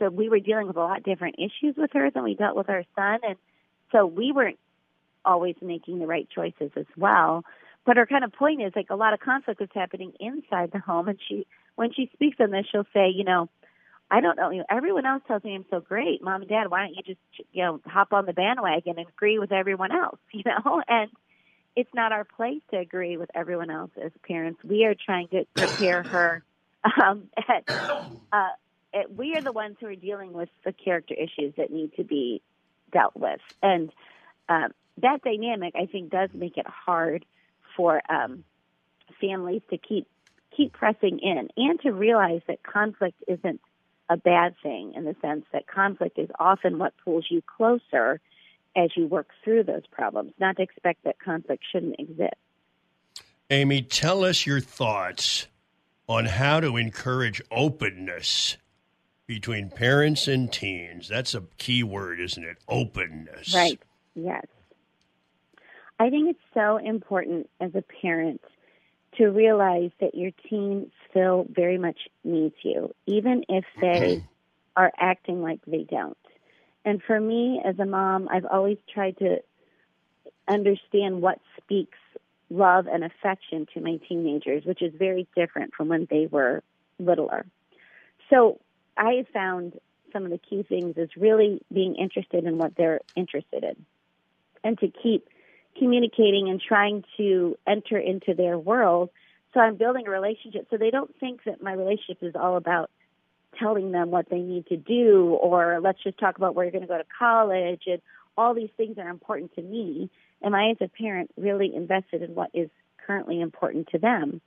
so 0.00 0.08
we 0.08 0.28
were 0.28 0.40
dealing 0.40 0.66
with 0.66 0.76
a 0.76 0.80
lot 0.80 1.02
different 1.04 1.36
issues 1.38 1.76
with 1.76 1.90
her 1.92 2.10
than 2.10 2.24
we 2.24 2.34
dealt 2.34 2.56
with 2.56 2.68
our 2.68 2.84
son, 2.96 3.20
and 3.22 3.36
so 3.92 4.06
we 4.06 4.32
weren't 4.32 4.58
always 5.24 5.54
making 5.60 5.98
the 5.98 6.06
right 6.06 6.26
choices 6.34 6.72
as 6.74 6.86
well. 6.96 7.44
But 7.84 7.98
her 7.98 8.06
kind 8.06 8.24
of 8.24 8.32
point 8.32 8.62
is 8.62 8.72
like 8.74 8.88
a 8.90 8.96
lot 8.96 9.12
of 9.12 9.20
conflict 9.20 9.60
is 9.60 9.68
happening 9.74 10.12
inside 10.18 10.72
the 10.72 10.78
home, 10.78 11.08
and 11.08 11.18
she 11.28 11.46
when 11.76 11.92
she 11.92 12.10
speaks 12.14 12.38
on 12.40 12.50
this, 12.50 12.66
she'll 12.72 12.86
say, 12.94 13.10
you 13.14 13.24
know, 13.24 13.48
I 14.10 14.20
don't 14.20 14.36
know, 14.36 14.50
you 14.50 14.58
know, 14.58 14.66
everyone 14.70 15.06
else 15.06 15.22
tells 15.28 15.44
me 15.44 15.54
I'm 15.54 15.66
so 15.70 15.80
great, 15.80 16.22
mom 16.22 16.40
and 16.42 16.50
dad. 16.50 16.70
Why 16.70 16.86
don't 16.86 16.96
you 16.96 17.02
just 17.02 17.20
you 17.52 17.62
know 17.62 17.80
hop 17.84 18.12
on 18.14 18.24
the 18.24 18.32
bandwagon 18.32 18.98
and 18.98 19.06
agree 19.06 19.38
with 19.38 19.52
everyone 19.52 19.92
else, 19.92 20.18
you 20.32 20.42
know? 20.46 20.82
And 20.88 21.10
it's 21.80 21.94
not 21.94 22.12
our 22.12 22.24
place 22.24 22.60
to 22.70 22.78
agree 22.78 23.16
with 23.16 23.30
everyone 23.34 23.70
else 23.70 23.90
as 24.02 24.12
parents. 24.28 24.62
We 24.62 24.84
are 24.84 24.94
trying 24.94 25.28
to 25.28 25.46
prepare 25.56 26.02
her 26.02 26.44
um, 27.02 27.30
at, 27.36 27.64
uh, 28.30 28.48
it, 28.92 29.16
we 29.16 29.34
are 29.34 29.40
the 29.40 29.52
ones 29.52 29.76
who 29.80 29.86
are 29.86 29.94
dealing 29.94 30.34
with 30.34 30.50
the 30.62 30.74
character 30.74 31.14
issues 31.14 31.54
that 31.56 31.70
need 31.70 31.94
to 31.96 32.04
be 32.04 32.42
dealt 32.92 33.16
with, 33.16 33.40
and 33.62 33.90
uh, 34.48 34.68
that 34.98 35.22
dynamic 35.22 35.74
I 35.74 35.86
think 35.86 36.10
does 36.10 36.28
make 36.34 36.58
it 36.58 36.66
hard 36.66 37.24
for 37.76 38.02
um, 38.10 38.44
families 39.18 39.62
to 39.70 39.78
keep 39.78 40.06
keep 40.54 40.74
pressing 40.74 41.18
in 41.20 41.48
and 41.56 41.80
to 41.80 41.92
realize 41.92 42.42
that 42.46 42.62
conflict 42.62 43.22
isn't 43.26 43.60
a 44.10 44.18
bad 44.18 44.54
thing 44.62 44.92
in 44.96 45.04
the 45.04 45.14
sense 45.22 45.46
that 45.52 45.66
conflict 45.66 46.18
is 46.18 46.28
often 46.38 46.78
what 46.78 46.92
pulls 47.04 47.24
you 47.30 47.40
closer 47.56 48.20
as 48.76 48.90
you 48.96 49.06
work 49.06 49.28
through 49.42 49.64
those 49.64 49.86
problems, 49.90 50.32
not 50.38 50.56
to 50.56 50.62
expect 50.62 51.04
that 51.04 51.18
conflict 51.18 51.64
shouldn't 51.70 51.96
exist. 51.98 52.34
Amy, 53.50 53.82
tell 53.82 54.24
us 54.24 54.46
your 54.46 54.60
thoughts 54.60 55.48
on 56.08 56.26
how 56.26 56.60
to 56.60 56.76
encourage 56.76 57.42
openness 57.50 58.56
between 59.26 59.70
parents 59.70 60.26
and 60.28 60.52
teens. 60.52 61.08
That's 61.08 61.34
a 61.34 61.44
key 61.56 61.82
word, 61.82 62.20
isn't 62.20 62.42
it? 62.42 62.58
Openness. 62.68 63.54
Right. 63.54 63.80
Yes. 64.14 64.44
I 65.98 66.10
think 66.10 66.30
it's 66.30 66.40
so 66.54 66.78
important 66.78 67.48
as 67.60 67.74
a 67.74 67.84
parent 68.02 68.40
to 69.18 69.28
realize 69.28 69.90
that 70.00 70.14
your 70.14 70.30
teen 70.48 70.90
still 71.08 71.46
very 71.50 71.78
much 71.78 71.98
needs 72.24 72.54
you, 72.62 72.94
even 73.06 73.44
if 73.48 73.64
they 73.80 74.16
mm-hmm. 74.16 74.26
are 74.76 74.92
acting 74.98 75.42
like 75.42 75.60
they 75.66 75.84
don't. 75.84 76.16
And 76.84 77.02
for 77.02 77.20
me 77.20 77.60
as 77.64 77.78
a 77.78 77.86
mom, 77.86 78.28
I've 78.30 78.46
always 78.46 78.78
tried 78.92 79.18
to 79.18 79.42
understand 80.48 81.22
what 81.22 81.38
speaks 81.58 81.98
love 82.48 82.86
and 82.86 83.04
affection 83.04 83.66
to 83.74 83.80
my 83.80 83.98
teenagers, 84.08 84.64
which 84.64 84.82
is 84.82 84.92
very 84.98 85.28
different 85.36 85.74
from 85.74 85.88
when 85.88 86.06
they 86.10 86.26
were 86.26 86.62
littler. 86.98 87.46
So 88.28 88.60
I 88.96 89.12
have 89.14 89.28
found 89.28 89.78
some 90.12 90.24
of 90.24 90.30
the 90.30 90.38
key 90.38 90.64
things 90.64 90.96
is 90.96 91.10
really 91.16 91.62
being 91.72 91.94
interested 91.94 92.44
in 92.44 92.58
what 92.58 92.74
they're 92.76 93.00
interested 93.14 93.62
in 93.62 93.86
and 94.64 94.78
to 94.80 94.88
keep 94.88 95.28
communicating 95.78 96.48
and 96.48 96.60
trying 96.60 97.04
to 97.16 97.56
enter 97.66 97.96
into 97.96 98.34
their 98.34 98.58
world. 98.58 99.10
So 99.54 99.60
I'm 99.60 99.76
building 99.76 100.06
a 100.06 100.10
relationship 100.10 100.66
so 100.70 100.76
they 100.76 100.90
don't 100.90 101.14
think 101.18 101.44
that 101.44 101.62
my 101.62 101.72
relationship 101.72 102.18
is 102.22 102.34
all 102.34 102.56
about 102.56 102.90
telling 103.58 103.92
them 103.92 104.10
what 104.10 104.28
they 104.30 104.40
need 104.40 104.66
to 104.66 104.76
do 104.76 105.38
or 105.40 105.80
let's 105.80 106.02
just 106.02 106.18
talk 106.18 106.36
about 106.36 106.54
where 106.54 106.64
you're 106.64 106.72
going 106.72 106.82
to 106.82 106.88
go 106.88 106.98
to 106.98 107.04
college 107.18 107.82
and 107.86 108.00
all 108.36 108.54
these 108.54 108.70
things 108.76 108.98
are 108.98 109.08
important 109.08 109.54
to 109.54 109.62
me. 109.62 110.10
Am 110.42 110.54
I, 110.54 110.70
as 110.70 110.76
a 110.80 110.88
parent, 110.88 111.30
really 111.36 111.74
invested 111.74 112.22
in 112.22 112.34
what 112.34 112.50
is 112.54 112.70
currently 113.06 113.40
important 113.40 113.88
to 113.88 113.98
them? 113.98 114.40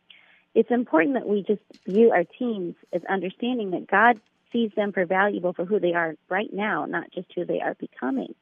It's 0.56 0.72
important 0.72 1.16
that 1.16 1.28
we 1.28 1.44
just 1.44 1.62
view 1.88 2.12
our 2.12 2.24
teens 2.24 2.76
as 2.92 3.04
understanding 3.10 3.72
that 3.72 3.88
God 3.88 4.20
sees 4.52 4.72
them 4.76 4.92
for 4.94 5.06
valuable 5.06 5.54
for 5.54 5.66
who 5.66 5.80
they 5.80 5.94
are 5.94 6.16
right 6.30 6.52
now, 6.52 6.86
not 6.86 7.12
just 7.12 7.28
who 7.36 7.46
they 7.46 7.60
are 7.60 7.76
becoming. 7.76 8.36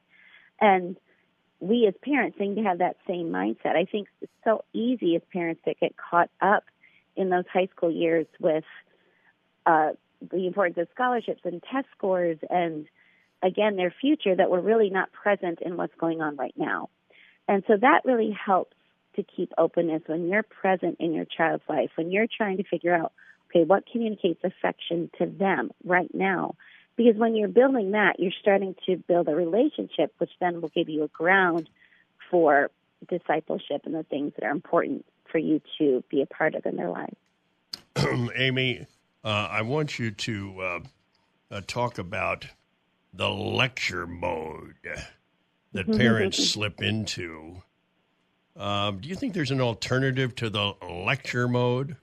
And 0.60 0.98
we 1.60 1.88
as 1.88 1.94
parents 2.04 2.38
need 2.40 2.56
to 2.56 2.64
have 2.64 2.80
that 2.80 2.98
same 3.08 3.30
mindset. 3.30 3.76
I 3.76 3.86
think 3.86 4.08
it's 4.22 4.32
so 4.44 4.64
easy 4.74 5.16
as 5.16 5.22
parents 5.32 5.62
to 5.66 5.74
get 5.74 5.96
caught 5.96 6.30
up 6.42 6.64
in 7.16 7.30
those 7.30 7.46
high 7.52 7.68
school 7.76 7.92
years 7.92 8.26
with 8.40 8.64
uh, 9.66 9.92
the 10.30 10.48
importance 10.48 10.78
of 10.78 10.88
scholarships 10.94 11.42
and 11.44 11.62
test 11.64 11.88
scores 11.98 12.38
and 12.50 12.86
again 13.44 13.76
their 13.76 13.94
future 14.02 14.36
that 14.36 14.50
we're 14.50 14.62
really 14.62 14.90
not 14.90 15.12
present 15.12 15.60
in 15.62 15.78
what's 15.78 15.96
going 15.96 16.22
on 16.22 16.36
right 16.36 16.54
now. 16.56 16.90
And 17.48 17.64
so 17.68 17.76
that 17.80 18.02
really 18.06 18.32
helps 18.32 18.76
to 19.16 19.24
keep 19.24 19.52
openness 19.58 20.04
when 20.06 20.30
you're 20.30 20.44
present 20.44 20.98
in 21.00 21.14
your 21.14 21.26
child's 21.26 21.64
life, 21.68 21.90
when 21.96 22.12
you're 22.12 22.28
trying 22.28 22.58
to 22.58 22.64
figure 22.64 22.94
out 22.94 23.12
okay, 23.50 23.66
what 23.66 23.84
communicates 23.92 24.42
affection 24.44 25.10
to 25.18 25.26
them 25.26 25.72
right 25.84 26.14
now? 26.14 26.56
Because 26.96 27.16
when 27.16 27.36
you're 27.36 27.50
building 27.50 27.92
that, 27.92 28.20
you're 28.20 28.32
starting 28.42 28.76
to 28.86 28.98
build 28.98 29.28
a 29.28 29.36
relationship, 29.36 30.14
which 30.18 30.30
then 30.40 30.62
will 30.62 30.70
give 30.70 30.90
you 30.90 31.04
a 31.04 31.08
ground 31.08 31.70
for 32.30 32.70
discipleship 33.10 33.82
and 33.86 33.96
the 33.96 34.04
things 34.04 34.34
that 34.38 34.46
are 34.46 34.52
important 34.52 35.06
for 35.32 35.38
you 35.38 35.62
to 35.78 36.04
be 36.10 36.22
a 36.22 36.26
part 36.26 36.56
of 36.56 36.66
in 36.66 36.76
their 36.76 36.90
lives. 36.90 37.16
Amy, 38.36 38.86
uh, 39.24 39.48
I 39.52 39.62
want 39.62 40.00
you 40.00 40.12
to 40.12 40.62
uh, 40.62 40.80
uh, 41.52 41.62
talk 41.68 41.98
about 41.98 42.48
the 43.14 43.30
lecture 43.30 44.08
mode 44.08 44.76
that 45.74 45.92
parents 45.98 46.50
slip 46.50 46.82
into. 46.82 47.62
Um, 48.56 49.00
do 49.00 49.10
you 49.10 49.16
think 49.16 49.34
there's 49.34 49.52
an 49.52 49.62
alternative 49.62 50.36
to 50.36 50.50
the 50.50 50.74
lecture 50.88 51.48
mode? 51.48 51.96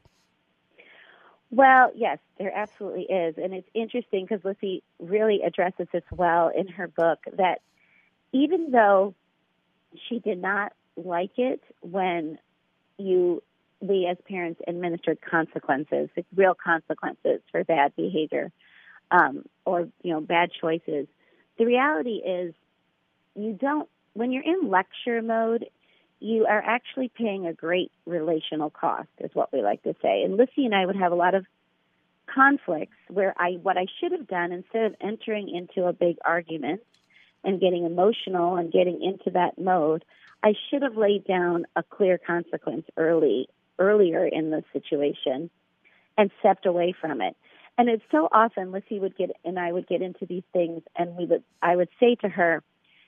Well, 1.51 1.91
yes, 1.95 2.19
there 2.39 2.55
absolutely 2.55 3.05
is. 3.05 3.37
And 3.39 3.55
it's 3.55 3.69
interesting 3.75 4.27
because 4.27 4.45
Lissy 4.45 4.83
really 4.99 5.43
addresses 5.43 5.89
this 5.93 6.05
well 6.11 6.49
in 6.55 6.69
her 6.69 6.89
book 6.89 7.21
that 7.37 7.63
even 8.33 8.71
though 8.71 9.15
she 10.09 10.19
did 10.19 10.41
not 10.41 10.73
like 10.97 11.39
it 11.39 11.63
when 11.81 12.39
you, 12.99 13.43
we 13.81 14.07
as 14.07 14.17
parents 14.29 14.61
administered 14.67 15.19
consequences, 15.21 16.09
real 16.35 16.55
consequences 16.55 17.41
for 17.51 17.65
bad 17.65 17.95
behavior 17.97 18.51
um, 19.11 19.45
or, 19.65 19.89
you 20.03 20.13
know, 20.13 20.21
bad 20.21 20.51
choices, 20.61 21.07
the 21.59 21.65
reality 21.65 22.17
is 22.17 22.55
you 23.35 23.53
don't, 23.53 23.89
when 24.15 24.33
you're 24.33 24.43
in 24.43 24.69
lecture 24.69 25.23
mode, 25.23 25.67
you 26.21 26.47
are 26.47 26.61
actually 26.61 27.09
paying 27.09 27.47
a 27.47 27.53
great 27.53 27.93
relational 28.05 28.71
cost, 28.71 29.09
is 29.19 29.31
what 29.35 29.53
we 29.53 29.63
like 29.63 29.83
to 29.85 29.95
say. 30.03 30.23
And 30.23 30.37
Lissy 30.37 30.65
and 30.65 30.75
I 30.75 30.85
would 30.85 30.97
have 30.97 31.13
a 31.13 31.17
lot 31.17 31.35
of 31.35 31.47
conflicts 32.27 32.97
where 33.09 33.35
I 33.39 33.53
what 33.63 33.79
I 33.79 33.87
should 34.01 34.13
have 34.13 34.27
done 34.27 34.53
instead 34.53 34.85
of 34.85 34.97
entering 35.01 35.49
into 35.49 35.89
a 35.89 35.93
big 35.93 36.17
argument 36.25 36.81
and 37.45 37.61
getting 37.61 37.85
emotional 37.85 38.57
and 38.57 38.73
getting 38.73 39.03
into 39.03 39.31
that 39.31 39.59
mode, 39.59 40.05
I 40.43 40.55
should 40.69 40.83
have 40.83 40.97
laid 40.97 41.25
down 41.25 41.67
a 41.77 41.83
clear 41.83 42.19
consequence 42.19 42.85
early 42.97 43.49
earlier 43.79 44.27
in 44.27 44.51
the 44.51 44.63
situation 44.73 45.51
and 46.17 46.31
stepped 46.41 46.67
away 46.67 46.95
from 46.99 47.21
it. 47.21 47.37
And 47.79 47.89
it's 47.89 48.03
so 48.11 48.29
often 48.33 48.73
Lissy 48.73 48.99
would 48.99 49.17
get 49.17 49.31
and 49.45 49.59
I 49.59 49.73
would 49.73 49.87
get 49.87 50.03
into 50.03 50.27
these 50.27 50.43
things 50.53 50.83
and 50.97 51.17
we 51.17 51.27
would 51.27 51.45
I 51.63 51.77
would 51.77 51.89
say 52.01 52.17
to 52.17 52.29
her, 52.29 52.63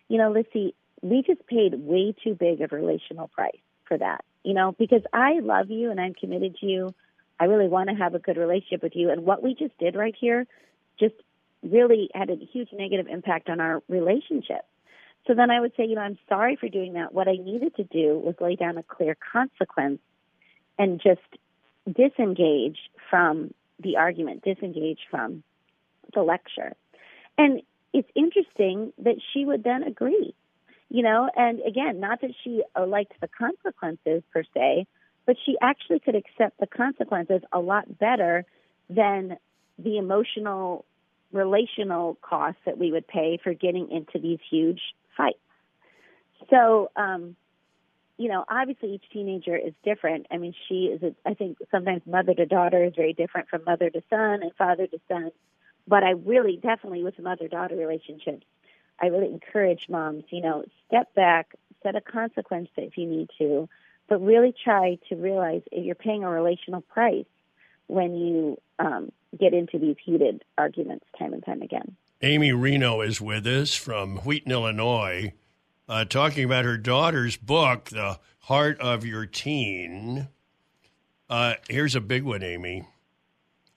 you 0.09 0.18
know, 0.18 0.31
Lissy, 0.31 0.75
we 1.03 1.23
just 1.27 1.45
paid 1.47 1.75
way 1.75 2.14
too 2.23 2.35
big 2.35 2.61
of 2.61 2.73
a 2.73 2.77
relational 2.77 3.29
price 3.29 3.59
for 3.87 3.99
that. 3.99 4.25
You 4.45 4.55
know, 4.55 4.75
because 4.79 5.03
I 5.12 5.41
love 5.41 5.71
you 5.71 5.91
and 5.91 6.01
I'm 6.01 6.14
committed 6.14 6.57
to 6.61 6.66
you. 6.66 6.95
I 7.39 7.45
really 7.45 7.68
want 7.68 7.91
to 7.91 7.97
have 7.97 8.14
a 8.14 8.18
good 8.18 8.37
relationship 8.37 8.83
with 8.83 8.95
you. 8.95 9.11
And 9.11 9.25
what 9.25 9.43
we 9.43 9.55
just 9.55 9.77
did 9.79 9.97
right 9.97 10.14
here 10.18 10.47
just 10.99 11.14
really 11.62 12.11
had 12.14 12.31
a 12.31 12.37
huge 12.37 12.68
negative 12.73 13.07
impact 13.09 13.51
on 13.51 13.61
our 13.61 13.83
relationship. 13.89 14.64
So 15.27 15.35
then 15.35 15.51
I 15.51 15.61
would 15.61 15.73
say, 15.77 15.85
you 15.85 15.97
know, 15.97 16.01
I'm 16.01 16.18
sorry 16.29 16.57
for 16.57 16.68
doing 16.68 16.95
that. 16.95 17.12
What 17.12 17.29
I 17.29 17.33
needed 17.33 17.77
to 17.77 17.85
do 17.85 18.18
was 18.18 18.35
lay 18.41 18.57
down 18.57 18.79
a 18.79 18.83
clear 18.83 19.16
consequence 19.33 20.01
and 20.81 21.01
just 21.01 21.20
disengage 21.87 22.78
from 23.09 23.53
the 23.78 23.97
argument, 23.97 24.43
disengage 24.43 25.01
from 25.11 25.43
the 26.14 26.22
lecture. 26.22 26.74
And 27.39 27.62
it's 27.93 28.09
interesting 28.14 28.93
that 28.99 29.16
she 29.33 29.45
would 29.45 29.64
then 29.64 29.83
agree 29.83 30.35
you 30.91 31.05
know, 31.05 31.31
and 31.37 31.61
again, 31.66 32.01
not 32.01 32.20
that 32.20 32.33
she 32.43 32.62
uh, 32.74 32.85
liked 32.85 33.12
the 33.20 33.28
consequences 33.28 34.22
per 34.33 34.43
se, 34.53 34.87
but 35.24 35.37
she 35.47 35.57
actually 35.62 36.01
could 36.01 36.16
accept 36.16 36.59
the 36.59 36.66
consequences 36.66 37.43
a 37.53 37.61
lot 37.61 37.99
better 37.99 38.45
than 38.91 39.37
the 39.78 39.99
emotional, 39.99 40.85
relational 41.33 42.18
costs 42.22 42.61
that 42.66 42.76
we 42.76 42.91
would 42.91 43.07
pay 43.07 43.39
for 43.43 43.55
getting 43.55 43.89
into 43.91 44.18
these 44.18 44.41
huge 44.51 44.81
fights. 45.16 45.39
So, 46.51 46.91
um, 46.97 47.37
you 48.21 48.29
know, 48.29 48.45
obviously 48.51 48.93
each 48.93 49.05
teenager 49.11 49.57
is 49.57 49.73
different. 49.83 50.27
I 50.31 50.37
mean, 50.37 50.53
she 50.68 50.89
is, 50.89 51.03
a, 51.03 51.14
I 51.25 51.33
think 51.33 51.57
sometimes 51.71 52.03
mother 52.05 52.35
to 52.35 52.45
daughter 52.45 52.85
is 52.85 52.93
very 52.95 53.14
different 53.14 53.49
from 53.49 53.64
mother 53.64 53.89
to 53.89 54.03
son 54.11 54.43
and 54.43 54.53
father 54.59 54.87
to 54.87 55.01
son. 55.09 55.31
But 55.89 56.05
I 56.05 56.11
really 56.11 56.59
definitely 56.59 57.03
with 57.03 57.18
mother 57.18 57.49
daughter 57.49 57.77
relationships, 57.77 58.45
I 59.01 59.07
really 59.07 59.33
encourage 59.33 59.89
moms, 59.89 60.25
you 60.29 60.43
know, 60.43 60.66
step 60.87 61.14
back, 61.14 61.55
set 61.83 61.97
a 61.97 62.03
consequence 62.03 62.68
if 62.77 62.99
you 62.99 63.07
need 63.07 63.31
to, 63.39 63.71
but 64.07 64.23
really 64.23 64.53
try 64.53 64.99
to 65.09 65.16
realize 65.16 65.62
if 65.73 65.83
you're 65.87 65.95
paying 65.95 66.23
a 66.23 66.29
relational 66.29 66.83
price 66.83 67.25
when 67.87 68.14
you 68.14 68.59
um, 68.79 69.11
get 69.39 69.55
into 69.55 69.79
these 69.79 69.97
heated 70.05 70.45
arguments 70.59 71.07
time 71.18 71.33
and 71.33 71.43
time 71.43 71.62
again. 71.62 71.97
Amy 72.21 72.51
Reinow 72.51 73.03
is 73.03 73.18
with 73.18 73.47
us 73.47 73.75
from 73.75 74.18
Wheaton, 74.18 74.53
Illinois, 74.53 75.33
uh, 75.91 76.05
talking 76.05 76.45
about 76.45 76.64
her 76.64 76.76
daughter's 76.78 77.36
book, 77.36 77.86
The 77.86 78.20
Heart 78.38 78.80
of 78.80 79.05
Your 79.05 79.26
Teen. 79.26 80.28
Uh, 81.28 81.55
here's 81.68 81.97
a 81.97 82.01
big 82.01 82.22
one, 82.22 82.45
Amy. 82.45 82.86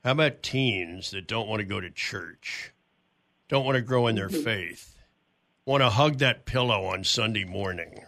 How 0.03 0.11
about 0.11 0.43
teens 0.43 1.09
that 1.11 1.27
don't 1.27 1.47
want 1.47 1.61
to 1.61 1.65
go 1.65 1.79
to 1.79 1.89
church, 1.89 2.71
don't 3.49 3.65
want 3.65 3.77
to 3.77 3.81
grow 3.81 4.05
in 4.07 4.15
their 4.15 4.29
mm-hmm. 4.29 4.43
faith? 4.43 4.91
want 5.65 5.81
to 5.81 5.89
hug 5.89 6.17
that 6.17 6.45
pillow 6.45 6.85
on 6.85 7.03
Sunday 7.03 7.45
morning 7.45 8.03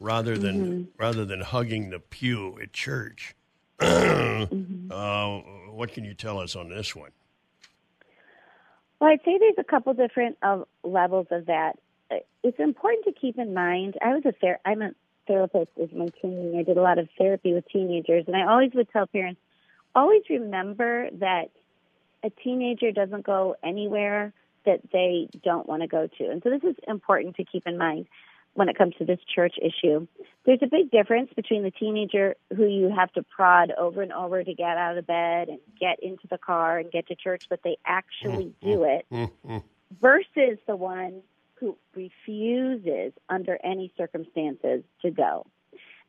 rather 0.00 0.36
than 0.38 0.66
mm-hmm. 0.66 1.02
rather 1.02 1.24
than 1.24 1.42
hugging 1.42 1.90
the 1.90 1.98
pew 1.98 2.58
at 2.60 2.72
church. 2.72 3.34
mm-hmm. 3.80 4.90
uh, 4.90 5.72
what 5.72 5.92
can 5.92 6.04
you 6.04 6.14
tell 6.14 6.38
us 6.38 6.56
on 6.56 6.70
this 6.70 6.96
one? 6.96 7.10
Well, 8.98 9.10
I'd 9.10 9.20
say 9.26 9.36
there's 9.38 9.58
a 9.58 9.64
couple 9.64 9.92
different 9.92 10.38
uh, 10.42 10.62
levels 10.82 11.26
of 11.30 11.46
that. 11.46 11.78
It's 12.42 12.58
important 12.58 13.04
to 13.06 13.12
keep 13.12 13.38
in 13.38 13.54
mind. 13.54 13.96
I 14.02 14.14
was 14.14 14.22
a 14.24 14.32
ther- 14.32 14.60
I'm 14.64 14.82
a 14.82 14.90
therapist 15.26 15.70
with 15.76 15.92
my 15.92 16.08
training. 16.20 16.56
I 16.58 16.62
did 16.62 16.76
a 16.76 16.82
lot 16.82 16.98
of 16.98 17.08
therapy 17.18 17.52
with 17.52 17.68
teenagers, 17.68 18.24
and 18.26 18.36
I 18.36 18.46
always 18.46 18.72
would 18.74 18.88
tell 18.90 19.06
parents, 19.06 19.40
always 19.94 20.22
remember 20.30 21.08
that 21.18 21.50
a 22.22 22.30
teenager 22.30 22.92
doesn't 22.92 23.24
go 23.24 23.56
anywhere 23.64 24.32
that 24.64 24.80
they 24.92 25.28
don't 25.44 25.68
want 25.68 25.82
to 25.82 25.88
go 25.88 26.08
to. 26.18 26.30
And 26.30 26.42
so 26.42 26.50
this 26.50 26.62
is 26.62 26.76
important 26.86 27.36
to 27.36 27.44
keep 27.44 27.66
in 27.66 27.78
mind 27.78 28.06
when 28.54 28.68
it 28.68 28.76
comes 28.76 28.94
to 28.98 29.04
this 29.04 29.20
church 29.34 29.54
issue. 29.60 30.06
There's 30.44 30.60
a 30.62 30.66
big 30.66 30.90
difference 30.90 31.30
between 31.36 31.62
the 31.62 31.70
teenager 31.70 32.34
who 32.56 32.66
you 32.66 32.92
have 32.94 33.12
to 33.12 33.22
prod 33.22 33.70
over 33.76 34.02
and 34.02 34.12
over 34.12 34.42
to 34.42 34.54
get 34.54 34.76
out 34.76 34.96
of 34.96 35.06
bed 35.06 35.48
and 35.48 35.58
get 35.78 36.02
into 36.02 36.26
the 36.28 36.38
car 36.38 36.78
and 36.78 36.90
get 36.90 37.06
to 37.08 37.14
church, 37.14 37.44
but 37.50 37.60
they 37.62 37.76
actually 37.84 38.54
mm-hmm. 38.62 38.70
do 38.70 38.84
it, 38.84 39.06
mm-hmm. 39.12 39.58
versus 40.00 40.58
the 40.66 40.74
one 40.74 41.22
who 41.58 41.76
refuses 41.94 43.12
under 43.28 43.58
any 43.64 43.92
circumstances 43.96 44.82
to 45.02 45.10
go. 45.10 45.46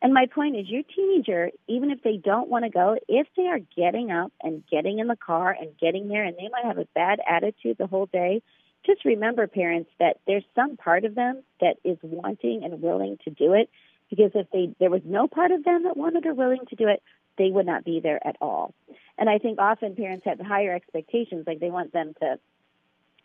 And 0.01 0.13
my 0.13 0.27
point 0.27 0.55
is, 0.55 0.69
your 0.69 0.83
teenager, 0.83 1.49
even 1.67 1.89
if 1.89 2.03
they 2.03 2.17
don't 2.17 2.49
want 2.49 2.65
to 2.65 2.69
go, 2.69 2.97
if 3.07 3.27
they 3.35 3.47
are 3.47 3.59
getting 3.75 4.11
up 4.11 4.31
and 4.43 4.63
getting 4.69 4.99
in 4.99 5.07
the 5.07 5.15
car 5.15 5.55
and 5.59 5.69
getting 5.79 6.07
there, 6.07 6.23
and 6.23 6.35
they 6.37 6.49
might 6.51 6.65
have 6.65 6.77
a 6.77 6.87
bad 6.93 7.19
attitude 7.27 7.77
the 7.79 7.87
whole 7.87 8.05
day, 8.05 8.43
just 8.85 9.05
remember, 9.05 9.47
parents, 9.47 9.89
that 9.99 10.17
there's 10.27 10.43
some 10.55 10.77
part 10.77 11.03
of 11.03 11.15
them 11.15 11.41
that 11.61 11.77
is 11.83 11.97
wanting 12.03 12.63
and 12.63 12.81
willing 12.81 13.17
to 13.23 13.31
do 13.31 13.53
it. 13.53 13.69
Because 14.09 14.31
if 14.35 14.47
they 14.51 14.73
there 14.79 14.91
was 14.91 15.01
no 15.03 15.27
part 15.27 15.51
of 15.51 15.63
them 15.63 15.83
that 15.83 15.97
wanted 15.97 16.25
or 16.25 16.33
willing 16.33 16.65
to 16.69 16.75
do 16.75 16.87
it, 16.87 17.01
they 17.37 17.49
would 17.49 17.65
not 17.65 17.83
be 17.83 17.99
there 17.99 18.25
at 18.25 18.37
all. 18.39 18.73
And 19.17 19.29
I 19.29 19.39
think 19.39 19.59
often 19.59 19.95
parents 19.95 20.25
have 20.25 20.39
higher 20.39 20.73
expectations, 20.73 21.45
like 21.45 21.59
they 21.59 21.71
want 21.71 21.91
them 21.91 22.13
to, 22.21 22.39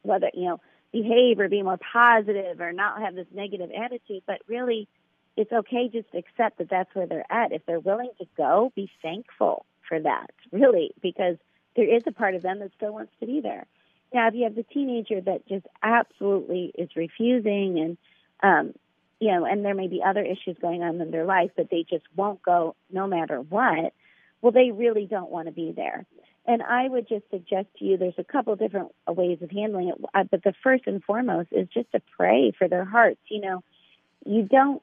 whether 0.02 0.30
you 0.34 0.46
know, 0.46 0.60
behave 0.92 1.40
or 1.40 1.48
be 1.48 1.62
more 1.62 1.78
positive 1.92 2.60
or 2.60 2.72
not 2.72 3.00
have 3.00 3.14
this 3.14 3.26
negative 3.32 3.70
attitude. 3.76 4.22
But 4.26 4.40
really, 4.46 4.88
it's 5.36 5.52
okay 5.52 5.88
just 5.88 6.10
to 6.12 6.18
accept 6.18 6.58
that 6.58 6.68
that's 6.68 6.94
where 6.94 7.06
they're 7.06 7.30
at. 7.32 7.52
If 7.52 7.64
they're 7.66 7.80
willing 7.80 8.10
to 8.18 8.26
go, 8.36 8.72
be 8.76 8.90
thankful 9.02 9.64
for 9.88 9.98
that, 10.00 10.30
really, 10.50 10.92
because 11.00 11.36
there 11.74 11.88
is 11.88 12.02
a 12.06 12.12
part 12.12 12.34
of 12.34 12.42
them 12.42 12.58
that 12.60 12.70
still 12.76 12.92
wants 12.92 13.12
to 13.20 13.26
be 13.26 13.40
there. 13.40 13.66
Now, 14.12 14.28
if 14.28 14.34
you 14.34 14.44
have 14.44 14.54
the 14.54 14.62
teenager 14.62 15.20
that 15.22 15.48
just 15.48 15.66
absolutely 15.82 16.72
is 16.76 16.90
refusing 16.94 17.78
and, 17.78 17.98
um, 18.42 18.74
you 19.20 19.28
know, 19.28 19.46
and 19.46 19.64
there 19.64 19.74
may 19.74 19.88
be 19.88 20.02
other 20.02 20.22
issues 20.22 20.56
going 20.60 20.82
on 20.82 21.00
in 21.00 21.10
their 21.10 21.24
life, 21.24 21.50
but 21.56 21.70
they 21.70 21.84
just 21.88 22.04
won't 22.14 22.42
go 22.42 22.76
no 22.90 23.06
matter 23.06 23.40
what, 23.40 23.94
well, 24.42 24.52
they 24.52 24.70
really 24.70 25.06
don't 25.06 25.30
want 25.30 25.46
to 25.46 25.52
be 25.52 25.72
there. 25.72 26.04
And 26.46 26.62
I 26.62 26.88
would 26.88 27.08
just 27.08 27.24
suggest 27.30 27.68
to 27.78 27.84
you 27.84 27.96
there's 27.96 28.14
a 28.18 28.24
couple 28.24 28.56
different 28.56 28.88
ways 29.06 29.38
of 29.42 29.50
handling 29.50 29.88
it, 29.90 29.94
uh, 30.12 30.24
but 30.24 30.42
the 30.42 30.54
first 30.62 30.84
and 30.86 31.02
foremost 31.02 31.48
is 31.52 31.68
just 31.72 31.92
to 31.92 32.02
pray 32.16 32.52
for 32.56 32.68
their 32.68 32.84
hearts. 32.84 33.20
You 33.28 33.40
know, 33.40 33.64
you 34.24 34.42
don't 34.42 34.82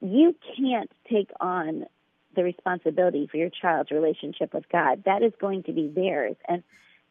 you 0.00 0.36
can't 0.56 0.90
take 1.10 1.30
on 1.40 1.86
the 2.36 2.44
responsibility 2.44 3.26
for 3.28 3.36
your 3.36 3.50
child's 3.50 3.90
relationship 3.90 4.54
with 4.54 4.68
God. 4.68 5.02
That 5.04 5.22
is 5.22 5.32
going 5.40 5.64
to 5.64 5.72
be 5.72 5.88
theirs. 5.88 6.36
And 6.48 6.62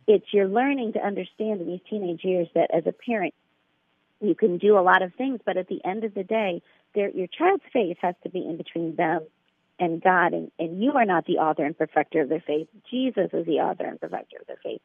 it's 0.08 0.26
you're 0.32 0.48
learning 0.48 0.94
to 0.94 1.06
understand 1.06 1.60
in 1.60 1.68
these 1.68 1.82
teenage 1.90 2.24
years 2.24 2.48
that 2.56 2.72
as 2.74 2.84
a 2.88 2.94
parent, 2.94 3.34
you 4.22 4.36
can 4.36 4.58
do 4.58 4.78
a 4.78 4.82
lot 4.82 5.02
of 5.02 5.14
things, 5.16 5.42
but 5.46 5.58
at 5.58 5.68
the 5.68 5.84
end 5.84 6.06
of 6.06 6.14
the 6.14 6.24
day, 6.24 6.62
their, 6.96 7.10
your 7.10 7.28
child's 7.28 7.64
faith 7.74 7.98
has 8.02 8.16
to 8.24 8.30
be 8.30 8.40
in 8.40 8.56
between 8.56 8.96
them 8.96 9.22
and 9.80 10.02
God, 10.02 10.34
and, 10.34 10.52
and 10.58 10.82
you 10.82 10.94
are 10.94 11.06
not 11.06 11.26
the 11.26 11.38
author 11.38 11.66
and 11.66 11.78
perfecter 11.78 12.22
of 12.22 12.30
their 12.30 12.44
faith. 12.46 12.68
Jesus 12.90 13.30
is 13.34 13.46
the 13.46 13.60
author 13.60 13.86
and 13.86 14.00
perfecter 14.00 14.38
of 14.40 14.48
their 14.48 14.60
faith. 14.64 14.82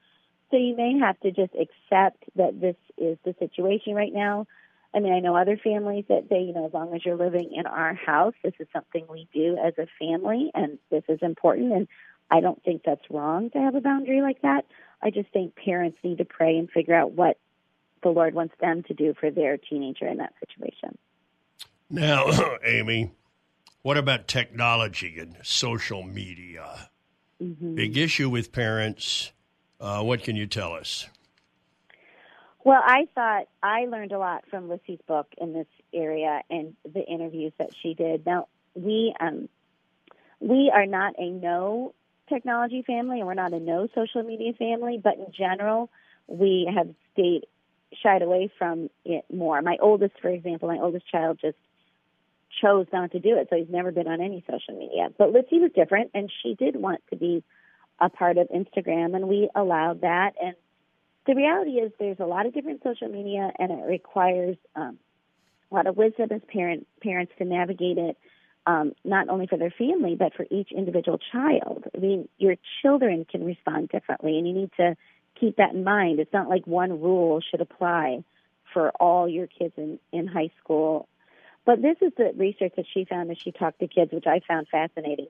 So 0.51 0.59
you 0.59 0.77
may 0.77 0.99
have 0.99 1.19
to 1.21 1.31
just 1.31 1.55
accept 1.55 2.25
that 2.37 2.61
this 2.61 2.77
is 2.99 3.17
the 3.25 3.35
situation 3.39 3.95
right 3.95 4.13
now. 4.13 4.47
I 4.95 5.01
mean, 5.01 5.15
I 5.15 5.21
know 5.21 5.35
other 5.35 5.57
families 5.57 6.05
that 6.09 6.29
say, 6.29 6.43
you 6.43 6.53
know, 6.53 6.67
as 6.67 6.75
long 6.75 6.95
as 6.95 7.05
you're 7.05 7.17
living 7.17 7.53
in 7.55 7.65
our 7.65 7.95
house, 7.95 8.35
this 8.45 8.53
is 8.61 8.67
something 8.73 9.07
we 9.09 9.27
do 9.33 9.57
as 9.57 9.73
a 9.79 9.87
family, 9.99 10.51
and 10.55 10.79
this 10.91 11.05
is 11.09 11.21
important. 11.23 11.73
And 11.73 11.89
I 12.31 12.41
don't 12.41 12.63
think 12.63 12.83
that's 12.85 13.11
wrong 13.11 13.49
to 13.51 13.59
have 13.59 13.75
a 13.75 13.81
boundary 13.81 14.21
like 14.21 14.43
that. 14.43 14.67
I 15.03 15.11
just 15.11 15.31
think 15.31 15.57
parents 15.57 15.97
need 16.05 16.19
to 16.19 16.27
pray 16.27 16.59
and 16.59 16.71
figure 16.71 16.95
out 16.95 17.13
what 17.13 17.39
the 18.03 18.11
Lord 18.11 18.35
wants 18.35 18.55
them 18.61 18.83
to 18.85 18.95
do 18.95 19.15
for 19.19 19.31
their 19.31 19.57
teenager 19.57 20.07
in 20.07 20.19
that 20.19 20.35
situation. 20.41 20.99
Now, 21.89 22.27
Amy, 22.65 23.11
what 23.83 23.97
about 23.97 24.29
technology 24.29 25.19
and 25.19 25.37
social 25.43 26.03
media? 26.03 26.91
Mm-hmm. 27.43 27.75
Big 27.75 27.97
issue 27.97 28.31
with 28.31 28.53
parents. 28.53 29.33
Uh, 29.81 30.03
what 30.03 30.23
can 30.23 30.37
you 30.37 30.47
tell 30.47 30.73
us? 30.73 31.09
Well, 32.65 32.81
I 32.85 33.09
thought 33.15 33.49
I 33.61 33.87
learned 33.87 34.13
a 34.13 34.19
lot 34.19 34.45
from 34.49 34.69
Lissy's 34.69 35.01
book 35.09 35.27
in 35.37 35.53
this 35.53 35.67
area 35.93 36.43
and 36.49 36.77
the 36.85 37.05
interviews 37.05 37.53
that 37.59 37.71
she 37.83 37.95
did. 37.95 38.25
Now, 38.25 38.47
we 38.75 39.13
um, 39.19 39.49
we 40.39 40.71
are 40.73 40.87
not 40.87 41.15
a 41.19 41.29
no 41.29 41.95
technology 42.29 42.83
family 42.87 43.19
and 43.19 43.27
we're 43.27 43.35
not 43.35 43.53
a 43.53 43.59
no 43.59 43.89
social 43.95 44.23
media 44.23 44.53
family, 44.53 45.01
but 45.03 45.15
in 45.15 45.27
general, 45.37 45.91
we 46.29 46.71
have 46.73 46.89
stayed 47.13 47.47
shied 48.01 48.23
away 48.23 48.51
from 48.59 48.91
it 49.05 49.25
more. 49.33 49.61
My 49.61 49.77
oldest, 49.81 50.15
for 50.23 50.29
example, 50.29 50.69
my 50.69 50.79
oldest 50.79 51.09
child 51.11 51.39
just 51.41 51.59
chose 52.61 52.87
not 52.93 53.13
to 53.13 53.21
do 53.21 53.37
it, 53.37 53.49
so 53.51 53.57
he's 53.57 53.71
never 53.71 53.93
been 53.93 54.09
on 54.09 54.21
any 54.21 54.45
social 54.51 54.79
media. 54.79 55.09
But 55.17 55.33
Lissy 55.33 55.59
was 55.59 55.71
different, 55.75 56.11
and 56.15 56.31
she 56.43 56.55
did 56.55 56.77
want 56.77 57.03
to 57.11 57.17
be 57.17 57.43
a 58.01 58.09
part 58.09 58.39
of 58.39 58.49
Instagram, 58.49 59.15
and 59.15 59.29
we 59.29 59.49
allowed 59.55 60.03
that. 60.03 60.35
And 60.43 60.55
the 61.27 61.35
reality 61.35 61.73
is, 61.73 61.93
there's 61.99 62.21
a 62.21 62.27
lot 62.27 62.47
of 62.47 62.55
different 62.55 62.83
social 62.83 63.09
media, 63.09 63.53
and 63.59 63.71
it 63.71 63.85
requires 63.87 64.57
um, 64.75 64.99
a 65.71 65.75
lot 65.75 65.87
of 65.87 65.97
wisdom 65.97 66.29
as 66.33 66.41
parent, 66.53 66.87
parents 67.03 67.33
to 67.39 67.45
navigate 67.45 67.99
it, 67.99 68.17
um, 68.67 68.93
not 69.05 69.29
only 69.29 69.47
for 69.47 69.57
their 69.57 69.73
family, 69.77 70.17
but 70.17 70.35
for 70.35 70.47
each 70.51 70.71
individual 70.73 71.19
child. 71.33 71.85
I 71.95 71.99
mean, 71.99 72.29
your 72.39 72.57
children 72.83 73.25
can 73.31 73.45
respond 73.45 73.89
differently, 73.89 74.39
and 74.39 74.47
you 74.47 74.55
need 74.55 74.71
to 74.77 74.97
keep 75.39 75.57
that 75.57 75.73
in 75.73 75.85
mind. 75.85 76.21
It's 76.21 76.33
not 76.33 76.49
like 76.49 76.67
one 76.67 77.01
rule 77.01 77.41
should 77.41 77.61
apply 77.61 78.25
for 78.73 78.91
all 78.93 79.29
your 79.29 79.47
kids 79.47 79.75
in, 79.77 79.99
in 80.13 80.27
high 80.27 80.51
school. 80.63 81.09
But 81.65 81.83
this 81.83 81.97
is 82.01 82.13
the 82.17 82.33
research 82.37 82.73
that 82.77 82.87
she 82.93 83.05
found 83.05 83.31
as 83.31 83.39
she 83.39 83.53
talked 83.53 83.81
to 83.81 83.89
kids, 83.89 84.13
which 84.13 84.27
I 84.27 84.41
found 84.47 84.69
fascinating. 84.69 85.29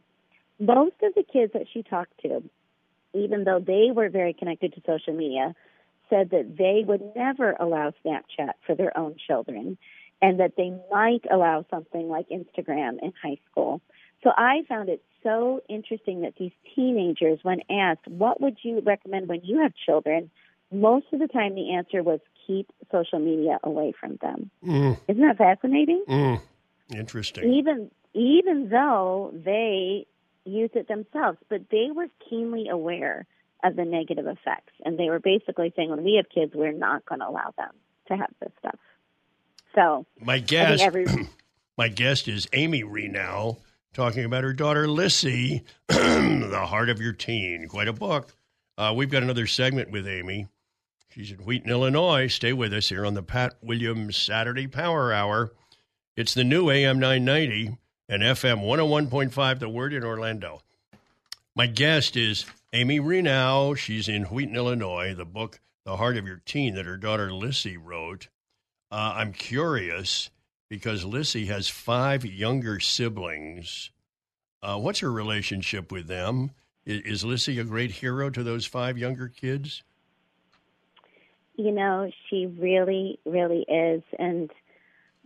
Most 0.58 0.96
of 1.02 1.14
the 1.14 1.24
kids 1.24 1.52
that 1.52 1.66
she 1.72 1.82
talked 1.82 2.18
to, 2.22 2.42
even 3.14 3.44
though 3.44 3.60
they 3.60 3.90
were 3.94 4.08
very 4.08 4.32
connected 4.32 4.74
to 4.74 4.82
social 4.86 5.12
media, 5.12 5.54
said 6.08 6.30
that 6.30 6.56
they 6.56 6.84
would 6.86 7.14
never 7.16 7.52
allow 7.58 7.92
Snapchat 8.04 8.52
for 8.66 8.74
their 8.74 8.96
own 8.96 9.16
children 9.26 9.78
and 10.20 10.40
that 10.40 10.52
they 10.56 10.72
might 10.90 11.22
allow 11.30 11.66
something 11.70 12.08
like 12.08 12.28
Instagram 12.28 13.02
in 13.02 13.12
high 13.22 13.38
school. 13.50 13.80
So 14.22 14.30
I 14.36 14.62
found 14.68 14.88
it 14.88 15.02
so 15.22 15.60
interesting 15.68 16.22
that 16.22 16.34
these 16.38 16.52
teenagers, 16.74 17.40
when 17.42 17.60
asked, 17.68 18.06
what 18.06 18.40
would 18.40 18.58
you 18.62 18.80
recommend 18.80 19.28
when 19.28 19.40
you 19.42 19.62
have 19.62 19.72
children? 19.74 20.30
Most 20.70 21.06
of 21.12 21.18
the 21.18 21.28
time 21.28 21.54
the 21.54 21.74
answer 21.74 22.02
was 22.02 22.20
keep 22.46 22.70
social 22.90 23.18
media 23.18 23.58
away 23.62 23.92
from 23.98 24.16
them. 24.20 24.50
Mm. 24.64 24.98
Isn't 25.08 25.22
that 25.22 25.38
fascinating? 25.38 26.04
Mm. 26.08 26.40
Interesting. 26.94 27.52
Even 27.54 27.90
even 28.14 28.68
though 28.68 29.32
they 29.34 30.06
use 30.44 30.70
it 30.74 30.88
themselves, 30.88 31.38
but 31.48 31.62
they 31.70 31.88
were 31.94 32.08
keenly 32.28 32.68
aware 32.68 33.26
of 33.64 33.76
the 33.76 33.84
negative 33.84 34.26
effects. 34.26 34.72
And 34.84 34.98
they 34.98 35.08
were 35.08 35.20
basically 35.20 35.72
saying 35.76 35.88
when 35.90 36.02
we 36.04 36.14
have 36.16 36.28
kids, 36.28 36.52
we're 36.54 36.72
not 36.72 37.06
going 37.06 37.20
to 37.20 37.28
allow 37.28 37.54
them 37.56 37.70
to 38.08 38.16
have 38.16 38.30
this 38.40 38.50
stuff. 38.58 38.78
So 39.74 40.04
my 40.20 40.38
guest, 40.40 40.82
every- 40.82 41.06
my 41.78 41.88
guest 41.88 42.28
is 42.28 42.46
Amy 42.52 42.82
Reinow 42.82 43.56
talking 43.94 44.24
about 44.24 44.42
her 44.44 44.52
daughter 44.52 44.88
Lissy, 44.88 45.64
The 45.88 46.64
Heart 46.66 46.90
of 46.90 47.00
Your 47.00 47.12
Teen. 47.12 47.68
Quite 47.68 47.88
a 47.88 47.92
book. 47.92 48.34
Uh, 48.76 48.92
we've 48.96 49.10
got 49.10 49.22
another 49.22 49.46
segment 49.46 49.90
with 49.90 50.06
Amy. 50.08 50.48
She's 51.14 51.30
in 51.30 51.40
Wheaton, 51.40 51.68
Illinois. 51.68 52.26
Stay 52.26 52.54
with 52.54 52.72
us 52.72 52.88
here 52.88 53.04
on 53.04 53.12
the 53.12 53.22
Pat 53.22 53.56
Williams 53.60 54.16
Saturday 54.16 54.66
Power 54.66 55.12
Hour. 55.12 55.52
It's 56.16 56.32
the 56.32 56.42
new 56.42 56.70
AM 56.70 56.98
990 56.98 57.76
and 58.08 58.22
FM 58.22 58.64
101.5, 58.64 59.58
The 59.58 59.68
Word 59.68 59.92
in 59.92 60.04
Orlando. 60.04 60.62
My 61.54 61.66
guest 61.66 62.16
is 62.16 62.46
Amy 62.72 62.98
Reinow. 62.98 63.76
She's 63.76 64.08
in 64.08 64.24
Wheaton, 64.24 64.56
Illinois. 64.56 65.14
The 65.14 65.26
book, 65.26 65.60
The 65.84 65.98
Heart 65.98 66.16
of 66.16 66.26
Your 66.26 66.40
Teen, 66.46 66.76
that 66.76 66.86
her 66.86 66.96
daughter 66.96 67.30
Lissy 67.30 67.76
wrote. 67.76 68.28
Uh, 68.90 69.12
I'm 69.16 69.34
curious 69.34 70.30
because 70.70 71.04
Lissy 71.04 71.44
has 71.46 71.68
five 71.68 72.24
younger 72.24 72.80
siblings. 72.80 73.90
Uh, 74.62 74.78
what's 74.78 75.00
her 75.00 75.12
relationship 75.12 75.92
with 75.92 76.06
them? 76.06 76.52
Is, 76.86 77.02
is 77.02 77.24
Lissy 77.24 77.58
a 77.58 77.64
great 77.64 77.90
hero 77.90 78.30
to 78.30 78.42
those 78.42 78.64
five 78.64 78.96
younger 78.96 79.28
kids? 79.28 79.82
You 81.56 81.72
know, 81.72 82.10
she 82.28 82.46
really, 82.46 83.18
really 83.24 83.64
is. 83.68 84.02
And 84.18 84.50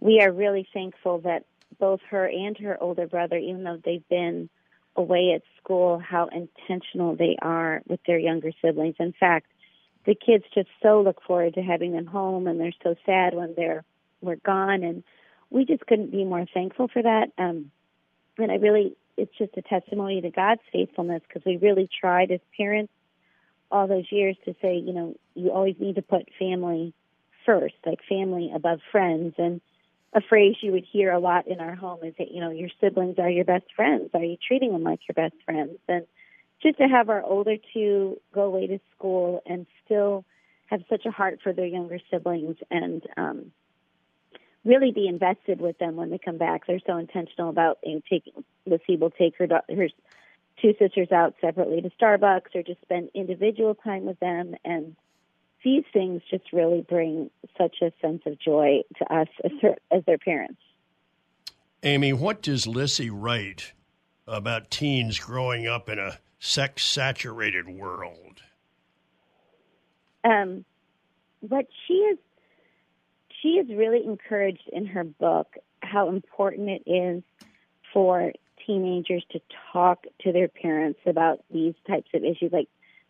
we 0.01 0.21
are 0.21 0.33
really 0.33 0.69
thankful 0.73 1.21
that 1.21 1.45
both 1.79 2.01
her 2.11 2.27
and 2.27 2.57
her 2.59 2.77
older 2.81 3.07
brother, 3.07 3.37
even 3.37 3.65
though 3.65 3.81
they've 3.85 4.09
been 4.09 4.49
away 4.97 5.33
at 5.35 5.43
school, 5.63 5.99
how 5.99 6.29
intentional 6.29 7.17
they 7.17 7.37
are 7.41 7.83
with 7.87 8.01
their 8.07 8.19
younger 8.19 8.51
siblings. 8.63 8.97
In 8.99 9.13
fact, 9.13 9.47
the 10.07 10.15
kids 10.15 10.45
just 10.55 10.69
so 10.83 11.03
look 11.03 11.23
forward 11.23 11.55
to 11.55 11.63
having 11.63 11.93
them 11.93 12.07
home 12.07 12.47
and 12.47 12.59
they're 12.59 12.73
so 12.83 12.95
sad 13.05 13.35
when 13.35 13.55
they're 13.57 13.85
we're 14.23 14.37
gone 14.37 14.83
and 14.83 15.03
we 15.51 15.65
just 15.65 15.85
couldn't 15.87 16.11
be 16.11 16.25
more 16.25 16.47
thankful 16.55 16.89
for 16.89 17.03
that 17.03 17.31
um 17.37 17.71
and 18.39 18.51
i 18.51 18.55
really 18.55 18.97
it's 19.17 19.37
just 19.37 19.57
a 19.57 19.63
testimony 19.63 20.21
to 20.21 20.31
god's 20.31 20.63
faithfulness 20.73 21.23
because 21.29 21.43
we 21.45 21.57
really 21.59 21.89
tried 22.01 22.31
as 22.31 22.41
parents 22.57 22.93
all 23.71 23.87
those 23.87 24.11
years 24.11 24.37
to 24.45 24.55
say 24.63 24.77
you 24.77 24.93
know 24.93 25.15
you 25.35 25.51
always 25.51 25.77
need 25.79 25.97
to 25.97 26.03
put 26.03 26.29
family 26.39 26.93
first 27.45 27.75
like 27.85 28.01
family 28.09 28.51
above 28.55 28.81
friends 28.91 29.35
and 29.39 29.61
a 30.13 30.21
phrase 30.21 30.57
you 30.63 30.73
would 30.73 30.87
hear 30.91 31.13
a 31.13 31.19
lot 31.19 31.47
in 31.47 31.61
our 31.61 31.75
home 31.75 31.99
is 32.03 32.15
that 32.19 32.31
you 32.31 32.41
know 32.41 32.51
your 32.51 32.71
siblings 32.81 33.19
are 33.19 33.31
your 33.31 33.45
best 33.45 33.67
friends 33.75 34.11
are 34.15 34.25
you 34.25 34.37
treating 34.47 34.73
them 34.73 34.83
like 34.83 35.01
your 35.09 35.15
best 35.15 35.35
friends 35.45 35.79
and 35.89 36.07
just 36.63 36.79
to 36.79 36.85
have 36.85 37.09
our 37.11 37.23
older 37.23 37.57
two 37.75 38.21
go 38.33 38.43
away 38.43 38.67
to 38.67 38.79
school 38.97 39.43
and 39.47 39.67
still 39.85 40.25
have 40.67 40.83
such 40.89 41.07
a 41.07 41.11
heart 41.11 41.41
for 41.43 41.53
their 41.53 41.67
younger 41.67 41.99
siblings 42.11 42.57
and 42.71 43.03
um, 43.17 43.53
really 44.65 44.91
be 44.91 45.07
invested 45.07 45.61
with 45.61 45.79
them 45.79 45.97
when 45.97 46.11
they 46.11 46.19
come 46.19 46.39
back. 46.39 46.67
They're 46.67 46.81
so 46.87 46.97
intentional 46.97 47.51
about 47.51 47.79
you 47.85 47.95
know, 47.95 48.01
taking. 48.11 48.45
Lissy 48.67 48.97
will 48.97 49.11
take 49.11 49.37
her 49.39 49.47
her 49.47 49.89
two 50.61 50.75
sisters 50.79 51.13
out 51.13 51.35
separately 51.41 51.81
to 51.81 51.91
Starbucks 51.91 52.55
or 52.55 52.63
just 52.63 52.81
spend 52.83 53.11
individual 53.15 53.75
time 53.75 54.05
with 54.05 54.19
them 54.21 54.55
and 54.65 54.97
these 55.65 55.85
things 55.93 56.23
just 56.31 56.53
really 56.53 56.83
bring 56.89 57.29
such 57.59 57.77
a 57.83 57.91
sense 58.01 58.23
of 58.25 58.39
joy 58.39 58.83
to 58.99 59.13
us 59.13 59.27
as, 59.45 59.51
her, 59.63 59.75
as 59.91 60.05
their 60.05 60.19
parents. 60.19 60.61
Amy, 61.83 62.13
what 62.13 62.41
does 62.41 62.69
Lissy 62.69 63.11
write 63.11 63.73
about 64.29 64.71
teens 64.71 65.19
growing 65.19 65.67
up 65.67 65.89
in 65.89 65.99
a 65.99 66.19
sex 66.39 66.85
saturated 66.85 67.69
world? 67.69 68.43
Um, 70.23 70.65
what 71.41 71.67
she 71.87 71.95
is, 71.95 72.19
she 73.43 73.49
is 73.49 73.69
really 73.69 74.05
encouraged 74.05 74.69
in 74.73 74.87
her 74.87 75.05
book 75.05 75.57
how 75.83 76.09
important 76.09 76.69
it 76.69 76.91
is 76.91 77.23
for 77.93 78.33
teenagers 78.67 79.25
to 79.33 79.41
talk 79.73 80.05
to 80.23 80.33
their 80.33 80.49
parents 80.49 81.01
about 81.07 81.45
these 81.51 81.75
types 81.87 82.09
of 82.15 82.25
issues, 82.25 82.53
like 82.53 82.69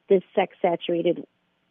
this 0.08 0.22
sex 0.34 0.56
saturated 0.60 1.26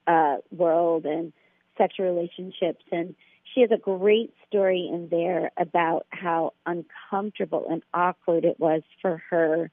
uh, 0.08 0.38
world 0.52 1.06
and 1.06 1.34
sexual 1.78 2.06
relationships. 2.06 2.84
And 2.92 3.16
she 3.54 3.62
has 3.62 3.72
a 3.72 3.78
great 3.78 4.34
story 4.48 4.90
in 4.92 5.08
there 5.10 5.52
about 5.58 6.06
how 6.10 6.54
uncomfortable 6.66 7.68
and 7.70 7.84
awkward 7.94 8.46
it 8.46 8.60
was 8.60 8.82
for 9.02 9.22
her 9.30 9.70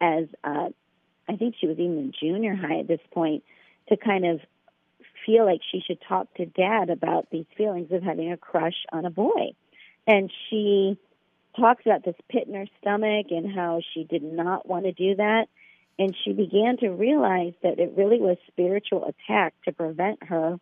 as 0.00 0.26
uh, 0.44 0.68
I 1.28 1.36
think 1.36 1.56
she 1.60 1.66
was 1.66 1.78
even 1.78 1.98
in 1.98 2.12
junior 2.18 2.54
high 2.54 2.80
at 2.80 2.88
this 2.88 3.00
point 3.12 3.44
to 3.88 3.96
kind 3.96 4.24
of 4.24 4.40
feel 5.26 5.44
like 5.44 5.60
she 5.70 5.82
should 5.86 5.98
talk 6.08 6.32
to 6.34 6.46
dad 6.46 6.90
about 6.90 7.28
these 7.30 7.46
feelings 7.56 7.90
of 7.92 8.02
having 8.02 8.32
a 8.32 8.36
crush 8.36 8.86
on 8.92 9.04
a 9.04 9.10
boy. 9.10 9.52
And 10.06 10.32
she 10.48 10.98
talks 11.58 11.84
about 11.84 12.04
this 12.04 12.14
pit 12.28 12.46
in 12.46 12.54
her 12.54 12.66
stomach 12.80 13.26
and 13.30 13.52
how 13.52 13.80
she 13.94 14.04
did 14.04 14.22
not 14.22 14.68
want 14.68 14.84
to 14.84 14.92
do 14.92 15.16
that. 15.16 15.46
And 15.98 16.14
she 16.24 16.32
began 16.32 16.76
to 16.78 16.90
realize 16.90 17.54
that 17.62 17.78
it 17.78 17.94
really 17.96 18.20
was 18.20 18.36
spiritual 18.46 19.04
attack 19.04 19.54
to 19.64 19.72
prevent 19.72 20.22
her 20.24 20.58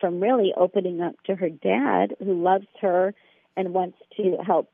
from 0.00 0.20
really 0.20 0.52
opening 0.56 1.02
up 1.02 1.14
to 1.26 1.36
her 1.36 1.50
dad 1.50 2.16
who 2.18 2.42
loves 2.42 2.66
her 2.80 3.14
and 3.56 3.74
wants 3.74 3.98
to 4.16 4.38
help 4.44 4.70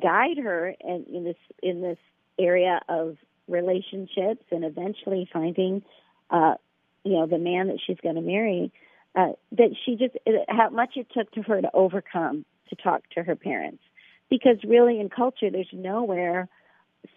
guide 0.00 0.38
her 0.38 0.74
in, 0.80 1.04
in 1.12 1.24
this 1.24 1.36
in 1.62 1.82
this 1.82 1.98
area 2.38 2.80
of 2.88 3.16
relationships 3.48 4.44
and 4.52 4.64
eventually 4.64 5.28
finding 5.32 5.82
uh 6.30 6.54
you 7.02 7.12
know 7.12 7.26
the 7.26 7.38
man 7.38 7.68
that 7.68 7.78
she's 7.84 7.96
going 8.02 8.14
to 8.14 8.20
marry 8.20 8.70
uh 9.16 9.32
that 9.52 9.74
she 9.84 9.96
just 9.96 10.14
how 10.48 10.68
much 10.68 10.96
it 10.96 11.06
took 11.12 11.30
to 11.32 11.42
her 11.42 11.60
to 11.60 11.70
overcome 11.72 12.44
to 12.68 12.76
talk 12.76 13.02
to 13.10 13.22
her 13.22 13.34
parents 13.34 13.82
because 14.30 14.56
really 14.64 15.00
in 15.00 15.08
culture 15.08 15.50
there's 15.50 15.68
nowhere 15.72 16.48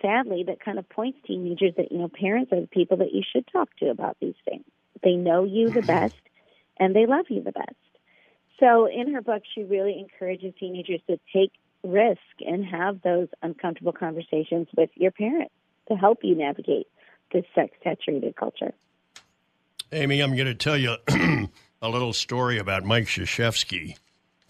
sadly 0.02 0.44
that 0.48 0.60
kind 0.60 0.78
of 0.78 0.88
points 0.90 1.18
teenagers 1.26 1.74
that 1.78 1.92
you 1.92 1.98
know 1.98 2.08
parents 2.08 2.52
are 2.52 2.62
the 2.62 2.68
people 2.68 2.98
that 2.98 3.14
you 3.14 3.24
should 3.34 3.46
talk 3.52 3.70
to 3.78 3.90
about 3.90 4.18
these 4.20 4.36
things. 4.46 4.66
They 5.04 5.14
know 5.14 5.44
you 5.44 5.70
the 5.70 5.80
mm-hmm. 5.80 5.88
best 5.88 6.22
and 6.78 6.96
they 6.96 7.06
love 7.06 7.26
you 7.30 7.42
the 7.42 7.52
best. 7.52 7.76
So 8.60 8.86
in 8.88 9.14
her 9.14 9.22
book 9.22 9.44
she 9.54 9.64
really 9.64 9.98
encourages 10.00 10.54
teenagers 10.60 11.02
to 11.08 11.20
take 11.34 11.52
risk 11.84 12.20
and 12.46 12.66
have 12.66 13.02
those 13.02 13.28
uncomfortable 13.42 13.94
conversations 13.94 14.68
with 14.76 14.90
your 14.96 15.12
parents 15.12 15.54
to 15.90 15.96
help 15.96 16.20
you 16.24 16.36
navigate 16.36 16.88
this 17.32 17.46
sex 17.56 17.76
saturated 17.84 18.36
culture. 18.36 18.74
Amy, 19.92 20.22
I'm 20.22 20.36
going 20.36 20.48
to 20.48 20.56
tell 20.56 20.78
you 20.78 20.96
a 21.82 21.90
little 21.90 22.14
story 22.14 22.58
about 22.58 22.84
Mike 22.84 23.06
Krzyzewski, 23.06 23.96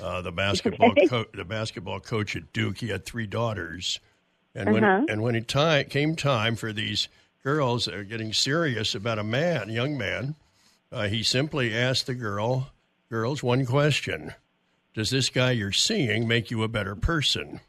uh, 0.01 0.21
the 0.21 0.31
basketball 0.43 0.91
Okay. 0.91 1.07
co- 1.07 1.25
the 1.33 1.45
basketball 1.45 1.99
coach 1.99 2.35
at 2.35 2.51
Duke. 2.53 2.77
He 2.79 2.89
had 2.89 3.05
three 3.05 3.27
daughters, 3.27 3.99
and 4.55 4.71
when 4.71 4.83
Uh-huh. 4.83 5.05
and 5.09 5.21
when 5.21 5.35
it 5.35 5.47
ti- 5.47 5.83
came 5.85 6.15
time 6.15 6.55
for 6.55 6.71
these 6.73 7.07
girls 7.43 7.85
that 7.85 7.93
are 7.95 8.03
getting 8.03 8.33
serious 8.33 8.93
about 8.95 9.19
a 9.19 9.23
man, 9.23 9.69
young 9.69 9.97
man, 9.97 10.35
uh, 10.91 11.07
he 11.07 11.23
simply 11.23 11.75
asked 11.75 12.05
the 12.07 12.15
girl 12.15 12.71
girls 13.09 13.41
one 13.43 13.65
question: 13.65 14.33
Does 14.93 15.09
this 15.09 15.29
guy 15.29 15.51
you're 15.51 15.71
seeing 15.71 16.27
make 16.27 16.51
you 16.51 16.63
a 16.63 16.67
better 16.67 16.95
person? 16.95 17.59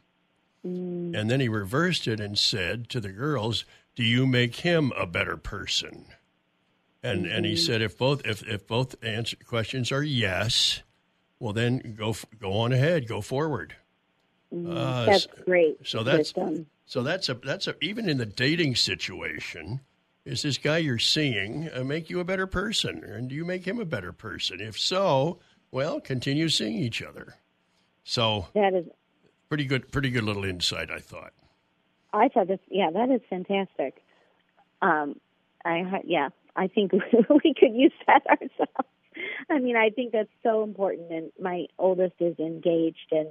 And 0.63 1.27
then 1.29 1.39
he 1.39 1.49
reversed 1.49 2.07
it 2.07 2.19
and 2.19 2.37
said 2.37 2.87
to 2.89 2.99
the 2.99 3.11
girls, 3.11 3.65
"Do 3.95 4.03
you 4.03 4.27
make 4.27 4.57
him 4.57 4.91
a 4.95 5.07
better 5.07 5.35
person?" 5.35 6.05
And 7.01 7.25
and 7.25 7.47
he 7.47 7.55
said, 7.55 7.81
if 7.81 7.97
both 7.97 8.21
if, 8.25 8.43
if 8.47 8.67
both 8.67 8.93
answer 9.03 9.35
questions 9.43 9.91
are 9.91 10.03
yes, 10.03 10.83
well 11.41 11.53
then 11.53 11.95
go 11.97 12.15
go 12.39 12.53
on 12.53 12.71
ahead, 12.71 13.07
go 13.07 13.19
forward. 13.19 13.75
Uh, 14.53 15.05
That's 15.05 15.27
great. 15.45 15.77
so 15.83 16.03
that's 16.03 16.33
so 16.85 17.03
that's 17.03 17.29
a 17.29 17.33
that's 17.33 17.67
a 17.67 17.75
even 17.81 18.07
in 18.07 18.17
the 18.17 18.25
dating 18.25 18.75
situation, 18.75 19.79
is 20.23 20.43
this 20.43 20.57
guy 20.57 20.77
you're 20.77 20.99
seeing 20.99 21.69
uh, 21.73 21.83
make 21.83 22.09
you 22.09 22.19
a 22.19 22.23
better 22.23 22.45
person, 22.47 23.03
and 23.03 23.29
do 23.29 23.35
you 23.35 23.43
make 23.43 23.65
him 23.65 23.79
a 23.79 23.85
better 23.85 24.11
person? 24.11 24.61
If 24.61 24.77
so, 24.77 25.39
well, 25.71 25.99
continue 25.99 26.47
seeing 26.49 26.75
each 26.75 27.01
other. 27.01 27.35
So 28.03 28.47
that 28.53 28.73
is 28.73 28.85
pretty 29.49 29.65
good, 29.65 29.91
pretty 29.91 30.11
good 30.11 30.23
little 30.23 30.45
insight, 30.45 30.91
I 30.91 30.99
thought. 30.99 31.33
I 32.13 32.27
thought 32.27 32.49
this, 32.49 32.59
yeah, 32.69 32.91
that 32.91 33.09
is 33.09 33.21
fantastic. 33.29 34.03
Um, 34.81 35.19
I 35.65 36.01
yeah, 36.03 36.29
I 36.55 36.67
think 36.67 36.91
we 37.43 37.53
could 37.57 37.73
use 37.73 37.93
that 38.05 38.27
ourselves. 38.27 38.89
I 39.49 39.59
mean, 39.59 39.75
I 39.75 39.89
think 39.89 40.13
that's 40.13 40.29
so 40.43 40.63
important. 40.63 41.11
And 41.11 41.31
my 41.39 41.67
oldest 41.77 42.15
is 42.19 42.37
engaged 42.39 43.11
and 43.11 43.29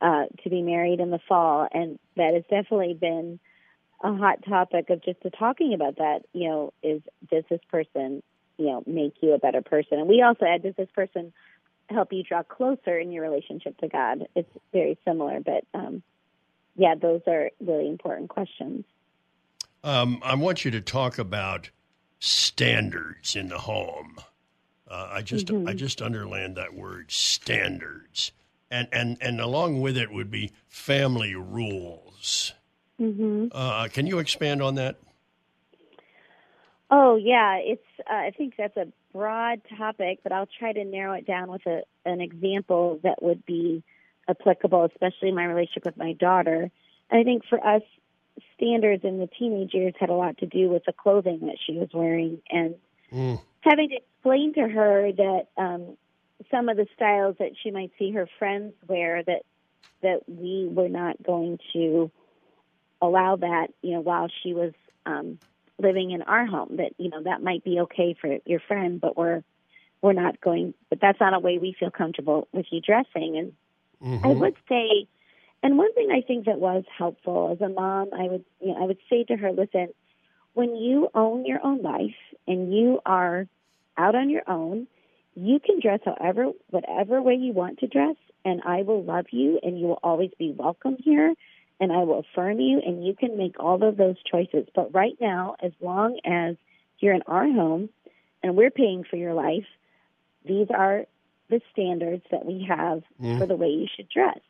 uh, 0.00 0.24
to 0.42 0.50
be 0.50 0.62
married 0.62 1.00
in 1.00 1.10
the 1.10 1.20
fall, 1.28 1.68
and 1.72 1.98
that 2.16 2.34
has 2.34 2.42
definitely 2.50 2.94
been 2.94 3.38
a 4.02 4.12
hot 4.14 4.44
topic 4.48 4.90
of 4.90 5.02
just 5.04 5.18
talking 5.38 5.74
about 5.74 5.96
that. 5.96 6.22
You 6.32 6.48
know, 6.48 6.72
is 6.82 7.02
does 7.30 7.44
this 7.48 7.60
person, 7.70 8.22
you 8.58 8.66
know, 8.66 8.82
make 8.86 9.14
you 9.20 9.32
a 9.32 9.38
better 9.38 9.62
person? 9.62 9.98
And 9.98 10.08
we 10.08 10.22
also 10.22 10.44
add, 10.44 10.64
does 10.64 10.74
this 10.76 10.90
person 10.94 11.32
help 11.88 12.12
you 12.12 12.22
draw 12.22 12.42
closer 12.42 12.98
in 12.98 13.12
your 13.12 13.22
relationship 13.22 13.78
to 13.78 13.88
God? 13.88 14.26
It's 14.34 14.50
very 14.72 14.98
similar, 15.04 15.40
but 15.40 15.64
um, 15.72 16.02
yeah, 16.74 16.94
those 17.00 17.20
are 17.26 17.50
really 17.60 17.88
important 17.88 18.28
questions. 18.28 18.84
Um, 19.84 20.20
I 20.22 20.34
want 20.34 20.64
you 20.64 20.70
to 20.72 20.80
talk 20.80 21.18
about 21.18 21.70
standards 22.18 23.36
in 23.36 23.48
the 23.48 23.58
home. 23.58 24.16
Uh, 24.92 25.08
I 25.10 25.22
just 25.22 25.50
I 25.50 25.72
just 25.72 26.02
underlined 26.02 26.56
that 26.56 26.74
word 26.74 27.10
standards, 27.10 28.30
and 28.70 28.88
and 28.92 29.16
and 29.22 29.40
along 29.40 29.80
with 29.80 29.96
it 29.96 30.12
would 30.12 30.30
be 30.30 30.52
family 30.68 31.34
rules. 31.34 32.52
Mm-hmm. 33.00 33.46
Uh, 33.52 33.88
can 33.88 34.06
you 34.06 34.18
expand 34.18 34.60
on 34.62 34.74
that? 34.74 34.96
Oh 36.90 37.16
yeah, 37.16 37.56
it's. 37.56 37.86
Uh, 38.00 38.16
I 38.16 38.32
think 38.36 38.54
that's 38.58 38.76
a 38.76 38.88
broad 39.14 39.62
topic, 39.78 40.18
but 40.22 40.30
I'll 40.30 40.48
try 40.58 40.74
to 40.74 40.84
narrow 40.84 41.14
it 41.14 41.26
down 41.26 41.50
with 41.50 41.66
a, 41.66 41.84
an 42.04 42.20
example 42.20 43.00
that 43.02 43.22
would 43.22 43.46
be 43.46 43.82
applicable, 44.28 44.84
especially 44.84 45.30
in 45.30 45.34
my 45.34 45.46
relationship 45.46 45.86
with 45.86 45.96
my 45.96 46.12
daughter. 46.12 46.70
And 47.10 47.20
I 47.20 47.24
think 47.24 47.44
for 47.48 47.66
us, 47.66 47.82
standards 48.56 49.04
in 49.04 49.18
the 49.18 49.28
teenage 49.38 49.72
years 49.72 49.94
had 49.98 50.10
a 50.10 50.14
lot 50.14 50.36
to 50.38 50.46
do 50.46 50.68
with 50.68 50.84
the 50.84 50.92
clothing 50.92 51.40
that 51.46 51.56
she 51.66 51.78
was 51.78 51.88
wearing 51.94 52.42
and 52.50 52.74
Mm. 53.12 53.38
having 53.60 53.90
to 53.90 54.00
explain 54.22 54.54
to 54.54 54.68
her 54.68 55.12
that 55.12 55.46
um, 55.56 55.96
some 56.50 56.68
of 56.68 56.76
the 56.76 56.86
styles 56.94 57.36
that 57.38 57.52
she 57.62 57.70
might 57.70 57.90
see 57.98 58.12
her 58.12 58.28
friends 58.38 58.74
wear 58.86 59.22
that 59.22 59.42
that 60.02 60.20
we 60.26 60.68
were 60.68 60.88
not 60.88 61.22
going 61.22 61.58
to 61.72 62.10
allow 63.00 63.36
that 63.36 63.68
you 63.82 63.92
know 63.92 64.00
while 64.00 64.28
she 64.42 64.54
was 64.54 64.72
um, 65.06 65.38
living 65.78 66.12
in 66.12 66.22
our 66.22 66.46
home 66.46 66.76
that 66.76 66.92
you 66.98 67.10
know 67.10 67.22
that 67.22 67.42
might 67.42 67.64
be 67.64 67.80
okay 67.80 68.16
for 68.20 68.38
your 68.46 68.60
friend 68.60 69.00
but 69.00 69.16
we're 69.16 69.42
we're 70.00 70.12
not 70.12 70.40
going 70.40 70.74
but 70.88 71.00
that's 71.00 71.20
not 71.20 71.34
a 71.34 71.38
way 71.38 71.58
we 71.58 71.74
feel 71.78 71.90
comfortable 71.90 72.48
with 72.52 72.66
you 72.70 72.80
dressing 72.80 73.36
and 73.36 73.52
Mm-hmm. 74.02 74.26
I 74.26 74.28
would 74.30 74.56
say, 74.68 75.06
and 75.62 75.78
one 75.78 75.94
thing 75.94 76.08
I 76.10 76.22
think 76.22 76.46
that 76.46 76.58
was 76.58 76.84
helpful 76.96 77.50
as 77.52 77.60
a 77.60 77.68
mom, 77.68 78.10
I 78.12 78.24
would, 78.24 78.44
you 78.60 78.68
know, 78.68 78.82
I 78.82 78.86
would 78.86 78.98
say 79.08 79.24
to 79.24 79.36
her, 79.36 79.52
listen, 79.52 79.88
when 80.54 80.74
you 80.76 81.08
own 81.14 81.46
your 81.46 81.64
own 81.64 81.82
life 81.82 82.16
and 82.46 82.74
you 82.74 83.00
are 83.06 83.46
out 83.96 84.14
on 84.14 84.30
your 84.30 84.42
own, 84.46 84.86
you 85.34 85.58
can 85.60 85.80
dress 85.80 86.00
however, 86.04 86.50
whatever 86.70 87.22
way 87.22 87.34
you 87.34 87.52
want 87.52 87.78
to 87.78 87.86
dress, 87.86 88.16
and 88.44 88.60
I 88.64 88.82
will 88.82 89.02
love 89.02 89.26
you, 89.30 89.60
and 89.62 89.78
you 89.78 89.86
will 89.86 90.00
always 90.02 90.30
be 90.38 90.54
welcome 90.56 90.96
here, 90.98 91.34
and 91.80 91.92
I 91.92 91.98
will 91.98 92.20
affirm 92.20 92.60
you, 92.60 92.80
and 92.84 93.04
you 93.04 93.14
can 93.14 93.36
make 93.36 93.58
all 93.58 93.82
of 93.82 93.96
those 93.96 94.16
choices. 94.30 94.66
But 94.74 94.94
right 94.94 95.16
now, 95.20 95.56
as 95.62 95.72
long 95.80 96.18
as 96.24 96.56
you're 96.98 97.14
in 97.14 97.22
our 97.26 97.50
home 97.50 97.88
and 98.42 98.56
we're 98.56 98.70
paying 98.70 99.04
for 99.04 99.16
your 99.16 99.34
life, 99.34 99.66
these 100.44 100.68
are 100.76 101.04
the 101.48 101.60
standards 101.72 102.24
that 102.30 102.44
we 102.44 102.66
have 102.68 103.02
for 103.38 103.46
the 103.46 103.56
way 103.56 103.68
you 103.68 103.86
should 103.94 104.08
dress. 104.08 104.40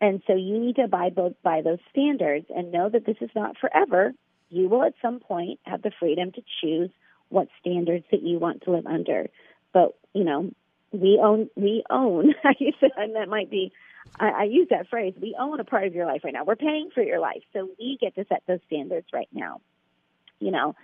And 0.00 0.22
so 0.26 0.34
you 0.34 0.58
need 0.58 0.76
to 0.76 0.82
abide 0.82 1.14
both 1.14 1.34
by 1.42 1.62
those 1.62 1.78
standards 1.90 2.46
and 2.54 2.70
know 2.70 2.88
that 2.88 3.06
this 3.06 3.16
is 3.20 3.30
not 3.34 3.56
forever. 3.58 4.12
You 4.50 4.68
will 4.68 4.84
at 4.84 4.94
some 5.00 5.20
point 5.20 5.58
have 5.64 5.82
the 5.82 5.90
freedom 5.98 6.32
to 6.32 6.42
choose 6.60 6.90
what 7.28 7.48
standards 7.60 8.04
that 8.10 8.22
you 8.22 8.38
want 8.38 8.62
to 8.62 8.70
live 8.72 8.86
under. 8.86 9.28
But, 9.72 9.96
you 10.12 10.24
know, 10.24 10.50
we 10.92 11.20
own 11.22 11.50
we 11.56 11.84
own 11.90 12.34
I 12.44 12.54
use 12.58 12.76
it, 12.80 12.92
and 12.96 13.16
that 13.16 13.28
might 13.28 13.50
be 13.50 13.72
I, 14.18 14.28
I 14.28 14.42
use 14.44 14.68
that 14.70 14.88
phrase, 14.88 15.14
we 15.20 15.36
own 15.38 15.60
a 15.60 15.64
part 15.64 15.86
of 15.86 15.94
your 15.94 16.06
life 16.06 16.22
right 16.24 16.32
now. 16.32 16.44
We're 16.44 16.56
paying 16.56 16.90
for 16.94 17.02
your 17.02 17.18
life. 17.18 17.42
So 17.52 17.68
we 17.78 17.98
get 18.00 18.14
to 18.14 18.24
set 18.28 18.42
those 18.46 18.60
standards 18.66 19.06
right 19.12 19.28
now. 19.32 19.60
You 20.38 20.50
know. 20.50 20.74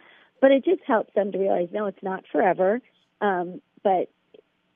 But 0.40 0.50
it 0.50 0.64
just 0.64 0.82
helps 0.84 1.14
them 1.14 1.30
to 1.32 1.38
realize 1.38 1.68
no, 1.72 1.86
it's 1.86 2.02
not 2.02 2.24
forever. 2.32 2.80
Um, 3.20 3.62
but 3.84 4.10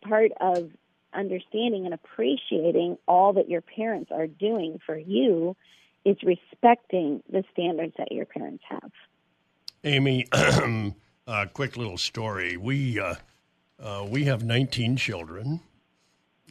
part 0.03 0.31
of 0.41 0.71
understanding 1.13 1.87
and 1.87 1.95
appreciating 1.95 2.99
all 3.09 3.33
that 3.33 3.49
your 3.49 3.63
parents 3.63 4.11
are 4.13 4.27
doing 4.27 4.79
for 4.85 4.97
you 4.97 5.57
is 6.05 6.17
respecting 6.23 7.23
the 7.31 7.43
standards 7.53 7.95
that 7.99 8.13
your 8.13 8.27
parents 8.27 8.63
have. 8.69 8.93
Amy, 9.83 10.27
a 11.27 11.47
quick 11.47 11.77
little 11.77 11.99
story. 11.99 12.57
We 12.57 12.99
uh, 13.01 13.17
uh, 13.83 14.07
we 14.09 14.25
have 14.25 14.45
19 14.45 14.97
children. 14.97 15.61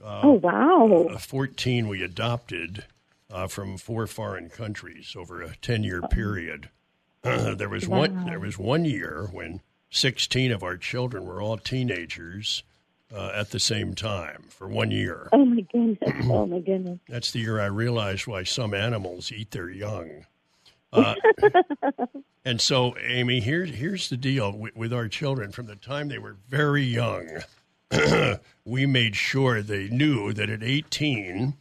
oh 0.03 0.33
wow! 0.33 1.07
Uh, 1.11 1.17
14 1.17 1.87
we 1.87 2.03
adopted 2.03 2.85
uh, 3.31 3.47
from 3.47 3.77
four 3.77 4.07
foreign 4.07 4.49
countries 4.49 5.15
over 5.17 5.41
a 5.41 5.55
10 5.61 5.83
year 5.83 6.01
period. 6.01 6.69
there 7.23 7.69
was 7.69 7.87
one 7.87 8.25
there 8.25 8.39
was 8.39 8.57
one 8.57 8.85
year 8.85 9.29
when 9.31 9.61
16 9.89 10.51
of 10.51 10.63
our 10.63 10.77
children 10.77 11.25
were 11.25 11.41
all 11.41 11.57
teenagers 11.57 12.63
uh, 13.15 13.31
at 13.33 13.51
the 13.51 13.59
same 13.59 13.95
time 13.95 14.43
for 14.49 14.67
one 14.67 14.91
year. 14.91 15.29
Oh 15.31 15.45
my 15.45 15.61
goodness! 15.61 15.97
Oh 16.29 16.45
my 16.45 16.59
goodness! 16.59 16.99
That's 17.09 17.31
the 17.31 17.39
year 17.39 17.59
I 17.59 17.67
realized 17.67 18.27
why 18.27 18.43
some 18.43 18.73
animals 18.73 19.31
eat 19.31 19.51
their 19.51 19.69
young. 19.69 20.25
And 22.45 22.61
so, 22.61 22.95
Amy, 22.99 23.39
here's 23.39 23.71
here's 23.71 24.07
the 24.09 24.17
deal 24.17 24.51
with, 24.51 24.75
with 24.75 24.93
our 24.93 25.07
children. 25.07 25.51
From 25.51 25.65
the 25.65 25.75
time 25.75 26.07
they 26.09 26.19
were 26.19 26.35
very 26.47 26.83
young, 26.83 27.27
we 28.65 28.85
made 28.85 29.15
sure 29.15 29.61
they 29.61 29.89
knew 29.89 30.31
that 30.33 30.49
at 30.49 30.61
18 30.63 31.55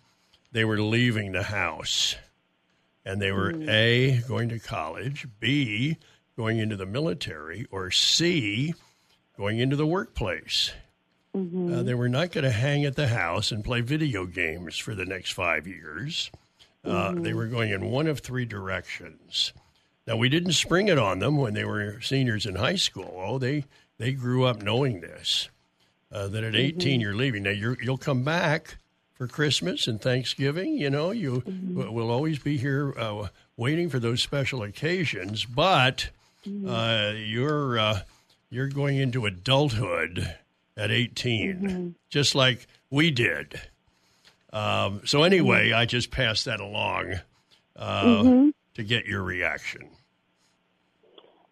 they 0.53 0.65
were 0.65 0.81
leaving 0.81 1.33
the 1.33 1.45
house, 1.45 2.17
and 3.05 3.21
they 3.21 3.33
were 3.33 3.55
a 3.69 4.21
going 4.29 4.51
to 4.51 4.59
college, 4.59 5.27
b 5.41 5.97
going 6.37 6.59
into 6.59 6.77
the 6.77 6.87
military, 6.87 7.67
or 7.71 7.91
c 7.91 8.75
going 9.39 9.59
into 9.59 9.77
the 9.77 9.87
workplace. 9.87 10.73
Uh, 11.35 11.83
they 11.83 11.95
were 11.95 12.09
not 12.09 12.31
going 12.31 12.45
to 12.45 12.51
hang 12.53 12.85
at 12.85 12.95
the 12.95 13.09
house 13.09 13.51
and 13.51 13.65
play 13.65 13.81
video 13.81 14.25
games 14.25 14.77
for 14.79 14.95
the 14.95 15.05
next 15.05 15.33
five 15.33 15.67
years. 15.67 16.31
Uh, 16.85 17.13
They 17.13 17.33
were 17.33 17.47
going 17.49 17.71
in 17.73 17.91
one 17.91 18.07
of 18.07 18.21
three 18.21 18.45
directions. 18.45 19.53
Now, 20.07 20.17
we 20.17 20.29
didn't 20.29 20.53
spring 20.53 20.89
it 20.89 20.99
on 20.99 21.19
them 21.21 21.37
when 21.39 21.55
they 21.55 21.65
were 21.65 22.01
seniors 22.03 22.45
in 22.47 22.57
high 22.57 22.77
school. 22.77 23.15
Oh, 23.17 23.39
they, 23.39 23.65
they 23.99 24.13
grew 24.13 24.45
up 24.45 24.63
knowing 24.63 25.01
this, 25.01 25.49
uh, 26.13 26.29
that 26.29 26.45
at 26.45 26.55
18 26.55 27.01
you're 27.01 27.15
leaving. 27.15 27.45
Now, 27.45 27.51
you're, 27.51 27.77
you'll 27.83 27.97
come 27.97 28.23
back 28.23 28.77
for 29.15 29.27
Christmas 29.27 29.87
and 29.87 30.01
Thanksgiving. 30.01 30.77
You 30.77 30.91
know, 30.91 31.11
you 31.11 31.41
w- 31.41 31.91
will 31.91 32.11
always 32.11 32.39
be 32.39 32.59
here 32.59 32.93
uh, 32.99 33.29
waiting 33.57 33.89
for 33.89 33.99
those 33.99 34.23
special 34.23 34.63
occasions, 34.63 35.45
but 35.47 36.11
uh, 36.69 37.13
you're, 37.17 37.79
uh, 37.79 38.01
you're 38.51 38.69
going 38.69 38.99
into 38.99 39.25
adulthood 39.25 40.35
at 40.77 40.91
18, 40.91 41.95
just 42.11 42.35
like 42.35 42.67
we 42.91 43.11
did. 43.11 43.59
Um, 44.53 45.01
so 45.07 45.23
anyway, 45.23 45.73
I 45.73 45.87
just 45.87 46.11
passed 46.11 46.45
that 46.45 46.61
along 46.61 47.15
uh, 47.77 48.51
to 48.75 48.85
get 48.85 49.07
your 49.07 49.23
reaction. 49.23 49.89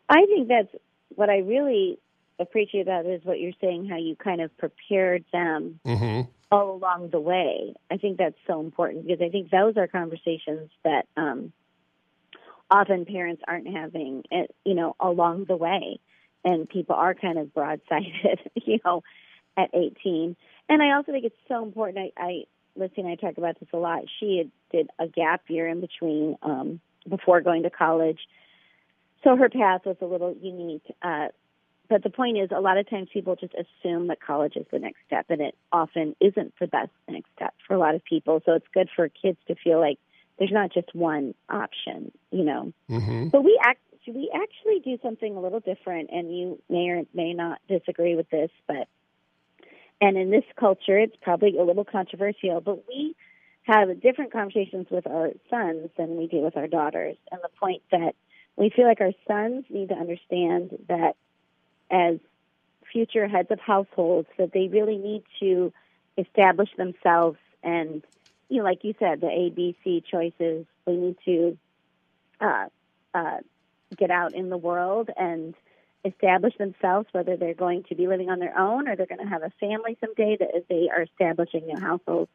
I 0.08 0.26
think 0.26 0.48
that's 0.48 0.68
what 1.14 1.30
I 1.30 1.38
really 1.38 1.98
appreciate 2.38 2.82
about 2.82 3.06
it 3.06 3.10
is 3.10 3.24
what 3.24 3.40
you're 3.40 3.52
saying, 3.60 3.88
how 3.88 3.96
you 3.96 4.16
kind 4.16 4.40
of 4.40 4.56
prepared 4.58 5.24
them 5.32 5.80
Mm-hmm. 5.86 6.28
all 6.50 6.74
along 6.74 7.10
the 7.10 7.20
way. 7.20 7.74
I 7.90 7.96
think 7.96 8.18
that's 8.18 8.36
so 8.46 8.60
important 8.60 9.06
because 9.06 9.24
I 9.24 9.30
think 9.30 9.50
those 9.50 9.76
are 9.76 9.86
conversations 9.86 10.70
that 10.84 11.06
um, 11.16 11.52
often 12.70 13.04
parents 13.04 13.42
aren't 13.46 13.68
having, 13.68 14.24
eh, 14.30 14.46
you 14.64 14.74
know, 14.74 14.96
along 15.00 15.46
the 15.46 15.56
way, 15.56 16.00
and 16.44 16.68
people 16.68 16.96
are 16.96 17.14
kind 17.14 17.38
of 17.38 17.48
broadsided, 17.48 18.38
you 18.54 18.80
know, 18.84 19.02
at 19.56 19.70
18. 19.74 20.36
And 20.68 20.82
I 20.82 20.96
also 20.96 21.12
think 21.12 21.24
it's 21.24 21.36
so 21.48 21.62
important. 21.62 22.12
I, 22.16 22.22
I 22.22 22.42
Lissy 22.74 23.02
and 23.02 23.08
I 23.08 23.16
talk 23.16 23.36
about 23.36 23.60
this 23.60 23.68
a 23.74 23.76
lot. 23.76 24.02
She 24.18 24.38
had, 24.38 24.50
did 24.72 24.88
a 24.98 25.06
gap 25.06 25.42
year 25.48 25.68
in 25.68 25.80
between 25.80 26.36
um, 26.42 26.80
before 27.08 27.40
going 27.40 27.62
to 27.64 27.70
college, 27.70 28.20
so 29.24 29.36
her 29.36 29.48
path 29.48 29.82
was 29.84 29.96
a 30.00 30.06
little 30.06 30.34
unique. 30.40 30.84
Uh, 31.02 31.28
but 31.88 32.02
the 32.02 32.10
point 32.10 32.38
is, 32.38 32.50
a 32.50 32.60
lot 32.60 32.78
of 32.78 32.88
times 32.88 33.08
people 33.12 33.36
just 33.36 33.54
assume 33.54 34.08
that 34.08 34.20
college 34.20 34.56
is 34.56 34.66
the 34.72 34.78
next 34.78 34.98
step, 35.06 35.26
and 35.28 35.40
it 35.40 35.56
often 35.72 36.16
isn't 36.20 36.54
the 36.58 36.66
best 36.66 36.90
next 37.08 37.28
step 37.36 37.54
for 37.66 37.74
a 37.74 37.78
lot 37.78 37.94
of 37.94 38.04
people. 38.04 38.40
So 38.46 38.54
it's 38.54 38.66
good 38.72 38.88
for 38.94 39.08
kids 39.08 39.38
to 39.48 39.54
feel 39.54 39.78
like 39.78 39.98
there's 40.38 40.52
not 40.52 40.72
just 40.72 40.94
one 40.94 41.34
option, 41.48 42.10
you 42.30 42.44
know. 42.44 42.72
Mm-hmm. 42.90 43.28
But 43.28 43.44
we 43.44 43.60
act, 43.62 43.80
we 44.06 44.32
actually 44.34 44.80
do 44.80 44.98
something 45.02 45.36
a 45.36 45.40
little 45.40 45.60
different, 45.60 46.10
and 46.10 46.36
you 46.36 46.60
may 46.70 46.88
or 46.88 47.02
may 47.14 47.34
not 47.34 47.60
disagree 47.68 48.16
with 48.16 48.30
this, 48.30 48.50
but 48.66 48.88
and 50.00 50.16
in 50.16 50.30
this 50.30 50.44
culture, 50.58 50.98
it's 50.98 51.14
probably 51.22 51.56
a 51.58 51.62
little 51.62 51.84
controversial, 51.84 52.60
but 52.60 52.88
we 52.88 53.14
have 53.64 54.00
different 54.00 54.32
conversations 54.32 54.86
with 54.90 55.06
our 55.06 55.30
sons 55.48 55.90
than 55.96 56.16
we 56.16 56.26
do 56.26 56.38
with 56.38 56.56
our 56.56 56.66
daughters, 56.66 57.16
and 57.30 57.40
the 57.42 57.48
point 57.60 57.82
that 57.90 58.14
we 58.56 58.70
feel 58.70 58.86
like 58.86 59.00
our 59.00 59.12
sons 59.26 59.64
need 59.70 59.88
to 59.88 59.94
understand 59.94 60.76
that 60.88 61.16
as 61.90 62.18
future 62.90 63.26
heads 63.26 63.50
of 63.50 63.60
households 63.60 64.28
that 64.38 64.52
they 64.52 64.68
really 64.68 64.98
need 64.98 65.22
to 65.40 65.72
establish 66.18 66.68
themselves 66.76 67.38
and 67.62 68.04
you 68.50 68.58
know 68.58 68.64
like 68.64 68.84
you 68.84 68.94
said 68.98 69.20
the 69.20 69.26
abc 69.26 70.04
choices. 70.04 70.66
They 70.84 70.92
need 70.92 71.16
to 71.24 71.58
uh, 72.40 72.66
uh, 73.14 73.38
get 73.96 74.10
out 74.10 74.34
in 74.34 74.50
the 74.50 74.56
world 74.56 75.10
and 75.16 75.54
establish 76.04 76.56
themselves 76.58 77.06
whether 77.12 77.36
they're 77.36 77.54
going 77.54 77.84
to 77.84 77.94
be 77.94 78.08
living 78.08 78.28
on 78.28 78.40
their 78.40 78.58
own 78.58 78.88
or 78.88 78.96
they're 78.96 79.06
going 79.06 79.24
to 79.24 79.28
have 79.28 79.42
a 79.42 79.52
family 79.60 79.96
someday 80.00 80.36
that 80.38 80.64
they 80.68 80.88
are 80.94 81.02
establishing 81.02 81.66
new 81.66 81.80
households 81.80 82.30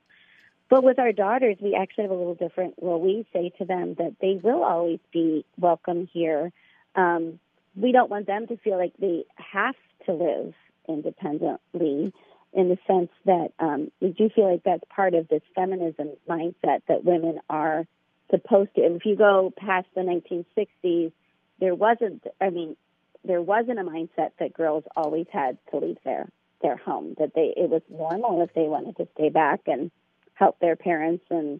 but 0.70 0.84
with 0.84 1.00
our 1.00 1.12
daughters 1.12 1.58
we 1.62 1.76
actually 1.76 2.04
have 2.04 2.12
a 2.12 2.16
little 2.16 2.36
different 2.36 2.76
well 2.78 3.00
we 3.00 3.26
say 3.34 3.52
to 3.58 3.66
them 3.66 3.96
that 3.96 4.16
they 4.22 4.40
will 4.42 4.64
always 4.64 5.00
be 5.12 5.46
welcome 5.58 6.08
here 6.12 6.52
um, 6.96 7.40
we 7.76 7.92
don't 7.92 8.10
want 8.10 8.26
them 8.26 8.48
to 8.48 8.58
feel 8.58 8.78
like 8.78 8.94
they 9.00 9.24
have 9.36 9.76
to 10.06 10.14
live 10.14 10.54
independently 10.90 12.12
in 12.54 12.70
the 12.70 12.78
sense 12.88 13.10
that 13.26 13.50
um, 13.60 13.92
we 14.02 14.10
do 14.10 14.30
feel 14.30 14.52
like 14.52 14.64
that's 14.64 14.84
part 14.90 15.14
of 15.14 15.28
this 15.28 15.44
feminism 15.54 16.10
mindset 16.28 16.82
that 16.88 17.04
women 17.04 17.40
are 17.50 17.86
supposed 18.32 18.74
to. 18.76 18.82
If 18.82 19.06
you 19.06 19.16
go 19.16 19.54
past 19.56 19.88
the 19.96 20.02
1960s, 20.02 21.12
there 21.60 21.76
wasn't, 21.76 22.24
I 22.42 22.50
mean, 22.50 22.76
there 23.24 23.42
wasn't 23.42 23.80
a 23.80 23.84
mindset 23.84 24.32
that 24.40 24.54
girls 24.54 24.84
always 24.96 25.28
had 25.32 25.58
to 25.72 25.78
leave 25.78 25.98
their, 26.04 26.30
their 26.62 26.78
home, 26.78 27.16
that 27.20 27.34
they, 27.36 27.54
it 27.56 27.70
was 27.70 27.82
normal 27.90 28.42
if 28.42 28.54
they 28.54 28.64
wanted 28.64 28.98
to 28.98 29.08
stay 29.14 29.30
back 29.30 29.62
and 29.68 29.92
help 30.38 30.60
their 30.60 30.76
parents 30.76 31.26
and 31.30 31.60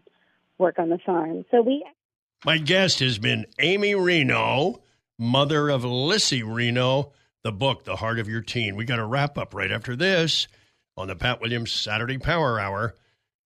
work 0.58 0.78
on 0.78 0.88
the 0.88 0.98
farm. 0.98 1.44
So 1.50 1.62
we 1.62 1.84
My 2.44 2.58
guest 2.58 3.00
has 3.00 3.18
been 3.18 3.46
Amy 3.58 3.92
Reinow, 3.92 4.80
mother 5.18 5.68
of 5.68 5.84
Lissy 5.84 6.42
Reinow, 6.42 7.12
the 7.42 7.52
book, 7.52 7.84
The 7.84 7.96
Heart 7.96 8.18
of 8.18 8.28
Your 8.28 8.42
Teen. 8.42 8.76
We 8.76 8.84
got 8.84 8.96
to 8.96 9.04
wrap 9.04 9.38
up 9.38 9.54
right 9.54 9.70
after 9.70 9.96
this 9.96 10.48
on 10.96 11.08
the 11.08 11.16
Pat 11.16 11.40
Williams 11.40 11.72
Saturday 11.72 12.18
Power 12.18 12.60
Hour 12.60 12.94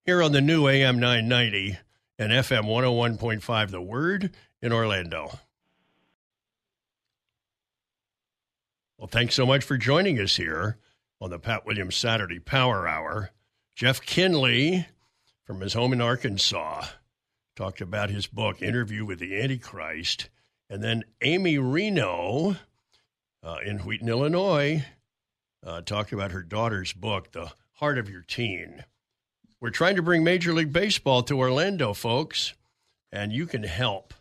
here 0.05 0.23
on 0.23 0.33
the 0.33 0.41
new 0.41 0.69
AM 0.69 0.99
990 0.99 1.79
and 2.19 2.33
FM 2.33 2.65
101.5, 2.65 3.71
The 3.71 3.81
Word 3.81 4.35
in 4.61 4.73
Orlando. 4.73 5.39
Well, 8.99 9.09
thanks 9.09 9.35
so 9.35 9.45
much 9.45 9.65
for 9.65 9.77
joining 9.77 10.21
us 10.21 10.37
here 10.37 10.79
on 11.21 11.31
the 11.31 11.39
Pat 11.39 11.67
Williams 11.67 11.97
Saturday 11.97 12.39
Power 12.39 12.87
Hour. 12.87 13.31
Jeff 13.75 14.01
Kinley 14.01 14.87
from 15.45 15.61
his 15.61 15.75
home 15.75 15.93
in 15.93 16.01
Arkansas 16.01 16.87
talked 17.57 17.81
about 17.81 18.11
his 18.11 18.27
book, 18.27 18.61
Interview 18.63 19.05
with 19.05 19.19
the 19.19 19.41
Antichrist. 19.41 20.29
And 20.71 20.83
then 20.83 21.05
Amy 21.21 21.57
Reinow 21.57 22.57
uh, 23.43 23.57
in 23.65 23.81
Wheaton, 23.81 24.09
Illinois, 24.09 24.85
uh, 25.65 25.81
talked 25.83 26.13
about 26.13 26.33
her 26.33 26.43
daughter's 26.43 26.93
book, 26.93 27.31
The 27.33 27.53
Heart 27.75 27.99
of 27.99 28.09
Your 28.09 28.23
Teen. 28.23 28.85
We're 29.61 29.71
trying 29.71 29.95
to 29.97 30.03
bring 30.03 30.25
Major 30.25 30.53
League 30.53 30.73
Baseball 30.73 31.23
to 31.25 31.39
Orlando, 31.39 31.93
folks, 31.93 32.55
and 33.13 33.33
you 33.33 33.47
can 33.47 33.63
help 33.63 34.15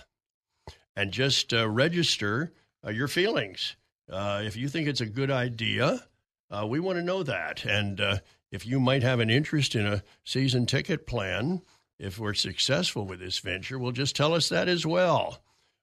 and 0.94 1.12
just 1.12 1.54
uh, 1.54 1.68
register 1.68 2.52
uh, 2.86 2.90
your 2.90 3.08
feelings. 3.08 3.74
Uh, 4.10 4.42
if 4.44 4.56
you 4.56 4.68
think 4.68 4.88
it's 4.88 5.00
a 5.00 5.06
good 5.06 5.30
idea, 5.30 6.04
uh, 6.50 6.66
we 6.66 6.80
want 6.80 6.98
to 6.98 7.04
know 7.04 7.22
that. 7.22 7.64
And 7.64 8.00
uh, 8.00 8.18
if 8.50 8.66
you 8.66 8.80
might 8.80 9.02
have 9.02 9.20
an 9.20 9.30
interest 9.30 9.74
in 9.74 9.86
a 9.86 10.02
season 10.24 10.66
ticket 10.66 11.06
plan, 11.06 11.62
if 11.98 12.18
we're 12.18 12.34
successful 12.34 13.04
with 13.04 13.20
this 13.20 13.38
venture, 13.38 13.78
well, 13.78 13.92
just 13.92 14.14
tell 14.14 14.34
us 14.34 14.50
that 14.50 14.68
as 14.68 14.84
well. 14.86 15.40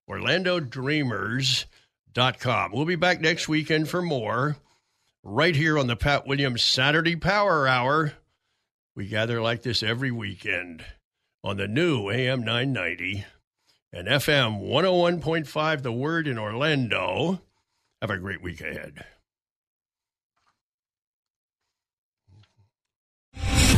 OrlandoDreamers.com. 0.10 2.72
We'll 2.72 2.86
be 2.86 2.96
back 2.96 3.20
next 3.20 3.50
weekend 3.50 3.90
for 3.90 4.02
more 4.02 4.58
right 5.24 5.56
here 5.56 5.80
on 5.80 5.88
the 5.88 5.96
Pat 5.96 6.28
Williams 6.28 6.64
Saturday 6.64 7.16
Power 7.16 7.68
Hour. 7.68 8.14
We 8.96 9.08
gather 9.08 9.42
like 9.42 9.64
this 9.64 9.82
every 9.82 10.12
weekend 10.12 10.86
on 11.44 11.58
the 11.58 11.68
new 11.68 12.10
AM 12.10 12.44
990 12.44 13.26
and 13.92 14.08
FM 14.08 14.62
101.5, 14.62 15.82
The 15.82 15.92
Word 15.92 16.28
in 16.28 16.38
Orlando. 16.38 17.42
Have 18.04 18.10
a 18.10 18.18
great 18.18 18.42
week 18.44 18.60
ahead. 18.60 19.06